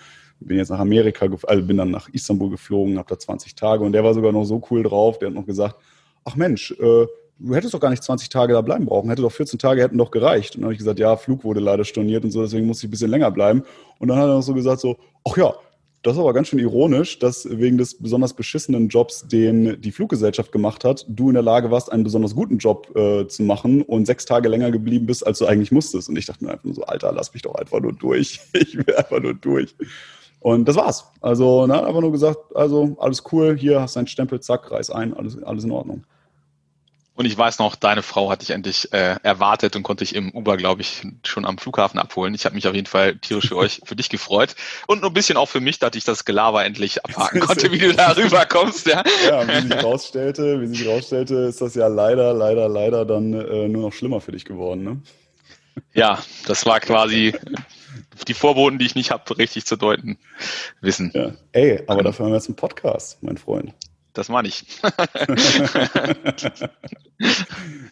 Bin 0.42 0.56
jetzt 0.56 0.70
nach 0.70 0.78
Amerika, 0.78 1.28
also 1.46 1.62
bin 1.62 1.76
dann 1.76 1.90
nach 1.90 2.08
Istanbul 2.08 2.50
geflogen, 2.50 2.96
habe 2.96 3.08
da 3.08 3.18
20 3.18 3.54
Tage. 3.56 3.84
Und 3.84 3.92
der 3.92 4.04
war 4.04 4.14
sogar 4.14 4.32
noch 4.32 4.44
so 4.44 4.62
cool 4.70 4.82
drauf. 4.82 5.18
Der 5.18 5.28
hat 5.28 5.34
noch 5.34 5.46
gesagt, 5.46 5.76
ach 6.24 6.36
Mensch, 6.36 6.70
äh, 6.80 7.06
du 7.40 7.54
hättest 7.54 7.74
doch 7.74 7.80
gar 7.80 7.90
nicht 7.90 8.02
20 8.02 8.28
Tage 8.28 8.52
da 8.52 8.60
bleiben 8.60 8.86
brauchen, 8.86 9.08
hätte 9.08 9.22
doch 9.22 9.32
14 9.32 9.58
Tage 9.58 9.82
hätten 9.82 9.98
doch 9.98 10.10
gereicht. 10.10 10.54
Und 10.54 10.62
dann 10.62 10.66
habe 10.66 10.74
ich 10.74 10.78
gesagt, 10.78 10.98
ja, 10.98 11.16
Flug 11.16 11.44
wurde 11.44 11.60
leider 11.60 11.84
storniert 11.84 12.24
und 12.24 12.30
so, 12.30 12.42
deswegen 12.42 12.66
muss 12.66 12.78
ich 12.78 12.88
ein 12.88 12.90
bisschen 12.90 13.10
länger 13.10 13.30
bleiben. 13.30 13.64
Und 13.98 14.08
dann 14.08 14.18
hat 14.18 14.28
er 14.28 14.34
noch 14.34 14.42
so 14.42 14.54
gesagt, 14.54 14.80
so, 14.80 14.96
ach 15.28 15.36
ja, 15.36 15.54
das 16.02 16.14
ist 16.14 16.20
aber 16.20 16.32
ganz 16.32 16.48
schön 16.48 16.58
ironisch, 16.58 17.18
dass 17.18 17.46
wegen 17.50 17.76
des 17.76 17.98
besonders 17.98 18.32
beschissenen 18.32 18.88
Jobs, 18.88 19.28
den 19.28 19.80
die 19.82 19.92
Fluggesellschaft 19.92 20.50
gemacht 20.50 20.82
hat, 20.82 21.04
du 21.08 21.28
in 21.28 21.34
der 21.34 21.42
Lage 21.42 21.70
warst, 21.70 21.92
einen 21.92 22.04
besonders 22.04 22.34
guten 22.34 22.56
Job 22.56 22.96
äh, 22.96 23.26
zu 23.26 23.42
machen 23.42 23.82
und 23.82 24.06
sechs 24.06 24.24
Tage 24.24 24.48
länger 24.48 24.70
geblieben 24.70 25.04
bist, 25.04 25.26
als 25.26 25.38
du 25.40 25.46
eigentlich 25.46 25.72
musstest. 25.72 26.08
Und 26.08 26.16
ich 26.16 26.24
dachte 26.24 26.44
mir 26.44 26.52
einfach 26.52 26.64
nur 26.64 26.74
so, 26.74 26.84
Alter, 26.84 27.12
lass 27.12 27.34
mich 27.34 27.42
doch 27.42 27.54
einfach 27.54 27.80
nur 27.80 27.92
durch. 27.92 28.40
Ich 28.54 28.76
will 28.76 28.94
einfach 28.94 29.20
nur 29.20 29.34
durch. 29.34 29.74
Und 30.40 30.66
das 30.66 30.76
war's. 30.76 31.04
Also, 31.20 31.66
na, 31.66 31.84
einfach 31.84 32.00
nur 32.00 32.12
gesagt, 32.12 32.38
also 32.56 32.96
alles 32.98 33.22
cool, 33.30 33.58
hier 33.58 33.82
hast 33.82 33.96
du 33.96 34.00
einen 34.00 34.06
Stempel, 34.06 34.40
zack, 34.40 34.70
reiß 34.70 34.90
ein, 34.90 35.12
alles, 35.12 35.42
alles 35.42 35.64
in 35.64 35.70
Ordnung. 35.70 36.04
Und 37.20 37.26
ich 37.26 37.36
weiß 37.36 37.58
noch, 37.58 37.76
deine 37.76 38.02
Frau 38.02 38.30
hat 38.30 38.40
dich 38.40 38.48
endlich 38.48 38.94
äh, 38.94 39.16
erwartet 39.22 39.76
und 39.76 39.82
konnte 39.82 40.04
dich 40.04 40.14
im 40.14 40.30
Uber, 40.30 40.56
glaube 40.56 40.80
ich, 40.80 41.02
schon 41.22 41.44
am 41.44 41.58
Flughafen 41.58 42.00
abholen. 42.00 42.32
Ich 42.32 42.46
habe 42.46 42.54
mich 42.54 42.66
auf 42.66 42.74
jeden 42.74 42.86
Fall 42.86 43.18
tierisch 43.18 43.48
für 43.48 43.58
euch, 43.58 43.82
für 43.84 43.94
dich 43.94 44.08
gefreut. 44.08 44.56
Und 44.86 45.02
nur 45.02 45.10
ein 45.10 45.12
bisschen 45.12 45.36
auch 45.36 45.50
für 45.50 45.60
mich, 45.60 45.78
dass 45.78 45.94
ich 45.96 46.04
das 46.04 46.24
Gelaber 46.24 46.64
endlich 46.64 47.04
abhaken 47.04 47.40
konnte, 47.46 47.72
wie 47.72 47.78
du 47.78 47.92
da 47.92 48.12
rüberkommst. 48.12 48.86
Ja. 48.86 49.04
ja, 49.28 49.46
wie 49.46 49.68
sich 49.68 49.84
rausstellte, 49.84 50.62
wie 50.62 50.66
sich 50.68 50.88
rausstellte, 50.88 51.34
ist 51.34 51.60
das 51.60 51.74
ja 51.74 51.88
leider, 51.88 52.32
leider, 52.32 52.70
leider 52.70 53.04
dann 53.04 53.34
äh, 53.34 53.68
nur 53.68 53.82
noch 53.82 53.92
schlimmer 53.92 54.22
für 54.22 54.32
dich 54.32 54.46
geworden. 54.46 54.82
Ne? 54.82 55.02
Ja, 55.92 56.20
das 56.46 56.64
war 56.64 56.80
quasi 56.80 57.34
die 58.28 58.34
Vorboten, 58.34 58.78
die 58.78 58.86
ich 58.86 58.94
nicht 58.94 59.10
habe, 59.10 59.36
richtig 59.36 59.66
zu 59.66 59.76
deuten 59.76 60.16
wissen. 60.80 61.10
Ja. 61.14 61.32
Ey, 61.52 61.82
aber 61.86 62.02
dafür 62.02 62.24
haben 62.24 62.32
wir 62.32 62.38
jetzt 62.38 62.48
einen 62.48 62.56
Podcast, 62.56 63.22
mein 63.22 63.36
Freund. 63.36 63.74
Das 64.12 64.28
meine 64.28 64.48
ich. 64.48 64.64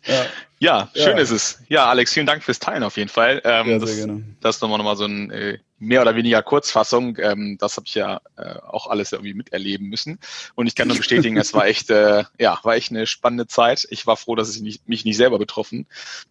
ja. 0.06 0.26
ja. 0.58 0.90
schön 0.94 1.16
ja. 1.16 1.22
ist 1.22 1.30
es. 1.30 1.62
Ja, 1.68 1.86
Alex, 1.86 2.12
vielen 2.12 2.26
Dank 2.26 2.42
fürs 2.42 2.58
Teilen 2.58 2.82
auf 2.82 2.96
jeden 2.96 3.08
Fall. 3.08 3.40
Ähm, 3.44 3.68
ja, 3.68 3.78
das, 3.78 3.90
sehr 3.90 4.06
gerne. 4.06 4.24
Das 4.40 4.56
ist 4.56 4.62
nochmal, 4.62 4.78
nochmal 4.78 4.96
so 4.96 5.04
ein 5.04 5.30
äh, 5.30 5.58
mehr 5.78 6.02
oder 6.02 6.16
weniger 6.16 6.42
Kurzfassung. 6.42 7.16
Ähm, 7.18 7.56
das 7.58 7.76
habe 7.76 7.86
ich 7.86 7.94
ja 7.94 8.20
äh, 8.36 8.56
auch 8.66 8.88
alles 8.88 9.12
irgendwie 9.12 9.34
miterleben 9.34 9.88
müssen. 9.88 10.18
Und 10.54 10.66
ich 10.66 10.74
kann 10.74 10.88
nur 10.88 10.96
bestätigen, 10.96 11.36
es 11.36 11.54
war 11.54 11.66
echt, 11.66 11.90
äh, 11.90 12.24
ja, 12.38 12.58
war 12.62 12.74
echt 12.74 12.90
eine 12.90 13.06
spannende 13.06 13.46
Zeit. 13.46 13.86
Ich 13.90 14.06
war 14.06 14.16
froh, 14.16 14.34
dass 14.34 14.48
es 14.48 14.60
nicht, 14.60 14.88
mich 14.88 15.04
nicht 15.04 15.16
selber 15.16 15.38
betroffen 15.38 15.86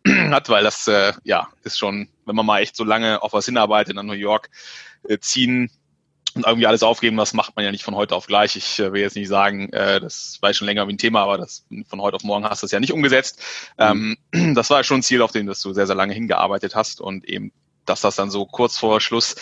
hat, 0.08 0.50
weil 0.50 0.63
das 0.63 0.88
äh, 0.88 1.13
ja 1.23 1.47
ist 1.63 1.78
schon, 1.80 2.10
wenn 2.26 2.36
man 2.36 2.45
mal 2.45 2.60
echt 2.60 2.76
so 2.76 2.84
lange 2.84 3.21
auf 3.21 3.34
was 3.34 3.45
hinarbeitet, 3.45 3.95
nach 3.95 4.04
New 4.04 4.13
York 4.13 4.50
äh, 5.08 5.17
ziehen, 5.19 5.71
und 6.38 6.45
irgendwie 6.45 6.67
alles 6.67 6.84
aufgeben, 6.84 7.17
das 7.17 7.34
macht 7.34 7.56
man 7.56 7.65
ja 7.65 7.71
nicht 7.71 7.84
von 7.84 7.95
heute 7.95 8.15
auf 8.15 8.28
gleich. 8.28 8.56
Ich 8.56 8.80
äh, 8.80 8.93
will 8.93 9.02
jetzt 9.02 9.15
nicht 9.15 9.28
sagen, 9.28 9.71
äh, 9.73 10.00
das 10.00 10.38
war 10.41 10.54
schon 10.54 10.67
länger 10.67 10.88
wie 10.88 10.93
ein 10.93 10.97
Thema, 10.97 11.23
aber 11.23 11.38
das 11.38 11.65
von 11.88 12.02
heute 12.02 12.15
auf 12.15 12.23
morgen 12.23 12.45
hast 12.45 12.62
du 12.62 12.65
es 12.65 12.71
ja 12.71 12.80
nicht 12.80 12.93
umgesetzt. 12.93 13.41
Mhm. 13.78 14.17
Ähm, 14.32 14.56
das 14.56 14.69
war 14.69 14.84
schon 14.84 15.00
ein 15.00 15.04
Ziel, 15.04 15.21
auf 15.21 15.32
dem 15.32 15.45
du 15.45 15.54
sehr, 15.54 15.88
sehr 15.88 15.95
lange 15.95 16.13
hingearbeitet 16.13 16.76
hast 16.76 17.02
und 17.02 17.26
eben, 17.26 17.52
dass 17.86 18.02
das 18.02 18.15
dann 18.15 18.32
so 18.32 18.45
kurz 18.45 18.78
vor 18.78 19.02
Schluss 19.02 19.36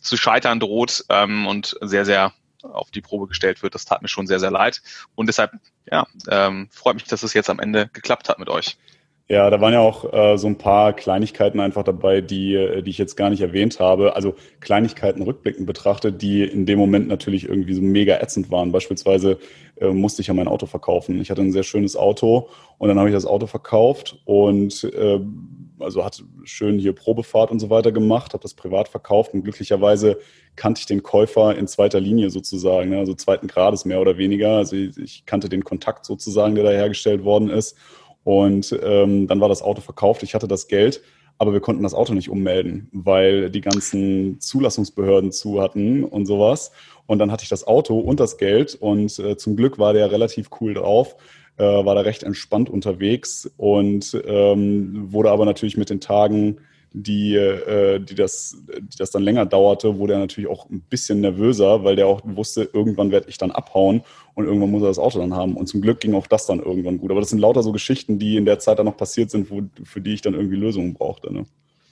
zu 0.00 0.16
scheitern 0.16 0.60
droht 0.60 1.04
ähm, 1.08 1.46
und 1.46 1.76
sehr, 1.80 2.04
sehr 2.04 2.32
auf 2.62 2.90
die 2.90 3.00
Probe 3.00 3.26
gestellt 3.26 3.62
wird. 3.62 3.74
Das 3.74 3.84
tat 3.84 4.02
mir 4.02 4.08
schon 4.08 4.26
sehr, 4.26 4.40
sehr 4.40 4.50
leid. 4.50 4.82
Und 5.14 5.26
deshalb, 5.26 5.52
ja, 5.90 6.06
ähm, 6.28 6.68
freut 6.70 6.94
mich, 6.94 7.04
dass 7.04 7.22
es 7.22 7.34
jetzt 7.34 7.50
am 7.50 7.58
Ende 7.58 7.88
geklappt 7.92 8.28
hat 8.28 8.38
mit 8.38 8.48
euch. 8.48 8.76
Ja, 9.32 9.48
da 9.48 9.62
waren 9.62 9.72
ja 9.72 9.80
auch 9.80 10.12
äh, 10.12 10.36
so 10.36 10.46
ein 10.46 10.58
paar 10.58 10.92
Kleinigkeiten 10.92 11.58
einfach 11.58 11.84
dabei, 11.84 12.20
die, 12.20 12.54
äh, 12.54 12.82
die 12.82 12.90
ich 12.90 12.98
jetzt 12.98 13.16
gar 13.16 13.30
nicht 13.30 13.40
erwähnt 13.40 13.80
habe. 13.80 14.14
Also 14.14 14.34
Kleinigkeiten 14.60 15.22
rückblickend 15.22 15.66
betrachtet, 15.66 16.20
die 16.20 16.42
in 16.42 16.66
dem 16.66 16.78
Moment 16.78 17.08
natürlich 17.08 17.48
irgendwie 17.48 17.72
so 17.72 17.80
mega 17.80 18.20
ätzend 18.20 18.50
waren. 18.50 18.72
Beispielsweise 18.72 19.38
äh, 19.80 19.88
musste 19.88 20.20
ich 20.20 20.28
ja 20.28 20.34
mein 20.34 20.48
Auto 20.48 20.66
verkaufen. 20.66 21.18
Ich 21.18 21.30
hatte 21.30 21.40
ein 21.40 21.50
sehr 21.50 21.62
schönes 21.62 21.96
Auto 21.96 22.50
und 22.76 22.90
dann 22.90 22.98
habe 22.98 23.08
ich 23.08 23.14
das 23.14 23.24
Auto 23.24 23.46
verkauft 23.46 24.18
und 24.26 24.84
äh, 24.84 25.20
also 25.78 26.04
hatte 26.04 26.24
schön 26.44 26.78
hier 26.78 26.92
Probefahrt 26.92 27.50
und 27.50 27.58
so 27.58 27.70
weiter 27.70 27.90
gemacht, 27.90 28.34
habe 28.34 28.42
das 28.42 28.52
privat 28.52 28.88
verkauft 28.88 29.32
und 29.32 29.44
glücklicherweise 29.44 30.18
kannte 30.56 30.80
ich 30.80 30.86
den 30.86 31.02
Käufer 31.02 31.56
in 31.56 31.66
zweiter 31.66 32.00
Linie 32.00 32.28
sozusagen, 32.28 32.90
ne? 32.90 32.98
also 32.98 33.14
zweiten 33.14 33.46
Grades 33.46 33.86
mehr 33.86 34.02
oder 34.02 34.18
weniger. 34.18 34.58
Also 34.58 34.76
ich, 34.76 34.98
ich 34.98 35.24
kannte 35.24 35.48
den 35.48 35.64
Kontakt 35.64 36.04
sozusagen, 36.04 36.54
der 36.54 36.64
da 36.64 36.70
hergestellt 36.70 37.24
worden 37.24 37.48
ist 37.48 37.78
und 38.24 38.78
ähm, 38.82 39.26
dann 39.26 39.40
war 39.40 39.48
das 39.48 39.62
Auto 39.62 39.80
verkauft, 39.80 40.22
ich 40.22 40.34
hatte 40.34 40.48
das 40.48 40.68
Geld, 40.68 41.02
aber 41.38 41.52
wir 41.52 41.60
konnten 41.60 41.82
das 41.82 41.94
Auto 41.94 42.14
nicht 42.14 42.28
ummelden, 42.28 42.88
weil 42.92 43.50
die 43.50 43.60
ganzen 43.60 44.40
Zulassungsbehörden 44.40 45.32
zu 45.32 45.60
hatten 45.60 46.04
und 46.04 46.26
sowas. 46.26 46.70
Und 47.06 47.18
dann 47.18 47.32
hatte 47.32 47.42
ich 47.42 47.48
das 47.48 47.66
Auto 47.66 47.98
und 47.98 48.20
das 48.20 48.38
Geld 48.38 48.76
und 48.76 49.18
äh, 49.18 49.36
zum 49.36 49.56
Glück 49.56 49.78
war 49.78 49.92
der 49.92 50.12
relativ 50.12 50.50
cool 50.60 50.74
drauf, 50.74 51.16
äh, 51.56 51.64
war 51.64 51.94
da 51.94 52.02
recht 52.02 52.22
entspannt 52.22 52.70
unterwegs 52.70 53.50
und 53.56 54.20
ähm, 54.24 55.12
wurde 55.12 55.30
aber 55.30 55.44
natürlich 55.44 55.76
mit 55.76 55.90
den 55.90 56.00
Tagen 56.00 56.58
die, 56.94 57.34
äh, 57.34 57.98
die, 58.00 58.14
das, 58.14 58.56
die 58.68 58.98
das 58.98 59.10
dann 59.10 59.22
länger 59.22 59.46
dauerte, 59.46 59.98
wurde 59.98 60.14
er 60.14 60.18
natürlich 60.18 60.48
auch 60.48 60.68
ein 60.70 60.80
bisschen 60.80 61.20
nervöser, 61.20 61.84
weil 61.84 61.96
der 61.96 62.06
auch 62.06 62.20
wusste, 62.24 62.68
irgendwann 62.72 63.10
werde 63.10 63.28
ich 63.28 63.38
dann 63.38 63.50
abhauen 63.50 64.02
und 64.34 64.46
irgendwann 64.46 64.70
muss 64.70 64.82
er 64.82 64.88
das 64.88 64.98
Auto 64.98 65.18
dann 65.18 65.34
haben. 65.34 65.56
Und 65.56 65.66
zum 65.66 65.82
Glück 65.82 66.00
ging 66.00 66.14
auch 66.14 66.26
das 66.26 66.46
dann 66.46 66.60
irgendwann 66.60 66.98
gut. 66.98 67.10
Aber 67.10 67.20
das 67.20 67.30
sind 67.30 67.38
lauter 67.38 67.62
so 67.62 67.72
Geschichten, 67.72 68.18
die 68.18 68.36
in 68.36 68.44
der 68.44 68.58
Zeit 68.58 68.78
dann 68.78 68.86
noch 68.86 68.96
passiert 68.96 69.30
sind, 69.30 69.50
wo, 69.50 69.62
für 69.84 70.00
die 70.00 70.14
ich 70.14 70.22
dann 70.22 70.34
irgendwie 70.34 70.56
Lösungen 70.56 70.94
brauchte. 70.94 71.32
Ne? 71.32 71.44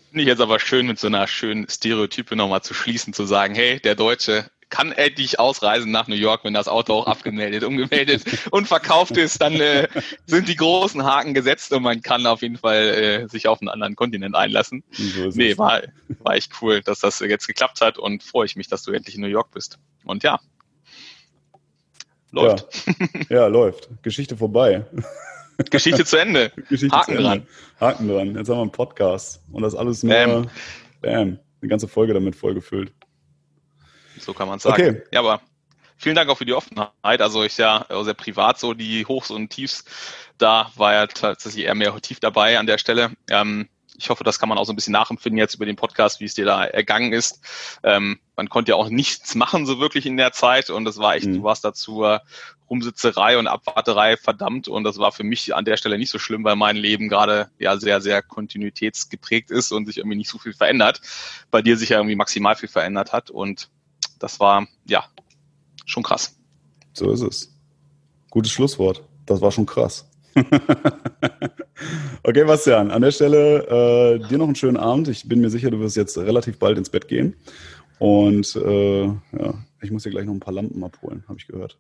Finde 0.09 0.23
ich 0.23 0.29
jetzt 0.29 0.41
aber 0.41 0.59
schön, 0.59 0.87
mit 0.87 0.99
so 0.99 1.07
einer 1.07 1.27
schönen 1.27 1.69
Stereotype 1.69 2.35
nochmal 2.37 2.63
zu 2.63 2.75
schließen, 2.75 3.13
zu 3.13 3.27
sagen, 3.27 3.55
hey, 3.55 3.79
der 3.81 3.95
Deutsche 3.95 4.47
kann 4.71 4.93
endlich 4.93 5.39
ausreisen 5.39 5.91
nach 5.91 6.07
New 6.07 6.15
York, 6.15 6.45
wenn 6.45 6.55
das 6.55 6.69
Auto 6.69 6.95
auch 6.95 7.07
abgemeldet, 7.07 7.65
umgemeldet 7.65 8.23
und 8.51 8.67
verkauft 8.67 9.17
ist, 9.17 9.43
dann 9.43 9.55
äh, 9.55 9.89
sind 10.27 10.49
die 10.49 10.57
großen 10.57 11.05
Haken 11.05 11.35
gesetzt 11.35 11.73
und 11.73 11.83
man 11.83 12.03
kann 12.03 12.25
auf 12.27 12.43
jeden 12.43 12.57
Fall 12.57 12.83
äh, 12.83 13.29
sich 13.29 13.49
auf 13.49 13.61
einen 13.61 13.69
anderen 13.69 13.97
Kontinent 13.97 14.35
einlassen. 14.37 14.85
So 14.93 15.29
nee, 15.35 15.59
war, 15.59 15.83
war 16.21 16.35
echt 16.35 16.53
cool, 16.63 16.81
dass 16.83 17.01
das 17.01 17.19
jetzt 17.19 17.47
geklappt 17.47 17.81
hat 17.81 17.99
und 17.99 18.23
freue 18.23 18.47
ich 18.47 18.57
mich, 18.57 18.69
dass 18.69 18.85
du 18.85 18.93
endlich 18.93 19.17
in 19.17 19.21
New 19.21 19.27
York 19.27 19.51
bist. 19.51 19.79
Und 20.05 20.23
ja, 20.23 20.41
läuft. 22.31 22.87
Ja, 22.87 22.95
ja 23.37 23.47
läuft. 23.47 23.89
Geschichte 24.03 24.37
vorbei. 24.37 24.85
Geschichte 25.71 26.05
zu 26.05 26.17
Ende. 26.17 26.51
Geschichte 26.69 26.97
Haken 26.97 27.13
Ende. 27.13 27.23
dran. 27.23 27.47
Haken 27.81 28.09
dran. 28.09 28.37
Jetzt 28.37 28.49
haben 28.49 28.57
wir 28.57 28.63
einen 28.63 28.73
Podcast 28.73 29.43
und 29.53 29.63
das 29.63 29.75
alles 29.75 30.03
nur, 30.03 30.15
bam, 30.15 30.51
bam 31.03 31.39
eine 31.61 31.69
ganze 31.69 31.89
Folge 31.89 32.15
damit 32.15 32.37
vollgefüllt. 32.37 32.93
So 34.19 34.33
kann 34.33 34.49
man 34.49 34.59
sagen. 34.59 34.75
Okay. 34.75 35.03
Ja, 35.13 35.21
aber 35.21 35.41
vielen 35.97 36.15
Dank 36.15 36.31
auch 36.31 36.39
für 36.39 36.47
die 36.47 36.55
Offenheit. 36.55 37.21
Also 37.21 37.43
ich 37.45 37.59
ja 37.59 37.87
sehr 38.03 38.15
privat 38.15 38.59
so 38.59 38.75
die 38.75 39.05
Hochs 39.07 39.31
und 39.31 39.51
Tiefs. 39.51 39.85
Da 40.39 40.71
war 40.77 40.95
ja 40.95 41.07
tatsächlich 41.07 41.67
eher 41.67 41.75
mehr 41.75 41.95
tief 42.01 42.21
dabei 42.21 42.59
an 42.59 42.67
der 42.67 42.79
Stelle. 42.79 43.11
Ähm, 43.29 43.69
ich 44.01 44.09
hoffe, 44.09 44.25
das 44.25 44.39
kann 44.39 44.49
man 44.49 44.57
auch 44.57 44.65
so 44.65 44.73
ein 44.73 44.77
bisschen 44.77 44.93
nachempfinden 44.93 45.39
jetzt 45.39 45.55
über 45.55 45.67
den 45.67 45.77
Podcast, 45.77 46.21
wie 46.21 46.25
es 46.25 46.35
dir 46.35 46.47
da 46.47 46.65
ergangen 46.65 47.13
ist. 47.13 47.41
Ähm, 47.83 48.19
man 48.35 48.49
konnte 48.49 48.71
ja 48.71 48.77
auch 48.77 48.89
nichts 48.89 49.35
machen 49.35 49.67
so 49.67 49.79
wirklich 49.79 50.07
in 50.07 50.17
der 50.17 50.33
Zeit 50.33 50.71
und 50.71 50.85
das 50.87 50.99
war 50.99 51.15
echt, 51.15 51.27
mhm. 51.27 51.35
du 51.35 51.43
warst 51.43 51.65
dazu 51.65 52.05
Rumsitzerei 52.71 53.37
und 53.37 53.47
Abwarterei 53.47 54.17
verdammt 54.17 54.69
und 54.69 54.85
das 54.85 54.99
war 54.99 55.13
für 55.13 55.25
mich 55.25 55.55
an 55.55 55.65
der 55.65 55.77
Stelle 55.77 55.99
nicht 55.99 56.11
so 56.11 56.19
schlimm, 56.19 56.45
weil 56.45 56.57
mein 56.57 56.77
Leben 56.77 57.09
gerade 57.09 57.51
ja 57.59 57.77
sehr, 57.77 58.01
sehr 58.01 58.23
kontinuitätsgeprägt 58.23 59.51
ist 59.51 59.73
und 59.73 59.87
sich 59.87 59.99
irgendwie 59.99 60.17
nicht 60.17 60.31
so 60.31 60.39
viel 60.39 60.55
verändert. 60.55 61.03
Bei 61.51 61.61
dir 61.61 61.77
sich 61.77 61.91
ja 61.91 61.99
irgendwie 61.99 62.17
maximal 62.17 62.57
viel 62.57 62.69
verändert 62.69 63.13
hat 63.13 63.31
und 63.31 63.69
das 64.19 64.41
war, 64.41 64.67
ja, 64.87 65.05
schon 65.85 66.03
krass. 66.03 66.37
So 66.95 67.11
ist 67.11 67.23
es. 67.23 67.55
Gutes 68.31 68.53
Schlusswort. 68.53 69.03
Das 69.27 69.41
war 69.41 69.53
schon 69.53 69.67
krass. 69.67 70.10
okay, 72.23 72.45
Bastian, 72.45 72.91
an 72.91 73.03
der 73.03 73.11
Stelle 73.11 73.67
äh, 73.67 74.29
dir 74.29 74.39
noch 74.39 74.47
einen 74.47 74.55
schönen 74.55 74.77
Abend. 74.77 75.09
Ich 75.09 75.29
bin 75.29 75.41
mir 75.41 75.51
sicher, 75.51 75.71
du 75.71 75.81
wirst 75.81 75.97
jetzt 75.97 76.17
relativ 76.19 76.59
bald 76.59 76.79
ins 76.79 76.91
Bett 76.91 77.09
gehen. 77.09 77.35
Und 77.99 78.57
äh, 78.57 79.05
ja, 79.05 79.55
ich 79.83 79.91
muss 79.91 80.05
dir 80.05 80.11
gleich 80.11 80.25
noch 80.27 80.35
ein 80.35 80.41
paar 80.41 80.55
Lampen 80.55 80.83
abholen, 80.83 81.25
habe 81.29 81.39
ich 81.39 81.47
gehört. 81.47 81.79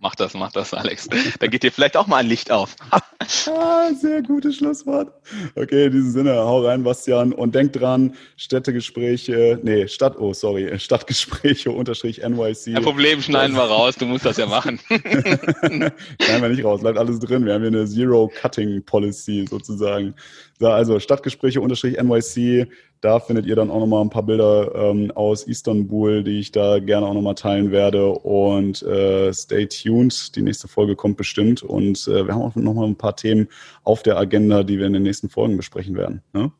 Mach 0.00 0.14
das, 0.14 0.34
mach 0.34 0.52
das, 0.52 0.74
Alex. 0.74 1.08
Da 1.40 1.46
geht 1.46 1.62
dir 1.62 1.72
vielleicht 1.72 1.96
auch 1.96 2.06
mal 2.06 2.18
ein 2.18 2.26
Licht 2.26 2.50
auf. 2.50 2.76
ah, 2.90 3.90
sehr 3.92 4.22
gutes 4.22 4.56
Schlusswort. 4.56 5.12
Okay, 5.54 5.86
in 5.86 5.92
diesem 5.92 6.10
Sinne, 6.10 6.34
hau 6.34 6.64
rein, 6.64 6.84
Bastian. 6.84 7.32
Und 7.32 7.54
denk 7.54 7.72
dran, 7.72 8.14
Städtegespräche, 8.36 9.58
nee, 9.62 9.88
Stadt, 9.88 10.18
oh, 10.18 10.32
sorry, 10.32 10.78
Stadtgespräche 10.78 11.70
unterstrich 11.70 12.18
NYC. 12.18 12.74
Kein 12.74 12.82
Problem, 12.82 13.22
schneiden 13.22 13.56
wir 13.56 13.62
raus, 13.62 13.96
du 13.96 14.06
musst 14.06 14.24
das 14.24 14.36
ja 14.36 14.46
machen. 14.46 14.78
schneiden 14.88 15.92
wir 16.20 16.48
nicht 16.48 16.64
raus, 16.64 16.80
bleibt 16.80 16.98
alles 16.98 17.18
drin. 17.18 17.44
Wir 17.44 17.54
haben 17.54 17.62
hier 17.62 17.68
eine 17.68 17.86
Zero-Cutting-Policy 17.86 19.46
sozusagen. 19.48 20.14
So, 20.60 20.68
also 20.68 21.00
Stadtgespräche 21.00 21.60
unterstrich 21.60 21.96
NYC 22.00 22.68
da 23.06 23.20
findet 23.20 23.46
ihr 23.46 23.54
dann 23.54 23.70
auch 23.70 23.78
nochmal 23.78 24.02
ein 24.02 24.10
paar 24.10 24.24
Bilder 24.24 24.74
ähm, 24.74 25.12
aus 25.12 25.44
Istanbul, 25.44 26.24
die 26.24 26.40
ich 26.40 26.50
da 26.50 26.80
gerne 26.80 27.06
auch 27.06 27.14
nochmal 27.14 27.36
teilen 27.36 27.70
werde. 27.70 28.08
Und 28.08 28.82
äh, 28.82 29.32
stay 29.32 29.68
tuned, 29.68 30.34
die 30.34 30.42
nächste 30.42 30.66
Folge 30.66 30.96
kommt 30.96 31.16
bestimmt. 31.16 31.62
Und 31.62 32.08
äh, 32.08 32.26
wir 32.26 32.34
haben 32.34 32.42
auch 32.42 32.56
nochmal 32.56 32.88
ein 32.88 32.96
paar 32.96 33.14
Themen 33.14 33.46
auf 33.84 34.02
der 34.02 34.16
Agenda, 34.16 34.64
die 34.64 34.80
wir 34.80 34.86
in 34.86 34.92
den 34.92 35.04
nächsten 35.04 35.28
Folgen 35.28 35.56
besprechen 35.56 35.94
werden. 35.94 36.22
Ne? 36.32 36.50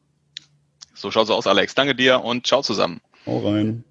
So 0.95 1.11
schaut's 1.11 1.31
aus, 1.31 1.49
Alex. 1.49 1.75
Danke 1.75 1.97
dir 1.97 2.23
und 2.23 2.47
ciao 2.47 2.63
zusammen. 2.63 3.01
Hau 3.27 3.41
rein. 3.41 3.83